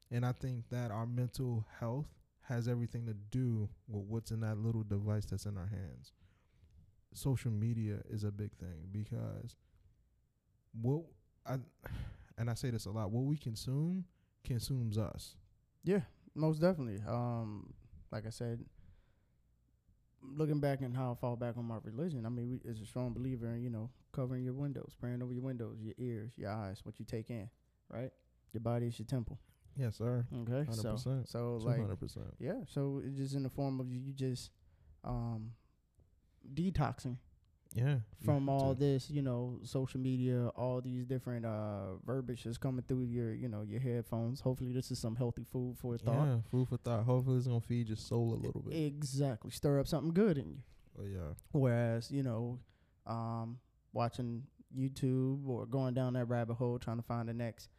And 0.10 0.26
I 0.26 0.32
think 0.32 0.70
that 0.70 0.89
our 0.91 1.06
mental 1.06 1.65
health 1.80 2.08
has 2.43 2.67
everything 2.70 3.06
to 3.08 3.13
do 3.13 3.67
with 3.89 4.06
what's 4.06 4.32
in 4.32 4.39
that 4.39 4.58
little 4.58 4.84
device 4.84 5.26
that's 5.26 5.46
in 5.46 5.58
our 5.58 5.67
hands. 5.67 6.13
Social 7.13 7.52
media 7.52 7.98
is 8.10 8.24
a 8.24 8.32
big 8.32 8.52
thing 8.58 8.89
because 8.91 9.56
what 10.82 11.02
I 11.46 11.58
and 12.38 12.50
I 12.50 12.54
say 12.54 12.70
this 12.70 12.86
a 12.86 12.91
lot, 12.91 13.10
what 13.12 13.24
we 13.24 13.38
consume 13.38 14.06
consumes 14.43 14.98
us. 14.98 15.36
Yeah, 15.84 16.02
most 16.36 16.60
definitely. 16.62 17.02
Um, 17.08 17.74
like 18.12 18.26
I 18.26 18.30
said, 18.30 18.63
looking 20.22 20.60
back 20.60 20.82
and 20.82 20.96
how 20.96 21.12
I 21.12 21.15
fall 21.15 21.36
back 21.36 21.58
on 21.58 21.65
my 21.65 21.78
religion, 21.84 22.26
I 22.26 22.30
mean, 22.30 22.50
we 22.63 22.70
is 22.70 22.82
a 22.82 22.86
strong 22.86 23.13
believer 23.13 23.48
in 23.54 23.63
you 23.63 23.70
know 23.70 23.89
covering 24.12 24.43
your 24.43 24.54
windows, 24.54 24.93
praying 25.00 25.22
over 25.22 25.34
your 25.34 25.43
windows, 25.43 25.78
your 25.82 25.96
ears, 25.98 26.34
your 26.38 26.52
eyes, 26.52 26.82
what 26.84 27.00
you 27.00 27.06
take 27.06 27.30
in, 27.30 27.50
right? 27.89 28.12
Your 28.54 28.62
body 28.62 28.88
is 28.88 29.00
your 29.00 29.06
temple. 29.06 29.39
Yes, 29.76 29.98
sir. 29.98 30.26
Okay, 30.34 30.65
Hundred 30.65 30.76
so 30.82 30.91
percent. 30.93 31.30
so 31.30 31.60
Two 31.62 31.67
like 31.67 31.80
hundred 31.80 32.00
percent. 32.00 32.26
yeah, 32.39 32.60
so 32.67 33.02
it's 33.06 33.17
just 33.17 33.36
in 33.36 33.43
the 33.43 33.50
form 33.50 33.80
of 33.80 33.91
you, 33.91 34.00
you 34.00 34.13
just 34.13 34.52
um 35.04 35.52
detoxing 36.53 37.17
Yeah. 37.73 37.99
from 38.23 38.49
all 38.49 38.73
to. 38.73 38.79
this, 38.79 39.10
you 39.10 39.21
know, 39.21 39.60
social 39.63 39.99
media, 39.99 40.47
all 40.55 40.81
these 40.81 41.05
different 41.05 41.45
uh 41.45 41.95
verbiage 42.05 42.43
that's 42.43 42.57
coming 42.57 42.83
through 42.88 43.03
your, 43.03 43.33
you 43.33 43.47
know, 43.47 43.62
your 43.62 43.79
headphones. 43.79 44.39
Hopefully, 44.41 44.71
this 44.73 44.89
is 44.91 44.99
some 44.99 45.15
healthy 45.15 45.43
food 45.43 45.77
for 45.77 45.97
thought. 45.97 46.25
Yeah, 46.27 46.38
food 46.49 46.67
for 46.69 46.77
thought. 46.77 47.03
Hopefully, 47.03 47.38
it's 47.38 47.47
gonna 47.47 47.62
feed 47.62 47.88
your 47.89 47.97
soul 47.97 48.33
a 48.33 48.39
little 48.45 48.62
bit. 48.62 48.73
Exactly, 48.75 49.51
stir 49.51 49.79
up 49.79 49.88
something 49.88 50.13
good 50.13 50.38
in 50.38 50.49
you. 50.49 50.60
oh 50.99 51.05
yeah. 51.05 51.33
Whereas, 51.51 52.10
you 52.12 52.23
know, 52.23 52.60
um, 53.05 53.60
watching 53.93 54.43
YouTube 54.75 55.47
or 55.47 55.65
going 55.65 55.93
down 55.93 56.13
that 56.13 56.25
rabbit 56.25 56.55
hole 56.55 56.77
trying 56.79 56.97
to 56.97 57.03
find 57.03 57.29
the 57.29 57.33
next 57.33 57.69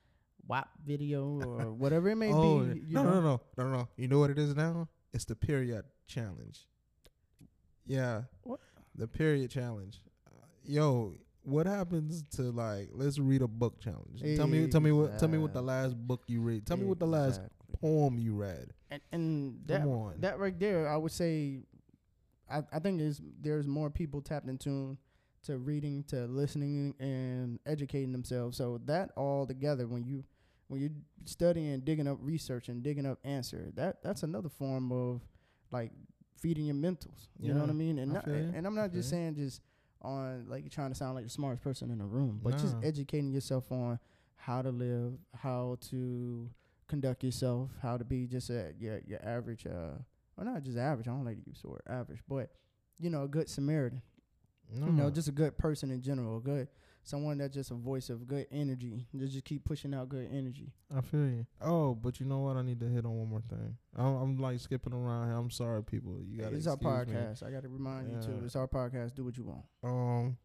WAP 0.46 0.68
video 0.85 1.40
or 1.44 1.72
whatever 1.83 2.09
it 2.09 2.16
may 2.16 2.33
oh 2.33 2.61
be. 2.64 2.81
You 2.81 2.94
no, 2.94 3.02
know? 3.04 3.11
no, 3.11 3.20
no, 3.20 3.40
no, 3.59 3.64
no, 3.64 3.72
no. 3.78 3.88
You 3.96 4.09
know 4.09 4.18
what 4.18 4.31
it 4.31 4.38
is 4.38 4.54
now? 4.57 4.88
It's 5.12 5.24
the 5.26 5.35
period 5.35 5.85
challenge. 6.07 6.66
Yeah. 7.88 8.22
What? 8.42 8.61
The 8.94 9.09
period 9.09 9.51
challenge. 9.51 10.01
Uh, 10.27 10.44
yo, 10.64 11.14
what 11.42 11.66
happens 11.66 12.22
to 12.37 12.42
like? 12.42 12.90
Let's 12.92 13.18
read 13.18 13.42
a 13.42 13.48
book 13.48 13.81
challenge. 13.81 14.22
Tell 14.37 14.46
me, 14.46 14.66
tell 14.68 14.81
me 14.81 14.92
what, 14.92 15.18
tell 15.18 15.29
me 15.29 15.38
what 15.38 15.55
the 15.55 15.62
last 15.62 15.96
book 15.96 16.22
you 16.27 16.40
read. 16.40 16.66
Tell 16.66 16.77
me 16.77 16.85
what 16.85 16.98
the 16.98 17.07
last 17.07 17.40
poem 17.81 18.18
you 18.18 18.35
read. 18.35 18.72
And, 18.90 19.01
and 19.12 19.61
that 19.66 19.83
on. 19.83 20.14
that 20.20 20.38
right 20.38 20.59
there, 20.59 20.88
I 20.88 20.96
would 20.96 21.12
say, 21.12 21.64
I, 22.51 22.62
I 22.72 22.79
think 22.79 23.01
is 23.01 23.20
there's 23.40 23.66
more 23.66 23.90
people 23.90 24.20
tapped 24.20 24.48
in 24.48 24.59
tune 24.59 24.98
to 25.44 25.59
reading, 25.59 26.05
to 26.09 26.27
listening, 26.27 26.94
and 26.98 27.59
educating 27.66 28.12
themselves. 28.12 28.57
So 28.57 28.81
that 28.85 29.11
all 29.16 29.46
together, 29.46 29.87
when 29.87 30.05
you 30.05 30.24
when 30.68 30.81
you're 30.81 30.90
studying, 31.24 31.81
digging 31.81 32.09
up 32.09 32.18
research, 32.20 32.68
and 32.68 32.83
digging 32.83 33.07
up 33.07 33.18
answer, 33.24 33.70
that 33.74 34.03
that's 34.03 34.22
another 34.22 34.48
form 34.48 34.92
of 34.92 35.22
like 35.70 35.92
feeding 36.40 36.66
your 36.66 36.74
mentals. 36.77 37.29
You 37.38 37.53
know 37.55 37.61
what 37.61 37.70
I 37.70 37.74
mean? 37.74 37.98
And 37.98 38.11
I 38.12 38.14
not, 38.14 38.24
and 38.55 38.66
I'm 38.66 38.74
not 38.74 38.92
just 38.92 39.11
saying 39.11 39.35
just 39.37 39.61
on 40.03 40.46
like 40.48 40.62
you're 40.62 40.70
trying 40.70 40.90
to 40.90 40.94
sound 40.94 41.14
like 41.14 41.24
the 41.24 41.31
smartest 41.31 41.62
person 41.62 41.90
in 41.90 41.98
the 41.98 42.05
room, 42.07 42.40
but 42.42 42.53
just 42.59 42.77
educating 42.83 43.31
yourself 43.31 43.70
on 43.72 43.98
how 44.37 44.62
to 44.62 44.70
live, 44.70 45.14
how 45.35 45.77
to 45.90 46.48
conduct 46.87 47.22
yourself, 47.24 47.70
how 47.83 47.96
to 47.96 48.05
be 48.05 48.27
just 48.27 48.51
a 48.51 48.72
your 48.79 49.01
your 49.07 49.20
average 49.24 49.66
uh 49.66 49.98
or 50.37 50.44
not 50.44 50.62
just 50.62 50.79
average, 50.79 51.09
I 51.09 51.11
don't 51.11 51.24
like 51.24 51.42
to 51.42 51.51
use 51.51 51.61
the 51.62 51.68
word 51.68 51.83
average, 51.88 52.20
but 52.29 52.51
you 53.01 53.11
know, 53.11 53.24
a 53.24 53.29
good 53.29 53.48
Samaritan. 53.48 54.03
You 54.72 54.92
know, 54.92 55.11
just 55.11 55.29
a 55.29 55.33
good 55.33 55.57
person 55.57 55.90
in 55.90 56.03
general, 56.03 56.37
a 56.37 56.40
good 56.40 56.68
someone 57.09 57.38
that's 57.38 57.55
just 57.55 57.71
a 57.71 57.75
voice 57.75 58.11
of 58.11 58.27
good 58.27 58.47
energy. 58.53 59.07
Just 59.16 59.33
just 59.33 59.44
keep 59.44 59.64
pushing 59.64 59.94
out 59.94 60.09
good 60.09 60.29
energy. 60.33 60.73
I 60.94 61.01
feel 61.01 61.27
you. 61.27 61.47
Oh, 61.61 61.94
but 61.94 62.21
you 62.21 62.27
know 62.27 62.40
what? 62.40 62.57
I 62.57 62.62
need 62.62 62.81
to 62.81 62.87
hit 62.87 63.05
on 63.05 63.16
one 63.16 63.29
more 63.29 63.42
thing. 63.49 63.77
I'm, 63.97 64.14
I'm 64.16 64.38
like 64.38 64.61
skipping 64.61 64.92
around. 64.92 65.29
here. 65.29 65.37
I'm 65.37 65.51
sorry, 65.51 65.83
people. 65.83 66.21
You 66.25 66.42
got 66.42 66.53
it's 66.53 66.66
our 66.66 66.75
excuse 66.75 67.07
me. 67.07 67.14
podcast. 67.14 67.42
I 67.47 67.51
got 67.51 67.62
to 67.62 67.68
remind 67.68 68.11
you 68.11 68.21
too. 68.21 68.42
It's 68.44 68.57
our 68.57 68.68
podcast. 68.68 69.14
Do 69.14 69.25
what 69.25 69.37
you 69.37 69.44
want. 69.44 69.64
Um, 69.83 70.37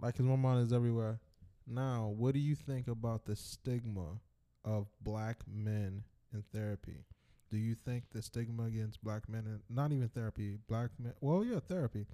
like, 0.00 0.16
cause 0.16 0.26
my 0.26 0.36
mind 0.36 0.66
is 0.66 0.72
everywhere. 0.72 1.20
Now, 1.66 2.12
what 2.16 2.34
do 2.34 2.40
you 2.40 2.54
think 2.54 2.86
about 2.86 3.24
the 3.24 3.34
stigma 3.34 4.20
of 4.64 4.86
black 5.00 5.38
men 5.52 6.04
in 6.32 6.44
therapy? 6.52 7.04
Do 7.50 7.58
you 7.58 7.74
think 7.74 8.04
the 8.12 8.22
stigma 8.22 8.64
against 8.64 9.02
black 9.02 9.28
men 9.28 9.44
and 9.46 9.60
not 9.68 9.92
even 9.92 10.08
therapy, 10.08 10.58
black 10.68 10.90
men? 10.98 11.14
Well, 11.20 11.44
yeah, 11.44 11.60
therapy. 11.60 12.06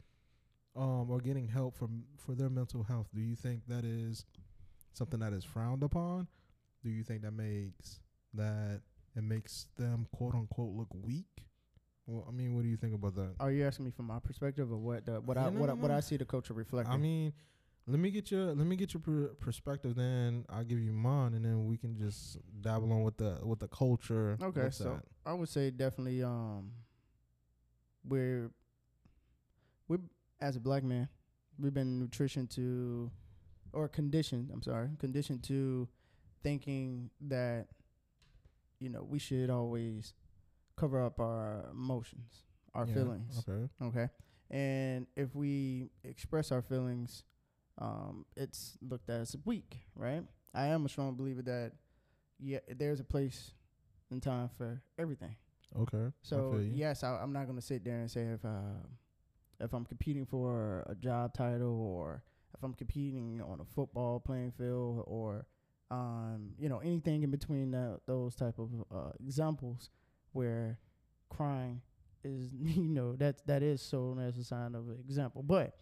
Um, 0.74 1.10
or 1.10 1.20
getting 1.20 1.48
help 1.48 1.76
from 1.76 2.04
for 2.16 2.34
their 2.34 2.48
mental 2.48 2.82
health. 2.82 3.06
Do 3.14 3.20
you 3.20 3.36
think 3.36 3.62
that 3.68 3.84
is 3.84 4.24
something 4.94 5.20
that 5.20 5.32
is 5.34 5.44
frowned 5.44 5.82
upon? 5.82 6.28
Do 6.82 6.88
you 6.90 7.02
think 7.04 7.22
that 7.22 7.32
makes 7.32 8.00
that 8.34 8.80
it 9.14 9.22
makes 9.22 9.66
them 9.76 10.06
quote 10.12 10.34
unquote 10.34 10.72
look 10.74 10.88
weak? 10.94 11.44
Well, 12.06 12.24
I 12.26 12.32
mean, 12.32 12.54
what 12.54 12.62
do 12.62 12.68
you 12.68 12.76
think 12.78 12.94
about 12.94 13.14
that? 13.16 13.34
Are 13.38 13.52
you 13.52 13.66
asking 13.66 13.84
me 13.84 13.90
from 13.90 14.06
my 14.06 14.18
perspective 14.18 14.72
or 14.72 14.78
what 14.78 15.04
the 15.04 15.20
what 15.20 15.36
Yeah, 15.36 15.46
I 15.46 15.50
no, 15.50 15.60
what 15.60 15.66
no, 15.66 15.72
I, 15.72 15.76
what 15.76 15.90
no. 15.90 15.96
I 15.96 16.00
see 16.00 16.16
the 16.16 16.24
culture 16.24 16.54
reflecting? 16.54 16.92
I 16.94 16.96
mean, 16.96 17.32
let 17.86 18.00
me 18.00 18.10
get 18.10 18.30
your 18.30 18.46
let 18.54 18.66
me 18.66 18.74
get 18.76 18.94
your 18.94 19.02
per- 19.02 19.34
perspective. 19.40 19.94
Then 19.94 20.46
I'll 20.48 20.64
give 20.64 20.78
you 20.80 20.92
mine, 20.92 21.34
and 21.34 21.44
then 21.44 21.66
we 21.66 21.76
can 21.76 21.98
just 21.98 22.38
dabble 22.62 22.90
on 22.92 23.02
with 23.02 23.18
the 23.18 23.38
with 23.42 23.58
the 23.58 23.68
culture. 23.68 24.38
Okay, 24.42 24.70
so. 24.70 25.00
I 25.26 25.34
would 25.34 25.48
say 25.48 25.70
definitely 25.70 26.22
um 26.24 26.72
we're 28.08 28.50
we 29.86 29.98
as 30.42 30.56
a 30.56 30.60
black 30.60 30.82
man, 30.82 31.08
we've 31.58 31.72
been 31.72 31.98
nutrition 31.98 32.46
to, 32.48 33.10
or 33.72 33.88
conditioned. 33.88 34.50
I'm 34.52 34.62
sorry, 34.62 34.88
conditioned 34.98 35.44
to 35.44 35.88
thinking 36.42 37.10
that, 37.22 37.68
you 38.80 38.90
know, 38.90 39.04
we 39.08 39.18
should 39.18 39.48
always 39.48 40.12
cover 40.76 41.02
up 41.02 41.20
our 41.20 41.66
emotions, 41.70 42.42
our 42.74 42.86
Yeah, 42.86 42.94
feelings. 42.94 43.44
Okay. 43.48 43.68
Okay. 43.82 44.08
And 44.50 45.06
if 45.16 45.34
we 45.34 45.90
express 46.04 46.50
our 46.52 46.60
feelings, 46.60 47.22
um, 47.78 48.26
it's 48.36 48.76
looked 48.82 49.08
at 49.08 49.20
as 49.20 49.36
weak, 49.44 49.78
right? 49.94 50.24
I 50.52 50.66
am 50.66 50.84
a 50.84 50.88
strong 50.88 51.14
believer 51.14 51.42
that 51.42 51.72
yeah, 52.38 52.58
there's 52.76 53.00
a 53.00 53.04
place 53.04 53.52
and 54.10 54.22
time 54.22 54.50
for 54.58 54.82
everything. 54.98 55.36
Okay. 55.78 56.12
So 56.22 56.56
you. 56.56 56.72
yes, 56.74 57.02
I, 57.04 57.16
I'm 57.22 57.32
not 57.32 57.46
gonna 57.46 57.62
sit 57.62 57.84
there 57.84 58.00
and 58.00 58.10
say 58.10 58.22
if 58.22 58.44
uh, 58.44 58.84
if 59.62 59.72
I'm 59.72 59.84
competing 59.84 60.26
for 60.26 60.84
a 60.88 60.94
job 60.94 61.34
title 61.34 61.80
or 61.80 62.22
if 62.54 62.62
I'm 62.62 62.74
competing 62.74 63.40
on 63.40 63.60
a 63.60 63.64
football 63.64 64.20
playing 64.20 64.52
field 64.52 65.04
or 65.06 65.46
um, 65.90 66.50
you 66.58 66.68
know 66.68 66.78
anything 66.78 67.22
in 67.22 67.30
between 67.30 67.70
those 68.06 68.34
type 68.34 68.58
of 68.58 68.70
uh, 68.94 69.10
examples 69.24 69.90
where 70.32 70.78
crying 71.28 71.80
is 72.24 72.50
you 72.62 72.82
know 72.88 73.14
that 73.16 73.46
that 73.46 73.62
is 73.62 73.86
shown 73.88 74.18
as 74.18 74.36
a 74.38 74.44
sign 74.44 74.74
of 74.74 74.88
an 74.88 74.98
example. 75.04 75.42
But 75.42 75.76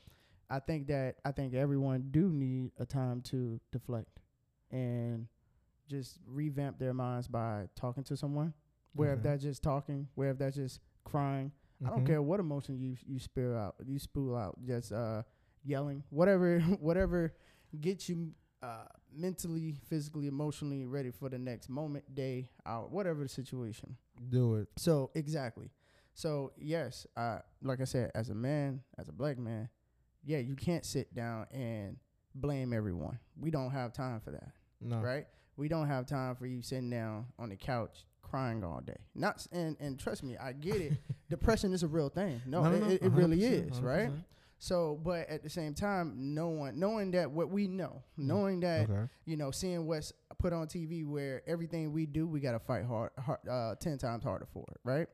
I 0.48 0.58
think 0.58 0.88
that 0.88 1.16
I 1.24 1.32
think 1.32 1.54
everyone 1.54 2.08
do 2.10 2.28
need 2.28 2.72
a 2.78 2.84
time 2.86 3.20
to 3.22 3.60
deflect 3.72 4.20
and 4.70 5.26
just 5.88 6.18
revamp 6.26 6.78
their 6.78 6.94
minds 6.94 7.28
by 7.28 7.68
talking 7.76 8.04
to 8.04 8.16
someone. 8.16 8.52
Where 8.94 9.12
if 9.12 9.20
Okay. 9.20 9.28
that's 9.28 9.42
just 9.44 9.62
talking, 9.62 10.08
where 10.16 10.30
if 10.30 10.38
that's 10.38 10.56
just 10.56 10.80
crying, 11.04 11.52
I 11.84 11.90
don't 11.90 12.00
Mhm. 12.02 12.06
care 12.06 12.22
what 12.22 12.40
emotion 12.40 12.78
you 12.78 12.96
you 13.06 13.18
spill 13.18 13.56
out, 13.56 13.76
you 13.86 13.98
spool 13.98 14.36
out, 14.36 14.58
just 14.62 14.92
uh, 14.92 15.22
yelling, 15.64 16.04
whatever, 16.10 16.60
whatever 16.80 17.34
gets 17.80 18.08
you 18.08 18.32
uh, 18.62 18.84
mentally, 19.10 19.72
physically, 19.88 20.26
emotionally 20.26 20.84
ready 20.84 21.10
for 21.10 21.30
the 21.30 21.38
next 21.38 21.70
moment, 21.70 22.14
day, 22.14 22.50
hour, 22.66 22.86
whatever 22.88 23.22
the 23.22 23.28
situation. 23.28 23.96
Do 24.28 24.56
it. 24.56 24.68
So 24.76 25.10
exactly. 25.14 25.70
So 26.12 26.52
yes, 26.58 27.06
uh, 27.16 27.38
like 27.62 27.80
I 27.80 27.84
said, 27.84 28.10
as 28.14 28.28
a 28.28 28.34
man, 28.34 28.82
as 28.98 29.08
a 29.08 29.12
black 29.12 29.38
man, 29.38 29.70
yeah, 30.24 30.38
you 30.38 30.54
can't 30.56 30.84
sit 30.84 31.14
down 31.14 31.46
and 31.50 31.96
blame 32.34 32.74
everyone. 32.74 33.18
We 33.38 33.50
don't 33.50 33.70
have 33.70 33.94
time 33.94 34.20
for 34.20 34.32
that, 34.32 34.52
No. 34.82 35.00
right? 35.00 35.26
We 35.56 35.68
don't 35.68 35.86
have 35.88 36.04
time 36.04 36.34
for 36.36 36.44
you 36.46 36.60
sitting 36.60 36.90
down 36.90 37.26
on 37.38 37.48
the 37.48 37.56
couch 37.56 38.04
crying 38.30 38.62
all 38.64 38.80
day. 38.80 38.96
Not 39.14 39.46
and 39.52 39.76
and 39.80 39.98
trust 39.98 40.22
me, 40.22 40.36
I 40.36 40.52
get 40.52 40.76
it. 40.76 40.92
Depression 41.30 41.72
is 41.72 41.82
a 41.82 41.88
real 41.88 42.08
thing. 42.08 42.40
No, 42.46 42.64
it, 42.64 42.82
it, 42.94 43.02
it 43.02 43.12
really 43.12 43.38
100%, 43.38 43.70
is, 43.72 43.80
right? 43.80 44.10
So, 44.62 45.00
but 45.02 45.26
at 45.30 45.42
the 45.42 45.48
same 45.48 45.72
time, 45.74 46.34
no 46.34 46.48
one 46.48 46.78
knowing 46.78 47.12
that 47.12 47.30
what 47.30 47.48
we 47.48 47.66
know, 47.66 48.02
Mm. 48.18 48.24
knowing 48.24 48.60
that 48.60 48.90
Okay. 48.90 49.08
you 49.24 49.36
know, 49.38 49.50
seeing 49.50 49.86
what's 49.86 50.12
put 50.38 50.52
on 50.52 50.66
TV 50.66 51.04
where 51.06 51.40
everything 51.46 51.92
we 51.92 52.04
do, 52.06 52.26
we 52.26 52.40
got 52.40 52.52
to 52.52 52.58
fight 52.58 52.84
hard, 52.84 53.10
hard 53.18 53.38
uh, 53.48 53.74
10 53.76 53.96
times 53.98 54.22
harder 54.22 54.46
for 54.52 54.64
it, 54.70 54.80
right? 54.84 55.06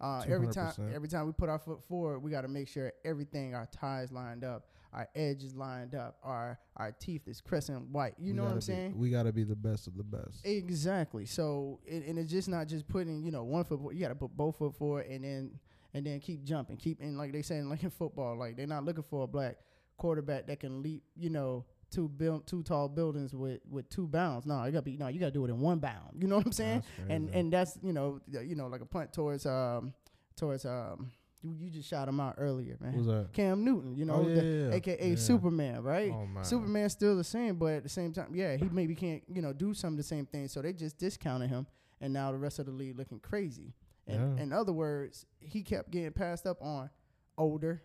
Uh, 0.00 0.22
every 0.28 0.48
time 0.48 0.72
every 0.94 1.08
time 1.08 1.26
we 1.26 1.32
put 1.32 1.48
our 1.48 1.58
foot 1.58 1.82
forward, 1.88 2.20
we 2.20 2.30
got 2.30 2.42
to 2.42 2.48
make 2.48 2.66
sure 2.68 2.92
everything, 3.04 3.54
our 3.54 3.66
ties 3.66 4.10
lined 4.12 4.42
up, 4.44 4.66
our 4.92 5.08
edges 5.14 5.54
lined 5.54 5.94
up, 5.94 6.16
our 6.22 6.58
our 6.76 6.92
teeth 6.92 7.28
is 7.28 7.40
crescent 7.40 7.88
white. 7.90 8.14
You 8.18 8.32
We 8.32 8.36
know 8.36 8.42
what 8.44 8.48
I'm 8.52 8.54
gotta 8.56 8.66
be- 8.66 8.72
saying? 8.74 8.98
We 8.98 9.10
got 9.10 9.24
to 9.24 9.32
be 9.32 9.44
the 9.44 9.56
best 9.56 9.86
of 9.86 9.96
the 9.96 10.02
best. 10.04 10.44
Exactly. 10.44 11.26
So, 11.26 11.80
it, 11.84 12.06
and 12.06 12.18
it's 12.18 12.30
just 12.30 12.48
not 12.48 12.68
just 12.68 12.88
putting, 12.88 13.22
you 13.22 13.30
know, 13.30 13.44
one 13.44 13.64
foot. 13.64 13.78
forward. 13.78 13.94
You 13.96 14.00
got 14.02 14.08
to 14.08 14.14
put 14.14 14.36
both 14.36 14.56
foot 14.58 14.74
forward, 14.76 15.06
and 15.06 15.24
then 15.24 15.58
and 15.94 16.06
then 16.06 16.20
keep 16.20 16.44
jumping, 16.44 16.76
keep 16.76 17.00
and 17.00 17.16
like 17.18 17.32
they 17.32 17.42
say, 17.42 17.60
like 17.62 17.82
in 17.82 17.90
football, 17.90 18.36
like 18.38 18.56
they're 18.56 18.66
not 18.66 18.84
looking 18.84 19.04
for 19.04 19.24
a 19.24 19.26
black 19.26 19.56
quarterback 19.96 20.46
that 20.46 20.60
can 20.60 20.82
leap, 20.82 21.02
you 21.16 21.28
know, 21.30 21.64
two 21.90 22.08
build 22.08 22.46
two 22.46 22.62
tall 22.62 22.88
buildings 22.88 23.34
with 23.34 23.60
with 23.68 23.88
two 23.88 24.06
bounds. 24.06 24.46
No, 24.46 24.64
you 24.64 24.70
got 24.72 24.78
to 24.78 24.82
be 24.82 24.96
no, 24.96 25.08
you 25.08 25.18
got 25.20 25.26
to 25.26 25.32
do 25.32 25.44
it 25.44 25.50
in 25.50 25.60
one 25.60 25.78
bound. 25.80 26.20
You 26.20 26.28
know 26.28 26.36
what 26.36 26.46
I'm 26.46 26.52
saying? 26.52 26.82
And 27.08 27.28
and 27.30 27.52
that's 27.52 27.78
you 27.82 27.92
know 27.92 28.20
you 28.26 28.54
know 28.54 28.66
like 28.68 28.80
a 28.80 28.86
punt 28.86 29.12
towards 29.12 29.44
um 29.46 29.92
towards 30.36 30.64
um 30.64 31.10
you, 31.42 31.54
you 31.58 31.70
just 31.70 31.88
shot 31.88 32.08
him 32.08 32.18
out 32.20 32.34
earlier, 32.38 32.76
man. 32.80 32.92
Who's 32.92 33.06
that? 33.06 33.28
Cam 33.32 33.64
Newton, 33.64 33.94
you 33.96 34.04
know, 34.04 34.14
Oh, 34.14 34.28
yeah, 34.28 34.34
the, 34.34 34.44
yeah, 34.44 34.74
aka 34.74 35.10
Yeah. 35.10 35.16
Superman, 35.16 35.82
right? 35.82 36.10
Oh 36.12 36.26
man. 36.26 36.44
Superman's 36.44 36.92
still 36.92 37.16
the 37.16 37.24
same, 37.24 37.56
but 37.56 37.74
at 37.74 37.82
the 37.84 37.88
same 37.88 38.12
time, 38.12 38.34
yeah, 38.34 38.56
he 38.56 38.64
maybe 38.70 38.94
can't, 38.94 39.22
you 39.32 39.40
know, 39.42 39.52
do 39.52 39.72
some 39.74 39.92
of 39.94 39.96
the 39.96 40.02
same 40.02 40.26
things. 40.26 40.52
So 40.52 40.62
they 40.62 40.72
just 40.72 40.98
discounted 40.98 41.48
him, 41.50 41.66
and 42.00 42.12
now 42.12 42.32
the 42.32 42.38
rest 42.38 42.58
of 42.58 42.66
the 42.66 42.72
league 42.72 42.96
looking 42.98 43.20
crazy. 43.20 43.74
And 44.06 44.38
in 44.40 44.52
other 44.54 44.72
words, 44.72 45.26
he 45.38 45.62
kept 45.62 45.90
getting 45.90 46.12
passed 46.12 46.46
up 46.46 46.56
on 46.62 46.88
older, 47.36 47.82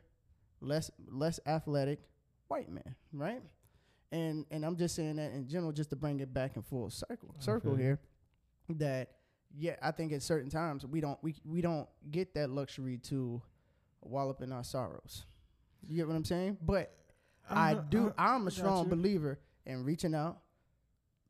less 0.61 0.89
less 1.09 1.37
athletic 1.45 1.99
white 2.47 2.69
men, 2.69 2.95
right? 3.11 3.41
And 4.11 4.45
and 4.49 4.63
I'm 4.65 4.77
just 4.77 4.95
saying 4.95 5.17
that 5.17 5.33
in 5.33 5.47
general, 5.49 5.73
just 5.73 5.89
to 5.89 5.95
bring 5.97 6.21
it 6.21 6.33
back 6.33 6.55
in 6.55 6.61
full 6.61 6.89
circle 6.89 7.35
circle 7.39 7.71
you. 7.77 7.83
here, 7.83 7.99
that 8.69 9.09
yeah, 9.57 9.75
I 9.81 9.91
think 9.91 10.11
at 10.13 10.21
certain 10.23 10.49
times 10.49 10.85
we 10.85 10.99
don't 11.01 11.17
we 11.23 11.35
we 11.45 11.61
don't 11.61 11.87
get 12.11 12.33
that 12.35 12.49
luxury 12.49 12.97
to 13.09 13.41
wallop 14.01 14.41
in 14.41 14.51
our 14.51 14.63
sorrows. 14.63 15.25
You 15.87 15.97
get 15.97 16.07
what 16.07 16.15
I'm 16.15 16.25
saying? 16.25 16.57
But 16.61 16.91
I 17.49 17.73
Uh-huh, 17.73 17.81
do. 17.89 18.07
uh, 18.07 18.13
I'm 18.17 18.47
a 18.47 18.51
strong 18.51 18.89
believer 18.89 19.39
in 19.65 19.83
reaching 19.83 20.15
out, 20.15 20.39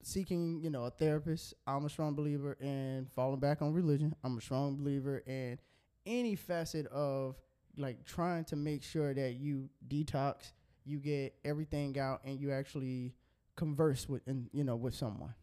seeking, 0.02 0.62
you 0.62 0.70
know, 0.70 0.86
a 0.86 0.92
therapist. 0.92 1.54
I'm 1.66 1.86
a 1.86 1.90
strong 1.90 2.14
believer 2.16 2.54
in 2.60 3.08
falling 3.16 3.40
back 3.40 3.62
on 3.62 3.74
religion. 3.74 4.16
I'm 4.24 4.38
a 4.38 4.42
strong 4.42 4.76
believer 4.78 5.20
in 5.26 5.60
any 6.06 6.36
facet 6.36 6.88
of 6.88 7.36
like 7.78 8.06
trying 8.06 8.44
to 8.46 8.56
make 8.56 8.84
sure 8.84 9.14
that 9.14 9.34
you 9.34 9.70
detox, 9.88 10.52
you 10.86 11.00
get 11.00 11.34
everything 11.44 11.98
out, 11.98 12.22
and 12.26 12.40
you 12.40 12.52
actually 12.52 13.14
converse 13.56 14.08
with, 14.08 14.22
and 14.28 14.50
you 14.54 14.64
know, 14.64 14.76
with 14.76 14.94
someone. 14.94 15.34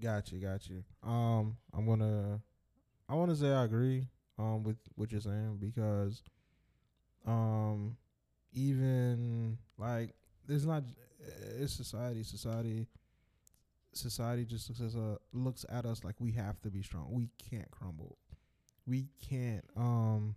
Got 0.00 0.32
you, 0.32 0.38
got 0.38 0.68
you. 0.68 0.82
Um, 1.02 1.56
I'm 1.74 1.86
gonna, 1.86 2.40
I 3.08 3.14
want 3.14 3.30
to 3.30 3.36
say 3.36 3.52
I 3.52 3.64
agree, 3.64 4.06
um, 4.38 4.62
with 4.62 4.76
what 4.94 5.12
you're 5.12 5.20
saying 5.20 5.58
because, 5.60 6.22
um, 7.26 7.96
even 8.52 9.58
like 9.76 10.14
it's 10.48 10.64
not, 10.64 10.84
it's 11.58 11.74
society, 11.74 12.22
society, 12.22 12.86
society 13.92 14.44
just 14.46 14.70
looks 14.70 14.80
as 14.80 14.94
a 14.94 15.18
looks 15.32 15.66
at 15.68 15.84
us 15.84 16.02
like 16.02 16.14
we 16.18 16.32
have 16.32 16.60
to 16.62 16.70
be 16.70 16.82
strong. 16.82 17.08
We 17.10 17.28
can't 17.50 17.70
crumble. 17.70 18.16
We 18.86 19.08
can't, 19.28 19.64
um, 19.76 20.34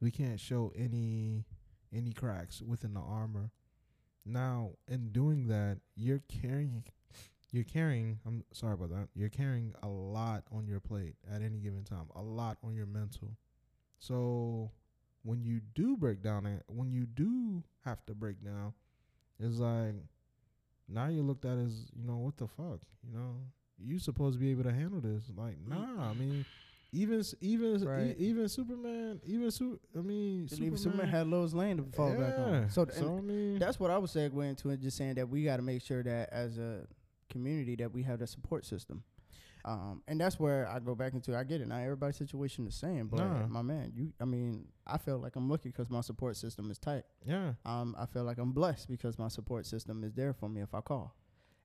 we 0.00 0.10
can't 0.10 0.40
show 0.40 0.72
any 0.74 1.44
any 1.92 2.12
cracks 2.12 2.62
within 2.62 2.94
the 2.94 3.00
armor. 3.00 3.50
Now, 4.24 4.70
in 4.88 5.12
doing 5.12 5.48
that, 5.48 5.78
you're 5.96 6.22
carrying 6.28 6.84
you're 7.52 7.64
carrying 7.64 8.18
I'm 8.26 8.44
sorry 8.52 8.74
about 8.74 8.90
that. 8.90 9.08
You're 9.14 9.28
carrying 9.28 9.74
a 9.82 9.88
lot 9.88 10.44
on 10.52 10.66
your 10.66 10.80
plate 10.80 11.14
at 11.32 11.42
any 11.42 11.58
given 11.58 11.84
time. 11.84 12.06
A 12.14 12.22
lot 12.22 12.58
on 12.62 12.74
your 12.74 12.86
mental. 12.86 13.36
So 13.98 14.70
when 15.22 15.42
you 15.44 15.60
do 15.74 15.96
break 15.96 16.22
down 16.22 16.46
it 16.46 16.62
when 16.68 16.90
you 16.90 17.06
do 17.06 17.62
have 17.84 18.04
to 18.06 18.14
break 18.14 18.42
down, 18.44 18.72
it's 19.38 19.58
like 19.58 19.94
now 20.88 21.08
you're 21.08 21.22
looked 21.24 21.44
at 21.44 21.58
as, 21.58 21.90
you 21.94 22.04
know, 22.04 22.16
what 22.16 22.36
the 22.36 22.46
fuck? 22.48 22.80
You 23.06 23.12
know, 23.16 23.36
you 23.78 23.98
supposed 23.98 24.34
to 24.36 24.40
be 24.40 24.50
able 24.50 24.64
to 24.64 24.72
handle 24.72 25.00
this. 25.00 25.24
Like, 25.36 25.56
mm. 25.64 25.68
nah, 25.68 26.10
I 26.10 26.14
mean 26.14 26.44
even 26.92 27.22
even 27.40 27.74
s- 27.76 27.82
e- 27.82 27.86
Right. 27.86 28.16
even 28.18 28.48
Superman, 28.48 29.20
even 29.24 29.50
su- 29.50 29.78
I 29.96 30.00
mean, 30.00 30.48
Superman, 30.48 30.76
Superman, 30.76 31.08
had 31.08 31.26
Lois 31.28 31.52
Lane 31.52 31.76
to 31.76 31.84
fall 31.84 32.14
back 32.14 32.38
on. 32.38 32.52
Yeah. 32.52 32.68
So, 32.68 32.84
th- 32.84 32.98
so 32.98 33.18
I 33.18 33.20
mean, 33.20 33.58
that's 33.58 33.78
what 33.78 33.90
I 33.90 33.98
was 33.98 34.12
segueing 34.12 34.50
into 34.50 34.70
and 34.70 34.80
just 34.80 34.96
saying 34.96 35.14
that 35.14 35.28
we 35.28 35.44
got 35.44 35.56
to 35.58 35.62
make 35.62 35.82
sure 35.82 36.02
that 36.02 36.30
as 36.32 36.58
a 36.58 36.86
community 37.30 37.76
that 37.76 37.92
we 37.92 38.02
have 38.02 38.18
that 38.18 38.28
support 38.28 38.64
system. 38.66 39.02
Um, 39.64 40.02
and 40.08 40.18
that's 40.18 40.40
where 40.40 40.66
I 40.68 40.78
go 40.78 40.94
back 40.94 41.12
into. 41.12 41.36
I 41.36 41.44
get 41.44 41.60
it. 41.60 41.68
Not 41.68 41.80
everybody's 41.82 42.16
situation 42.16 42.66
is 42.66 42.72
the 42.80 42.86
same, 42.86 43.08
but 43.08 43.18
Nah. 43.20 43.46
my 43.46 43.60
man, 43.62 43.92
you. 43.94 44.12
I 44.18 44.24
mean, 44.24 44.66
I 44.86 44.96
feel 44.96 45.18
like 45.18 45.36
I'm 45.36 45.50
lucky 45.50 45.68
because 45.68 45.90
my 45.90 46.00
support 46.00 46.36
system 46.36 46.70
is 46.70 46.78
tight. 46.78 47.04
yeah, 47.26 47.52
Um, 47.66 47.94
I 47.98 48.06
feel 48.06 48.24
like 48.24 48.38
I'm 48.38 48.52
blessed 48.52 48.88
because 48.88 49.18
my 49.18 49.28
support 49.28 49.66
system 49.66 50.02
is 50.02 50.14
there 50.14 50.32
for 50.32 50.48
me 50.48 50.62
if 50.62 50.74
I 50.74 50.80
call. 50.80 51.14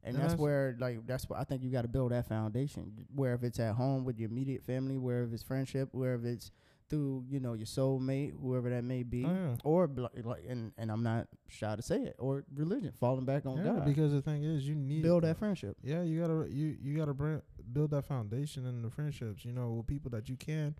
And 0.03 0.13
And 0.13 0.21
that's 0.21 0.33
that's- 0.33 0.39
where, 0.41 0.75
like, 0.77 1.07
that's 1.07 1.29
what 1.29 1.39
I 1.39 1.45
think 1.45 1.63
you 1.63 1.71
got 1.71 1.83
to 1.83 1.87
build 1.87 2.11
that 2.11 2.27
foundation. 2.27 3.07
Where 3.15 3.33
if 3.33 3.43
it's 3.43 3.59
at 3.61 3.75
home 3.75 4.03
with 4.03 4.19
your 4.19 4.29
immediate 4.29 4.63
family, 4.63 4.97
where 4.97 5.23
if 5.23 5.31
it's 5.33 5.41
friendship, 5.41 5.89
where 5.93 6.15
if 6.15 6.25
it's 6.25 6.51
through, 6.89 7.25
you 7.29 7.39
know, 7.39 7.53
your 7.53 7.65
soulmate, 7.65 8.33
whoever 8.39 8.69
that 8.69 8.83
may 8.83 9.01
be, 9.03 9.25
Oh, 9.25 9.29
yeah. 9.33 9.55
or 9.63 9.87
like, 10.23 10.43
and 10.47 10.71
and 10.77 10.91
I'm 10.91 11.01
not 11.03 11.27
shy 11.47 11.75
to 11.75 11.81
say 11.81 11.97
it, 12.03 12.15
or 12.19 12.43
religion, 12.53 12.91
falling 12.99 13.25
back 13.25 13.45
on 13.45 13.57
yeah, 13.57 13.63
God, 13.63 13.85
because 13.85 14.11
the 14.11 14.21
thing 14.21 14.43
is, 14.43 14.67
you 14.67 14.75
need 14.75 15.01
build 15.03 15.23
that 15.23 15.37
friendship. 15.37 15.77
Yeah, 15.81 16.03
you 16.03 16.19
gotta 16.21 16.47
you 16.51 16.77
you 16.81 16.95
gotta 16.97 17.13
bring, 17.13 17.41
build 17.73 17.91
that 17.91 18.05
foundation 18.05 18.65
in 18.65 18.81
the 18.81 18.89
friendships. 18.89 19.43
You 19.43 19.51
know, 19.53 19.71
with 19.73 19.87
people 19.87 20.11
that 20.11 20.29
you 20.29 20.35
can 20.37 20.75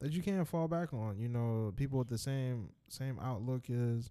that 0.00 0.10
you 0.12 0.22
can't 0.22 0.46
fall 0.46 0.66
back 0.68 0.92
on. 0.92 1.18
You 1.18 1.28
know, 1.28 1.72
people 1.76 1.98
with 1.98 2.08
the 2.08 2.18
same 2.18 2.70
same 2.88 3.18
outlook 3.20 3.70
as 3.70 4.10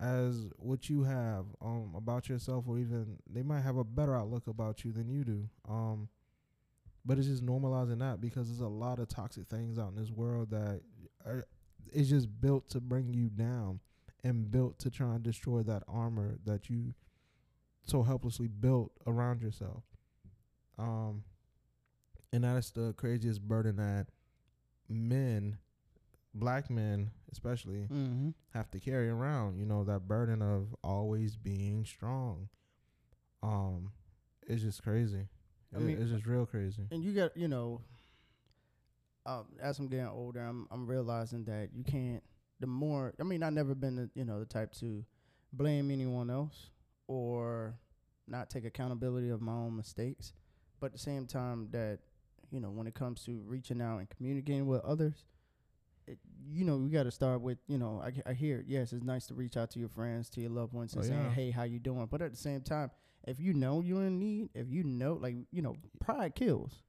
as 0.00 0.48
what 0.56 0.88
you 0.88 1.04
have 1.04 1.44
um 1.60 1.92
about 1.96 2.28
yourself, 2.28 2.64
or 2.68 2.78
even 2.78 3.18
they 3.28 3.42
might 3.42 3.60
have 3.62 3.76
a 3.76 3.84
better 3.84 4.14
outlook 4.16 4.46
about 4.46 4.84
you 4.84 4.92
than 4.92 5.08
you 5.08 5.24
do. 5.24 5.48
Um, 5.68 6.08
but 7.04 7.18
it's 7.18 7.26
just 7.26 7.44
normalizing 7.44 7.98
that 7.98 8.20
because 8.20 8.48
there's 8.48 8.60
a 8.60 8.66
lot 8.68 8.98
of 8.98 9.08
toxic 9.08 9.48
things 9.48 9.78
out 9.78 9.90
in 9.90 9.96
this 9.96 10.10
world 10.10 10.50
that 10.50 10.80
are 11.26 11.44
it's 11.92 12.08
just 12.08 12.28
built 12.40 12.68
to 12.70 12.80
bring 12.80 13.12
you 13.12 13.28
down. 13.28 13.80
and 14.24 14.50
built 14.52 14.78
to 14.78 14.88
try 14.88 15.14
and 15.16 15.22
destroy 15.24 15.62
that 15.64 15.82
armor 15.88 16.38
that 16.44 16.70
you 16.70 16.94
so 17.84 18.04
helplessly 18.04 18.46
built 18.46 18.92
around 19.06 19.42
yourself. 19.42 19.82
Um, 20.78 21.24
and 22.32 22.44
that 22.44 22.56
is 22.56 22.70
the 22.70 22.92
craziest 22.96 23.42
burden 23.42 23.76
that 23.76 24.06
men, 24.88 25.58
black 26.32 26.70
men 26.70 27.10
especially, 27.32 27.88
Mm-hmm. 27.92 28.28
have 28.54 28.70
to 28.70 28.78
carry 28.78 29.08
around. 29.08 29.58
You 29.58 29.66
know 29.66 29.82
that 29.84 30.06
burden 30.06 30.40
of 30.40 30.74
always 30.84 31.34
being 31.36 31.84
strong. 31.84 32.48
Um, 33.42 33.90
it's 34.46 34.62
just 34.62 34.82
crazy. 34.84 35.26
I 35.74 35.78
It- 35.78 35.80
mean, 35.82 36.00
it's 36.00 36.10
just 36.10 36.26
real 36.26 36.46
crazy. 36.46 36.86
And 36.90 37.02
you 37.02 37.12
got, 37.14 37.36
you 37.36 37.48
know, 37.48 37.80
um, 39.24 39.46
as 39.60 39.78
I'm 39.78 39.88
getting 39.88 40.06
older, 40.06 40.40
I'm 40.40 40.66
I'm 40.70 40.86
realizing 40.86 41.44
that 41.44 41.70
you 41.74 41.84
can't. 41.84 42.22
The 42.60 42.66
more, 42.66 43.12
I 43.18 43.24
mean, 43.24 43.42
I've 43.42 43.52
never 43.52 43.74
been, 43.74 43.96
the, 43.96 44.10
you 44.14 44.24
know, 44.24 44.38
the 44.38 44.46
type 44.46 44.72
to 44.74 45.04
blame 45.52 45.90
anyone 45.90 46.30
else 46.30 46.70
or 47.08 47.74
not 48.28 48.50
take 48.50 48.64
accountability 48.64 49.30
of 49.30 49.40
my 49.40 49.52
own 49.52 49.76
mistakes. 49.76 50.32
But 50.80 50.86
at 50.86 50.92
the 50.92 50.98
same 50.98 51.26
time, 51.26 51.68
that 51.72 51.98
you 52.50 52.60
know, 52.60 52.70
when 52.70 52.86
it 52.86 52.94
comes 52.94 53.24
to 53.24 53.42
reaching 53.46 53.80
out 53.80 53.98
and 53.98 54.10
communicating 54.10 54.66
with 54.66 54.84
others, 54.84 55.24
it, 56.06 56.18
you 56.50 56.64
know, 56.66 56.76
we 56.76 56.90
got 56.90 57.04
to 57.04 57.10
start 57.10 57.40
with, 57.40 57.56
you 57.66 57.78
know, 57.78 58.02
I, 58.04 58.12
I 58.30 58.34
hear, 58.34 58.62
yes, 58.66 58.92
it's 58.92 59.02
nice 59.04 59.26
to 59.28 59.34
reach 59.34 59.56
out 59.56 59.70
to 59.70 59.78
your 59.78 59.88
friends, 59.88 60.28
to 60.30 60.40
your 60.42 60.50
loved 60.50 60.74
ones, 60.74 60.92
and 60.94 61.02
Oh, 61.02 61.06
saying, 61.08 61.22
yeah. 61.22 61.30
hey, 61.30 61.50
how 61.50 61.62
you 61.62 61.78
doing? 61.78 62.06
But 62.10 62.20
at 62.20 62.30
the 62.30 62.36
same 62.36 62.60
time, 62.60 62.90
if 63.26 63.38
you 63.40 63.52
know 63.54 63.80
you're 63.80 64.02
in 64.06 64.18
need, 64.18 64.50
if 64.54 64.70
you 64.70 64.84
know, 64.84 65.14
like, 65.14 65.36
you 65.50 65.62
know, 65.62 65.76
pride 66.00 66.34
kills, 66.34 66.82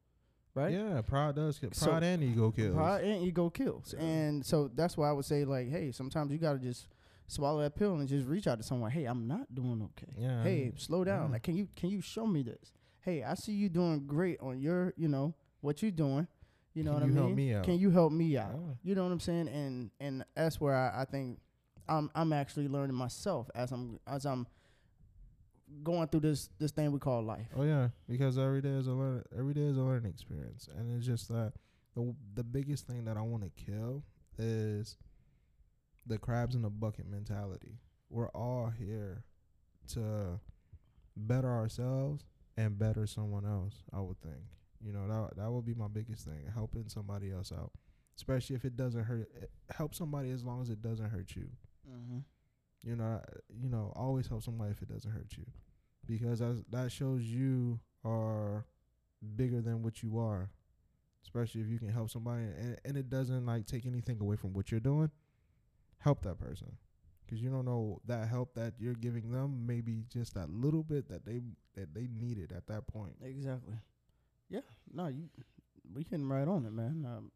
right? 0.56 0.74
Yeah, 0.74 1.02
pride 1.02 1.36
does 1.36 1.60
kill. 1.60 1.72
So- 1.74 1.88
Pride 1.88 2.04
and 2.04 2.24
ego 2.24 2.52
kills. 2.52 2.76
Pride 2.76 3.04
and 3.04 3.24
ego 3.24 3.50
kills. 3.50 3.94
Yeah. 3.98 4.04
And 4.06 4.46
so 4.46 4.70
that's 4.74 4.98
why 4.98 5.10
I 5.10 5.12
would 5.12 5.26
say, 5.26 5.46
like, 5.46 5.70
hey, 5.70 5.92
sometimes 5.92 6.32
you 6.32 6.38
got 6.38 6.54
to 6.54 6.60
just 6.60 6.88
swallow 7.28 7.62
that 7.62 7.76
pill 7.76 7.96
and 7.96 8.08
just 8.08 8.28
reach 8.28 8.48
out 8.48 8.58
to 8.58 8.64
someone. 8.64 8.92
Hey, 8.92 9.06
I'm 9.06 9.28
not 9.28 9.54
doing 9.54 9.82
okay. 9.98 10.14
Yeah. 10.18 10.44
Hey, 10.44 10.74
slow 10.78 11.04
down. 11.04 11.28
yeah. 11.28 11.34
Like, 11.34 11.44
can 11.44 11.56
you 11.56 11.68
can 11.76 11.90
you 11.90 12.02
show 12.02 12.28
me 12.28 12.44
this? 12.44 12.72
Hey, 13.02 13.24
I 13.24 13.34
see 13.36 13.52
you 13.54 13.70
doing 13.70 14.06
great 14.08 14.40
on 14.42 14.60
your, 14.62 14.94
you 14.98 15.08
know, 15.08 15.34
what 15.62 15.82
you're 15.82 15.92
doing. 15.92 16.28
You 16.74 16.84
know 16.84 16.94
Can 16.94 17.02
what 17.02 17.08
you 17.10 17.14
I 17.14 17.18
help 17.18 17.28
mean? 17.28 17.36
me 17.36 17.54
out? 17.54 17.64
Can 17.66 17.78
you 17.80 17.92
help 17.92 18.12
me 18.12 18.38
out? 18.38 18.52
Yeah. 18.56 18.74
You 18.84 18.96
know 18.96 19.04
what 19.04 19.12
I'm 19.12 19.20
saying? 19.20 19.48
And 19.50 19.92
and 20.00 20.26
that's 20.36 20.60
where 20.60 20.76
I, 20.76 21.02
I 21.02 21.06
think 21.06 21.40
I'm 21.88 22.10
I'm 22.16 22.34
actually 22.34 22.68
learning 22.68 22.96
myself 22.96 23.50
as 23.54 23.72
I'm 23.72 24.00
as 24.08 24.26
I'm 24.26 24.48
going 25.84 26.08
through 26.08 26.22
this 26.22 26.50
this 26.60 26.72
thing 26.72 26.92
we 26.92 27.00
call 27.00 27.24
life. 27.24 27.48
Oh 27.56 27.64
yeah, 27.64 27.90
because 28.08 28.38
every 28.38 28.62
day 28.62 28.70
is 28.70 28.88
a 28.88 28.92
learn. 28.94 29.24
Every 29.38 29.54
day 29.54 29.62
is 29.62 29.78
a 29.78 29.82
learning 29.82 30.12
experience, 30.12 30.68
and 30.78 30.96
it's 30.96 31.06
just 31.06 31.28
that 31.30 31.54
the 31.96 32.14
the 32.36 32.44
biggest 32.44 32.88
thing 32.88 33.06
that 33.06 33.18
I 33.18 33.22
want 33.22 33.44
to 33.44 33.66
kill 33.66 34.04
is 34.38 34.98
the 36.06 36.18
crabs 36.18 36.56
in 36.56 36.62
the 36.62 36.70
bucket 36.70 37.08
mentality. 37.10 37.80
We're 38.10 38.30
all 38.30 38.72
here 38.78 39.24
to 39.90 40.40
better 41.16 41.50
ourselves 41.50 42.26
and 42.58 42.78
better 42.78 43.08
someone 43.08 43.46
else. 43.46 43.76
I 43.92 44.00
would 44.02 44.20
think. 44.22 44.44
You 44.86 44.92
know 44.92 45.08
that 45.08 45.38
that 45.38 45.52
would 45.52 45.66
be 45.66 45.74
my 45.74 45.88
biggest 45.88 46.26
thing, 46.26 46.42
helping 46.54 46.90
somebody 46.90 47.32
else 47.32 47.52
out, 47.52 47.72
especially 48.18 48.56
if 48.58 48.66
it 48.66 48.76
doesn't 48.76 49.04
hurt. 49.04 49.30
eh, 49.42 49.46
Help 49.76 49.96
somebody 49.96 50.30
as 50.32 50.44
long 50.44 50.62
as 50.62 50.70
it 50.70 50.82
doesn't 50.82 51.10
hurt 51.10 51.36
you. 51.36 51.48
Mm-hmm. 51.90 52.20
You 52.84 52.98
know, 52.98 53.22
you 53.50 53.70
know, 53.70 53.94
always 53.96 54.28
help 54.28 54.44
somebody 54.44 54.72
if 54.72 54.82
it 54.82 54.90
doesn't 54.90 55.10
hurt 55.10 55.38
you, 55.38 55.46
because 56.08 56.42
that 56.72 56.92
shows 56.92 57.24
you 57.24 57.80
are 58.06 58.66
bigger 59.36 59.62
than 59.62 59.82
what 59.84 60.04
you 60.04 60.20
are. 60.20 60.50
Especially 61.24 61.62
if 61.62 61.68
you 61.68 61.80
can 61.80 61.90
help 61.90 62.10
somebody, 62.10 62.44
and, 62.44 62.78
and 62.86 62.98
it 62.98 63.10
doesn't 63.10 63.46
like 63.46 63.66
take 63.66 63.86
anything 63.86 64.20
away 64.22 64.36
from 64.36 64.54
what 64.54 64.72
you're 64.72 64.80
doing. 64.80 65.10
Help 66.00 66.22
that 66.24 66.40
person, 66.40 66.78
because 67.26 67.42
you 67.42 67.50
don't 67.50 67.66
know 67.66 68.02
that 68.06 68.28
help 68.28 68.54
that 68.56 68.74
you're 68.78 68.94
giving 68.94 69.32
them 69.32 69.66
maybe 69.66 70.04
just 70.10 70.34
that 70.36 70.50
little 70.50 70.84
bit 70.84 71.08
that 71.10 71.26
they 71.26 71.42
that 71.76 71.94
they 71.94 72.08
needed 72.14 72.52
at 72.52 72.68
that 72.68 72.88
point. 72.88 73.14
Exactly. 73.24 73.76
Yeah. 74.50 74.62
No, 74.94 75.08
you. 75.08 75.30
We 75.94 76.04
hitting 76.10 76.28
right 76.30 76.48
on 76.48 76.66
it, 76.66 76.74
man. 76.74 77.06
Um, 77.08 77.32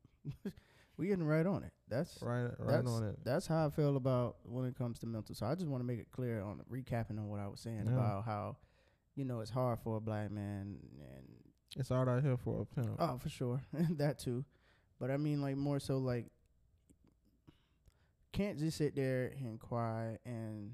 we 0.98 1.10
hitting 1.10 1.26
right 1.26 1.46
on 1.46 1.64
it. 1.64 1.72
That's 1.90 2.18
Right, 2.22 2.44
right 2.60 2.68
that's, 2.84 2.88
on 2.90 3.04
it. 3.04 3.20
That's 3.24 3.48
how 3.48 3.68
I 3.68 3.70
feel 3.70 3.96
about 3.98 4.38
when 4.44 4.66
it 4.66 4.78
comes 4.78 5.00
to 5.00 5.06
mental. 5.06 5.36
So 5.36 5.46
I 5.46 5.56
just 5.56 5.68
want 5.68 5.82
to 5.82 5.86
make 5.88 6.00
it 6.00 6.08
clear 6.12 6.42
on 6.42 6.62
recapping 6.72 7.18
on 7.18 7.28
what 7.30 7.40
I 7.40 7.48
was 7.48 7.60
saying 7.62 7.84
Yeah. 7.86 7.94
about 7.94 8.26
how, 8.26 8.58
you 9.16 9.24
know, 9.26 9.40
it's 9.42 9.52
hard 9.52 9.80
for 9.80 9.98
a 9.98 10.02
black 10.02 10.32
man 10.32 10.78
and 11.00 11.24
It's 11.76 11.90
hard 11.90 12.10
out 12.10 12.24
here 12.24 12.36
for 12.38 12.62
a 12.62 12.66
pimp. 12.66 12.96
oh 13.00 13.18
for 13.20 13.30
sure 13.30 13.62
that 13.98 14.20
too, 14.20 14.44
but 15.00 15.12
I 15.12 15.18
mean 15.18 15.42
like 15.42 15.56
more 15.56 15.80
so 15.80 15.98
like 15.98 16.26
can't 18.34 18.58
just 18.60 18.78
sit 18.78 18.96
there 18.96 19.34
and 19.40 19.60
cry 19.60 20.18
and 20.26 20.74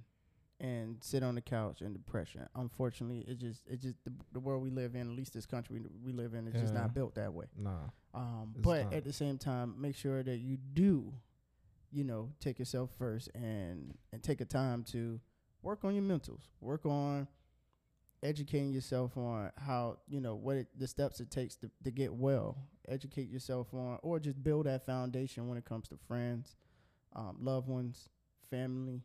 and 0.63 0.97
sit 1.03 1.21
on 1.21 1.35
the 1.35 1.41
couch 1.41 1.81
in 1.81 1.91
depression. 1.93 2.47
Unfortunately, 2.55 3.23
it 3.27 3.37
just 3.37 3.61
it 3.67 3.81
just 3.81 4.03
the, 4.05 4.11
the 4.31 4.39
world 4.39 4.63
we 4.63 4.69
live 4.71 4.95
in, 4.95 5.01
at 5.01 5.15
least 5.15 5.33
this 5.33 5.45
country 5.45 5.79
we 6.03 6.11
live 6.13 6.33
in, 6.33 6.47
is 6.47 6.53
just 6.59 6.73
not 6.73 6.93
built 6.95 7.13
that 7.15 7.33
way. 7.33 7.45
Nah, 7.55 7.89
Um, 8.15 8.53
but 8.57 8.85
not. 8.85 8.93
at 8.93 9.03
the 9.03 9.13
same 9.13 9.37
time, 9.37 9.75
make 9.77 9.95
sure 9.95 10.23
that 10.23 10.37
you 10.37 10.57
do, 10.73 11.13
you 11.91 12.03
know, 12.05 12.31
take 12.39 12.57
yourself 12.59 12.89
first 12.97 13.29
and 13.35 13.93
and 14.11 14.23
take 14.23 14.39
a 14.41 14.45
time 14.45 14.83
to 14.85 15.19
work 15.61 15.83
on 15.83 15.93
your 15.93 16.03
mentals, 16.03 16.43
work 16.61 16.85
on 16.85 17.27
educating 18.21 18.71
yourself 18.71 19.17
on 19.17 19.51
how 19.57 19.97
you 20.07 20.21
know 20.21 20.35
what 20.35 20.55
it, 20.55 20.67
the 20.79 20.87
steps 20.87 21.19
it 21.19 21.29
takes 21.29 21.55
to, 21.57 21.69
to 21.83 21.91
get 21.91 22.13
well. 22.13 22.57
Educate 22.87 23.29
yourself 23.29 23.67
on, 23.73 23.97
or 24.01 24.19
just 24.19 24.41
build 24.43 24.65
that 24.65 24.85
foundation 24.85 25.47
when 25.49 25.57
it 25.57 25.65
comes 25.65 25.87
to 25.89 25.97
friends, 26.07 26.55
um, 27.15 27.37
loved 27.41 27.67
ones, 27.67 28.09
family, 28.49 29.01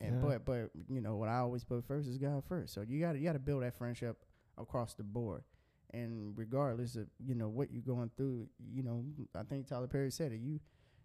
and 0.00 0.16
Yeah. 0.16 0.28
but 0.28 0.44
but 0.44 0.70
you 0.88 1.00
know 1.00 1.16
what 1.16 1.28
I 1.28 1.38
always 1.38 1.64
put 1.64 1.84
first 1.84 2.08
is 2.08 2.18
God 2.18 2.42
first. 2.48 2.74
So 2.74 2.82
you 2.82 3.00
got 3.00 3.12
to 3.12 3.18
you 3.18 3.24
got 3.24 3.32
to 3.34 3.38
build 3.38 3.62
that 3.62 3.74
friendship 3.76 4.16
across 4.58 4.94
the 4.94 5.02
board 5.02 5.42
and 5.94 6.36
regardless 6.36 6.96
of 6.96 7.06
you 7.24 7.34
know 7.34 7.48
what 7.48 7.70
you're 7.72 7.82
going 7.82 8.10
through 8.16 8.46
you 8.72 8.82
know 8.82 9.04
i 9.34 9.42
think 9.42 9.66
tyler 9.66 9.86
perry 9.86 10.10
said 10.10 10.30
it 10.32 10.40
you 10.40 10.58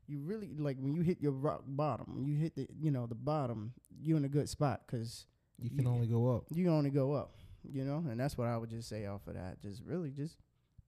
you 0.08 0.20
really 0.20 0.50
like 0.58 0.78
when 0.80 0.94
you 0.94 1.02
hit 1.02 1.20
your 1.22 1.32
rock 1.32 1.62
bottom 1.66 2.24
you 2.26 2.36
hit 2.36 2.56
the 2.56 2.68
you 2.80 2.92
know 2.92 3.06
the 3.08 3.16
bottom 3.16 3.74
you're 4.02 4.18
in 4.18 4.24
a 4.26 4.30
good 4.30 4.48
spot 4.50 4.82
because 4.86 5.26
you 5.58 5.70
can 5.70 5.80
You- 5.82 5.90
only 5.90 6.08
go 6.08 6.36
up. 6.36 6.46
you 6.54 6.64
can 6.66 6.74
only 6.74 6.90
go 6.90 7.14
up 7.14 7.36
you 7.70 7.84
know 7.86 7.98
and 8.10 8.18
that's 8.20 8.38
what 8.38 8.48
i 8.48 8.58
would 8.58 8.70
just 8.70 8.88
say 8.90 9.06
off 9.08 9.28
of 9.28 9.34
that 9.36 9.62
just 9.62 9.82
really 9.86 10.12
just 10.12 10.38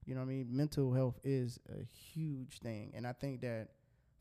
you 0.06 0.14
know 0.16 0.22
what 0.22 0.28
i 0.28 0.30
mean 0.34 0.48
mental 0.50 0.94
health 0.94 1.20
is 1.24 1.60
a 1.70 1.84
huge 1.84 2.60
thing 2.60 2.92
and 2.94 3.06
i 3.08 3.12
think 3.14 3.42
that 3.42 3.70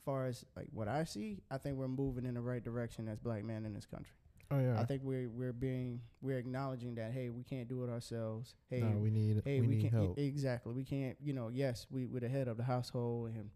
far 0.09 0.25
as 0.25 0.43
like 0.57 0.69
what 0.73 0.89
i 0.89 1.05
see 1.05 1.39
i 1.51 1.59
think 1.59 1.77
we're 1.77 1.87
moving 1.87 2.25
in 2.25 2.33
the 2.33 2.41
right 2.41 2.65
direction 2.65 3.09
as 3.09 3.19
black 3.19 3.45
men 3.45 3.67
in 3.67 3.75
this 3.75 3.85
country 3.85 4.15
Oh 4.51 4.59
yeah. 4.59 4.81
i 4.81 4.85
think 4.85 5.03
we're 5.05 5.29
we're 5.29 5.53
being 5.53 6.01
we're 6.23 6.39
acknowledging 6.39 6.95
that 6.95 7.13
hey 7.13 7.29
we 7.29 7.43
can't 7.43 7.69
do 7.69 7.85
it 7.85 7.91
ourselves 7.91 8.55
hey 8.71 8.81
no, 8.81 8.97
we 8.97 9.11
need 9.11 9.43
hey, 9.45 9.61
we, 9.61 9.67
we, 9.67 9.75
need 9.75 9.83
can't 9.83 9.93
help. 9.93 10.19
exactly. 10.19 10.73
We 10.73 10.85
can't, 10.85 11.19
you 11.23 11.35
know. 11.35 11.51
Yes, 11.53 11.87
we 11.91 12.07
we're 12.07 12.21
the 12.21 12.29
head 12.31 12.49
of 12.49 12.57
the 12.57 12.63
household, 12.63 13.33
and 13.35 13.51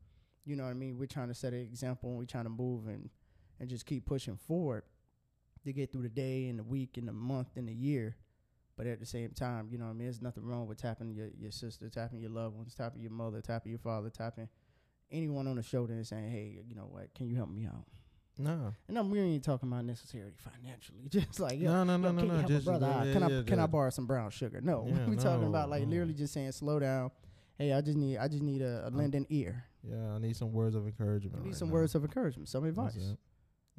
you 0.44 0.54
know 0.54 0.64
what 0.64 0.68
I 0.68 0.74
mean. 0.74 0.98
We're 0.98 1.06
trying 1.06 1.28
to 1.28 1.34
set 1.34 1.54
an 1.54 1.60
example, 1.60 2.10
and 2.10 2.18
we're 2.18 2.26
trying 2.26 2.44
to 2.44 2.50
move 2.50 2.88
and 2.88 3.08
and 3.58 3.70
just 3.70 3.86
keep 3.86 4.04
pushing 4.04 4.36
forward 4.36 4.82
to 5.64 5.72
get 5.72 5.92
through 5.92 6.02
the 6.02 6.10
day 6.10 6.48
and 6.48 6.58
the 6.58 6.62
week 6.64 6.98
and 6.98 7.08
the 7.08 7.12
month 7.14 7.56
and 7.56 7.66
the 7.66 7.72
year. 7.72 8.16
But 8.76 8.86
at 8.86 9.00
the 9.00 9.06
same 9.06 9.30
time, 9.30 9.68
you 9.70 9.78
know 9.78 9.84
what 9.86 9.92
I 9.92 9.94
mean. 9.94 10.08
There's 10.08 10.20
nothing 10.20 10.44
wrong 10.44 10.66
with 10.66 10.76
tapping 10.76 11.14
your 11.14 11.28
your 11.38 11.52
sister, 11.52 11.88
tapping 11.88 12.20
your 12.20 12.30
loved 12.30 12.54
ones, 12.54 12.74
tapping 12.74 13.00
your 13.00 13.12
mother, 13.12 13.40
tapping 13.40 13.72
your 13.72 13.78
father, 13.78 14.10
tapping 14.10 14.48
anyone 15.12 15.46
on 15.46 15.56
the 15.56 15.62
shoulder 15.62 15.92
and 15.94 16.06
saying, 16.06 16.30
"Hey, 16.30 16.62
you 16.66 16.74
know 16.74 16.88
what? 16.90 17.14
Can 17.14 17.26
you 17.28 17.36
help 17.36 17.50
me 17.50 17.66
out?" 17.66 17.86
no. 18.38 18.74
And 18.88 18.98
I'm 18.98 19.10
we 19.10 19.20
ain't 19.20 19.44
talking 19.44 19.68
about 19.68 19.84
necessarily 19.84 20.32
financially, 20.36 21.02
just 21.08 21.38
like 21.40 21.58
No, 21.58 21.84
no, 21.84 21.96
no, 21.96 22.12
no, 22.12 22.20
can 22.20 22.30
you 22.30 22.42
no. 22.42 22.48
Just 22.48 22.64
brother 22.64 22.86
yeah, 22.86 22.98
out? 22.98 23.06
yeah, 23.06 23.12
can 23.12 23.22
I 23.22 23.42
can 23.42 23.58
I 23.60 23.66
borrow 23.66 23.90
some 23.90 24.06
brown 24.06 24.30
sugar? 24.30 24.60
No, 24.60 24.80
we 25.08 25.16
talking 25.16 25.46
about 25.46 25.70
like 25.70 25.82
no. 25.82 25.88
literally 25.88 26.14
just 26.14 26.32
saying 26.32 26.52
slow 26.52 26.78
down. 26.78 27.10
Hey, 27.58 27.72
I 27.72 27.80
just 27.80 27.98
need 27.98 28.18
I 28.18 28.28
just 28.28 28.42
need 28.42 28.62
a, 28.62 28.88
a 28.88 28.90
lending 28.90 29.26
ear. 29.28 29.64
Yeah, 29.82 30.14
I 30.14 30.18
need 30.18 30.36
some 30.36 30.52
words 30.52 30.74
of 30.74 30.86
encouragement. 30.86 31.36
I 31.36 31.42
need 31.42 31.50
right 31.50 31.56
some 31.56 31.68
now. 31.68 31.74
words 31.74 31.94
of 31.94 32.04
encouragement, 32.04 32.48
some 32.48 32.64
advice. 32.64 32.96
it. 32.96 33.18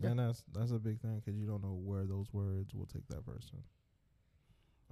Yeah. 0.01 0.09
And 0.09 0.19
that's 0.19 0.43
that's 0.53 0.71
a 0.71 0.79
big 0.79 1.01
thing 1.01 1.21
because 1.23 1.39
you 1.39 1.45
don't 1.45 1.63
know 1.63 1.79
where 1.83 2.05
those 2.05 2.27
words 2.33 2.73
will 2.73 2.85
take 2.85 3.07
that 3.09 3.25
person. 3.25 3.63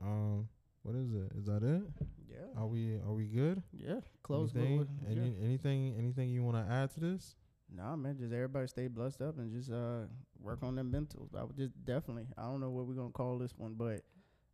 Um, 0.01 0.47
what 0.83 0.95
is 0.95 1.13
it? 1.13 1.31
Is 1.37 1.45
that 1.45 1.63
it? 1.63 1.81
Yeah, 2.29 2.37
Are 2.59 2.67
we 2.67 2.95
are 3.05 3.13
we 3.13 3.25
good? 3.25 3.61
yeah. 3.73 3.99
Close. 4.23 4.51
anything, 4.55 4.79
with- 4.79 4.87
yeah. 5.07 5.21
any, 5.21 5.35
anything 5.43 5.95
anything 5.97 6.29
you 6.29 6.43
want 6.43 6.57
to 6.65 6.73
add 6.73 6.91
to 6.95 6.99
this? 6.99 7.35
Nah, 7.73 7.95
man, 7.95 8.17
just 8.17 8.33
everybody 8.33 8.67
stay 8.67 8.87
blessed 8.87 9.21
up 9.21 9.37
and 9.37 9.51
just 9.51 9.71
uh 9.71 10.01
work 10.39 10.59
on 10.63 10.75
their 10.75 10.83
mentals. 10.85 11.35
I 11.37 11.43
would 11.43 11.55
just 11.55 11.73
definitely. 11.85 12.27
I 12.37 12.43
don't 12.43 12.59
know 12.59 12.69
what 12.69 12.85
we're 12.85 12.95
gonna 12.95 13.09
call 13.11 13.37
this 13.37 13.53
one, 13.57 13.75
but 13.77 14.01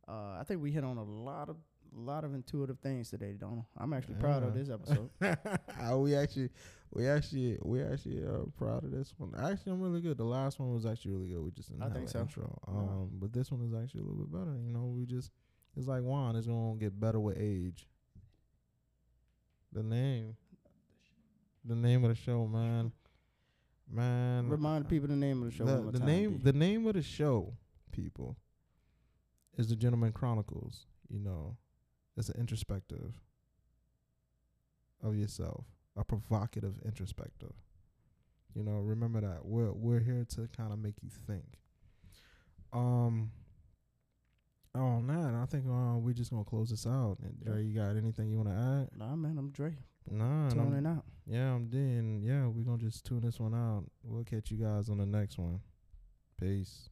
uh 0.07 0.37
I 0.39 0.43
think 0.47 0.61
we 0.61 0.71
hit 0.71 0.83
on 0.83 0.97
a 0.97 1.03
lot 1.03 1.49
of 1.49 1.55
a 1.95 1.99
lot 1.99 2.23
of 2.25 2.33
intuitive 2.33 2.77
things 2.79 3.09
today, 3.09 3.33
Donald. 3.39 3.63
I'm 3.77 3.93
actually 3.93 4.15
proud 4.15 4.43
of 4.43 4.53
this 4.53 4.69
episode. 4.69 5.09
Uh, 5.79 5.97
we 5.97 6.15
actually 6.15 6.49
we 6.91 7.07
actually 7.07 7.57
we 7.63 7.81
actually 7.81 8.17
are 8.19 8.45
proud 8.57 8.83
of 8.83 8.91
this 8.91 9.13
one. 9.17 9.31
Actually, 9.37 9.71
I'm 9.71 9.81
really 9.81 10.01
good. 10.01 10.17
The 10.17 10.23
last 10.25 10.59
one 10.59 10.73
was 10.73 10.85
actually 10.85 11.11
really 11.11 11.27
good. 11.29 11.41
We 11.43 11.51
just 11.51 11.69
didn't 11.69 11.83
I 11.83 11.85
have 11.85 11.93
think 11.95 12.09
so. 12.09 12.19
intro. 12.21 12.59
Yeah. 12.67 12.73
Um, 12.73 13.09
but 13.13 13.31
this 13.31 13.51
one 13.51 13.61
is 13.61 13.73
actually 13.73 14.01
a 14.01 14.03
little 14.03 14.17
bit 14.25 14.31
better. 14.31 14.57
You 14.65 14.73
know, 14.73 14.85
we 14.95 15.05
just 15.05 15.31
it's 15.77 15.87
like 15.87 16.01
wine. 16.03 16.35
It's 16.35 16.47
gonna 16.47 16.75
get 16.75 16.99
better 16.99 17.19
with 17.19 17.37
age. 17.37 17.87
The 19.71 19.83
name, 19.83 20.35
the 21.63 21.75
name 21.75 22.03
of 22.03 22.09
the 22.09 22.15
show, 22.15 22.47
man. 22.47 22.91
Man, 23.89 24.49
Remind 24.49 24.89
people 24.89 25.07
the 25.07 25.15
name 25.15 25.43
of 25.43 25.49
the 25.49 25.55
show. 25.55 25.65
the, 25.65 25.99
the 25.99 26.05
name 26.05 26.41
the 26.43 26.51
name 26.51 26.87
of 26.87 26.95
the 26.95 27.01
show, 27.01 27.53
people, 27.91 28.35
is 29.57 29.67
the 29.67 29.75
Gentleman 29.75 30.11
Chronicles. 30.11 30.87
You 31.09 31.19
know, 31.19 31.55
it's 32.17 32.29
an 32.29 32.39
introspective 32.39 33.13
of 35.03 35.15
yourself, 35.15 35.63
a 35.95 36.03
provocative 36.03 36.79
introspective. 36.83 37.53
You 38.55 38.63
know, 38.63 38.79
remember 38.79 39.21
that 39.21 39.45
we're 39.45 39.71
we're 39.71 39.99
here 39.99 40.25
to 40.35 40.49
kind 40.57 40.73
of 40.73 40.79
make 40.79 40.95
you 41.03 41.09
think. 41.27 41.45
Um. 42.73 43.31
Oh 44.77 44.99
man, 45.01 45.33
I 45.35 45.45
think 45.45 45.65
uh, 45.67 45.97
we 45.97 46.13
just 46.13 46.29
gonna 46.31 46.43
close 46.43 46.69
this 46.69 46.85
out. 46.85 47.17
And. 47.23 47.39
Dre, 47.43 47.63
you 47.63 47.73
got 47.75 47.95
anything 47.95 48.29
you 48.29 48.37
want 48.37 48.49
to 48.49 48.55
add? 48.55 48.89
Nah, 48.99 49.15
man, 49.15 49.37
I'm 49.37 49.49
Dre. 49.49 49.73
Nah, 50.09 50.49
and 50.49 50.59
I'm- 50.61 50.69
Tuning 50.71 50.85
out. 50.85 51.03
yeah, 51.25 51.53
I'm 51.53 51.67
doing. 51.67 52.21
Yeah, 52.23 52.47
we're 52.47 52.63
gonna 52.63 52.77
just 52.77 53.05
tune 53.05 53.21
this 53.21 53.39
one 53.39 53.53
out. 53.55 53.85
We'll 54.03 54.23
catch 54.23 54.51
you 54.51 54.57
guys 54.57 54.89
on 54.89 54.97
the 54.99 55.05
next 55.05 55.37
one. 55.37 55.59
Peace. 56.39 56.89